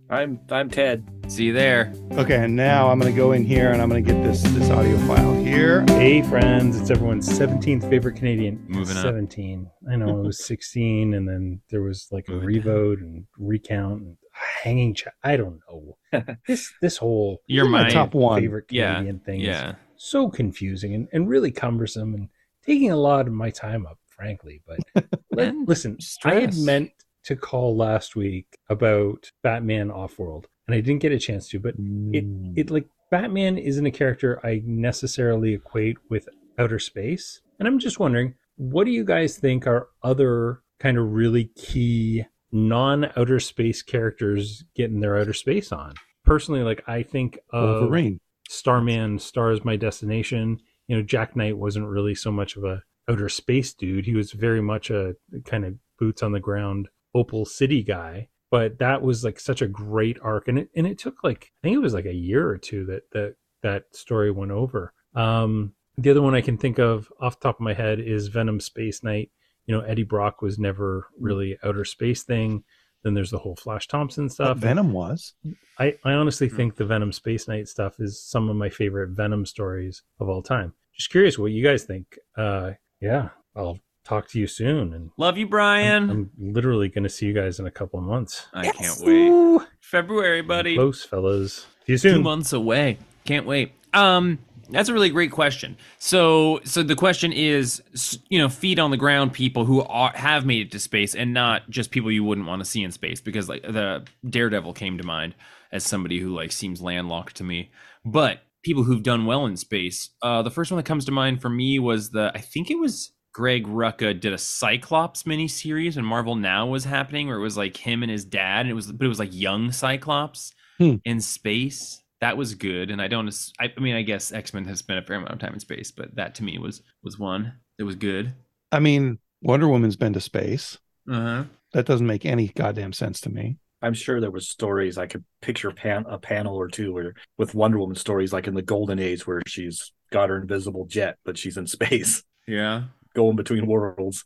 [0.08, 1.04] I'm I'm Ted.
[1.28, 1.92] See you there.
[2.12, 4.96] Okay, and now I'm gonna go in here and I'm gonna get this this audio
[5.00, 5.84] file here.
[5.88, 8.64] Hey, friends, it's everyone's 17th favorite Canadian.
[8.68, 9.02] Moving up.
[9.02, 9.68] 17.
[9.90, 14.02] I know it was 16, and then there was like a Moving revote and recount
[14.02, 14.16] and
[14.62, 14.96] hanging.
[15.22, 15.96] I don't know.
[16.46, 18.40] this this whole You're my top one.
[18.40, 19.74] favorite Yeah, Canadian thing is Yeah.
[19.96, 22.28] so confusing and, and really cumbersome and
[22.64, 24.62] taking a lot of my time up, frankly.
[24.66, 26.90] But let- listen, I had meant
[27.24, 31.74] to call last week about Batman Offworld, and I didn't get a chance to, but
[31.74, 32.52] it mm.
[32.56, 37.40] it like Batman isn't a character I necessarily equate with outer space.
[37.58, 42.24] And I'm just wondering, what do you guys think are other kind of really key
[42.56, 45.94] non outer space characters getting their outer space on?
[46.24, 48.20] Personally, like I think of Wolverine.
[48.48, 50.60] Starman, Star is My Destination.
[50.88, 54.06] You know, Jack Knight wasn't really so much of a outer space dude.
[54.06, 55.14] He was very much a
[55.44, 58.28] kind of boots on the ground Opal City guy.
[58.50, 61.66] But that was like such a great arc, and it and it took like I
[61.66, 64.92] think it was like a year or two that that that story went over.
[65.14, 68.28] Um, the other one I can think of off the top of my head is
[68.28, 69.30] Venom Space Knight.
[69.66, 72.64] You know, Eddie Brock was never really outer space thing.
[73.02, 74.58] Then there's the whole Flash Thompson But stuff.
[74.58, 75.34] Venom was.
[75.78, 76.56] I, I honestly Hmm.
[76.56, 80.42] think the Venom Space Knight stuff is some of my favorite Venom stories of all
[80.42, 80.72] time.
[80.96, 82.18] Just curious what you guys think.
[82.36, 84.92] Uh, yeah, I'll talk to you soon.
[84.94, 86.10] And Love you, Brian.
[86.10, 88.46] I'm literally going to see you guys in a couple of months.
[88.54, 89.66] I can't wait.
[89.80, 90.74] February, buddy.
[90.76, 91.66] Close, fellas.
[91.86, 92.14] See you soon.
[92.14, 94.38] two months away can't wait um
[94.70, 97.82] that's a really great question so so the question is
[98.28, 101.32] you know feet on the ground people who are have made it to space and
[101.32, 104.98] not just people you wouldn't want to see in space because like the daredevil came
[104.98, 105.34] to mind
[105.72, 107.70] as somebody who like seems landlocked to me
[108.04, 111.40] but people who've done well in space uh the first one that comes to mind
[111.40, 116.06] for me was the i think it was Greg Rucka did a Cyclops miniseries and
[116.06, 118.90] Marvel Now was happening, where it was like him and his dad, and it was,
[118.90, 120.94] but it was like young Cyclops Hmm.
[121.04, 122.00] in space.
[122.20, 123.28] That was good, and I don't.
[123.60, 125.60] I, I mean, I guess X Men has spent a fair amount of time in
[125.60, 128.32] space, but that to me was was one that was good.
[128.72, 130.78] I mean, Wonder Woman's been to space.
[131.10, 131.44] Uh huh.
[131.72, 133.58] That doesn't make any goddamn sense to me.
[133.82, 137.54] I'm sure there was stories I could picture pan, a panel or two where with
[137.54, 141.36] Wonder Woman stories like in the Golden Age where she's got her invisible jet but
[141.36, 142.22] she's in space.
[142.48, 142.84] Yeah.
[143.14, 144.24] going between worlds.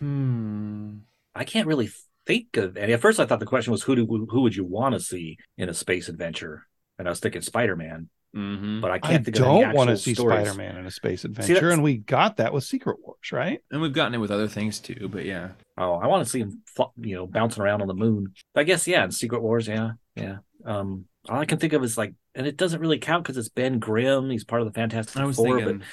[0.00, 0.96] Hmm.
[1.34, 1.90] I can't really
[2.26, 2.92] think of any.
[2.92, 5.38] At first, I thought the question was who do who would you want to see
[5.56, 6.66] in a space adventure,
[6.98, 8.08] and I was thinking Spider Man.
[8.36, 8.80] Mm-hmm.
[8.82, 10.14] But I I can't think don't of don't want to see.
[10.14, 13.60] Spider Man in a space that's- adventure, and we got that with Secret Wars, right?
[13.70, 15.50] And we've gotten it with other things too, but yeah.
[15.78, 16.62] Oh, I want to see him,
[16.98, 18.34] you know, bouncing around on the moon.
[18.54, 20.38] I guess yeah, in Secret Wars, yeah, yeah.
[20.64, 23.48] Um, all I can think of is like, and it doesn't really count because it's
[23.48, 24.30] Ben Grimm.
[24.30, 25.86] He's part of the Fantastic I was Four, thinking but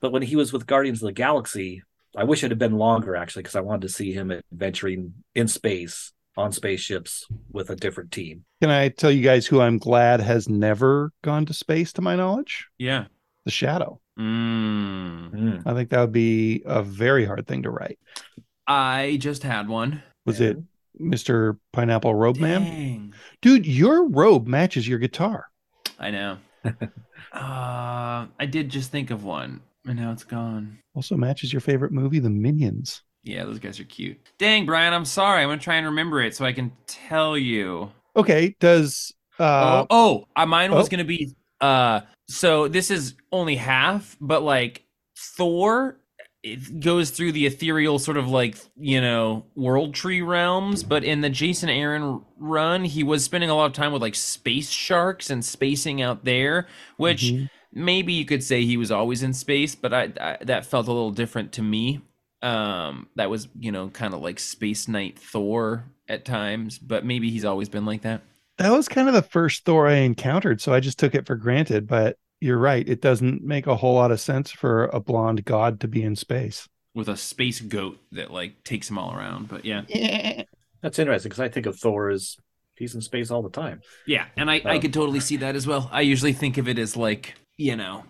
[0.00, 1.82] but when he was with Guardians of the Galaxy,
[2.16, 5.48] I wish it had been longer actually because I wanted to see him adventuring in
[5.48, 8.44] space on spaceships with a different team.
[8.60, 12.16] Can I tell you guys who I'm glad has never gone to space, to my
[12.16, 12.68] knowledge?
[12.78, 13.06] Yeah.
[13.44, 14.00] The Shadow.
[14.18, 15.30] Mm.
[15.30, 15.62] Mm.
[15.66, 17.98] I think that would be a very hard thing to write.
[18.66, 20.02] I just had one.
[20.26, 20.58] Was it
[21.00, 21.58] Mr.
[21.72, 23.14] Pineapple Robe Man?
[23.40, 25.46] Dude, your robe matches your guitar.
[25.98, 26.38] I know.
[26.64, 26.76] uh,
[27.32, 30.78] I did just think of one, and now it's gone.
[30.94, 33.02] Also matches your favorite movie, The Minions.
[33.22, 34.18] Yeah, those guys are cute.
[34.38, 35.42] Dang, Brian, I'm sorry.
[35.42, 37.90] I'm gonna try and remember it so I can tell you.
[38.16, 40.90] Okay, does uh oh, oh, uh, mine was oh.
[40.90, 41.34] gonna be.
[41.60, 44.84] Uh, so this is only half, but like
[45.16, 45.98] Thor,
[46.42, 50.82] it goes through the ethereal sort of like you know world tree realms.
[50.82, 54.14] But in the Jason Aaron run, he was spending a lot of time with like
[54.14, 56.66] space sharks and spacing out there,
[56.96, 57.24] which.
[57.24, 57.48] Mhm.
[57.72, 60.92] maybe you could say he was always in space, but I, I that felt a
[60.92, 62.00] little different to me.
[62.42, 67.30] Um, that was you know kind of like Space Knight Thor at times, but maybe
[67.30, 68.22] he's always been like that.
[68.58, 71.36] that was kind of the first Thor I encountered, so I just took it for
[71.36, 71.86] granted.
[71.86, 75.80] But you're right; it doesn't make a whole lot of sense for a blonde god
[75.80, 76.66] to be in space.
[76.94, 79.48] with a space goat that like takes him all around.
[79.48, 79.82] But yeah,
[80.82, 82.36] That's interesting because I think of Thor as
[82.76, 83.82] he's in space all the time.
[84.06, 84.80] yeah, and I I Oh.
[84.80, 85.90] could totally see that as well.
[85.92, 88.04] I usually think of it as like you know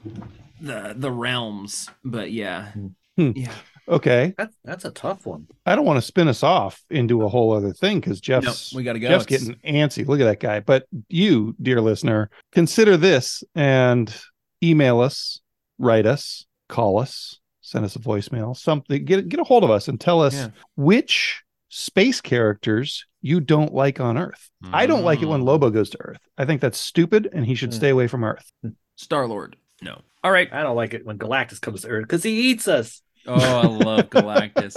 [0.61, 2.71] the the realms, but yeah,
[3.17, 3.33] Hmm.
[3.35, 3.53] yeah.
[3.91, 5.49] Okay, That's that's a tough one.
[5.67, 8.73] I don't want to spin us off into a whole other thing because No, Jeff's
[8.73, 9.09] we gotta go.
[9.09, 10.07] Jeff's It's- getting antsy.
[10.07, 10.61] Look at that guy.
[10.61, 14.15] But you, dear listener, consider this and
[14.63, 15.41] email us,
[15.79, 19.05] write us, call us, send us a voicemail, something.
[19.05, 20.49] Get get a hold of us and tell us Yeah.
[20.77, 24.51] which space characters you don't like on Earth.
[24.73, 25.47] I don't like it when Mm.
[25.47, 26.19] Lobo goes to Earth.
[26.39, 27.75] I think that's stupid and he should Mm.
[27.75, 28.51] stay away from Earth.
[28.97, 29.57] Star Lord.
[29.83, 30.01] No.
[30.25, 30.49] All right.
[30.53, 33.03] I don't like it when Galactus comes to Earth because he eats us.
[33.27, 34.77] Oh, I love Galactus.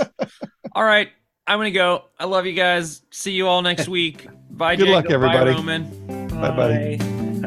[0.74, 1.10] All right,
[1.48, 2.06] I'm gonna go.
[2.20, 3.04] I love you guys.
[3.12, 4.28] See you all next week.
[4.50, 4.76] Bye.
[4.76, 5.22] Good luck, Jacob.
[5.22, 5.52] Bye, everybody.
[5.52, 6.28] Roman.
[6.30, 6.94] Bye, buddy.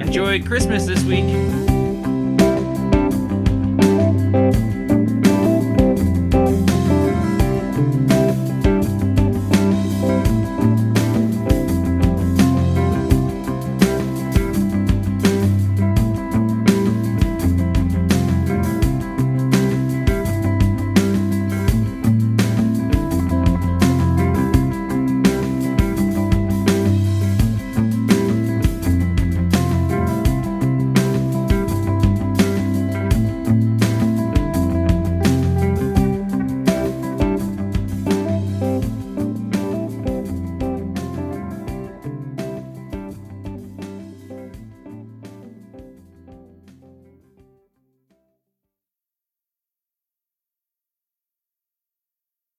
[0.00, 1.75] Enjoy Christmas this week.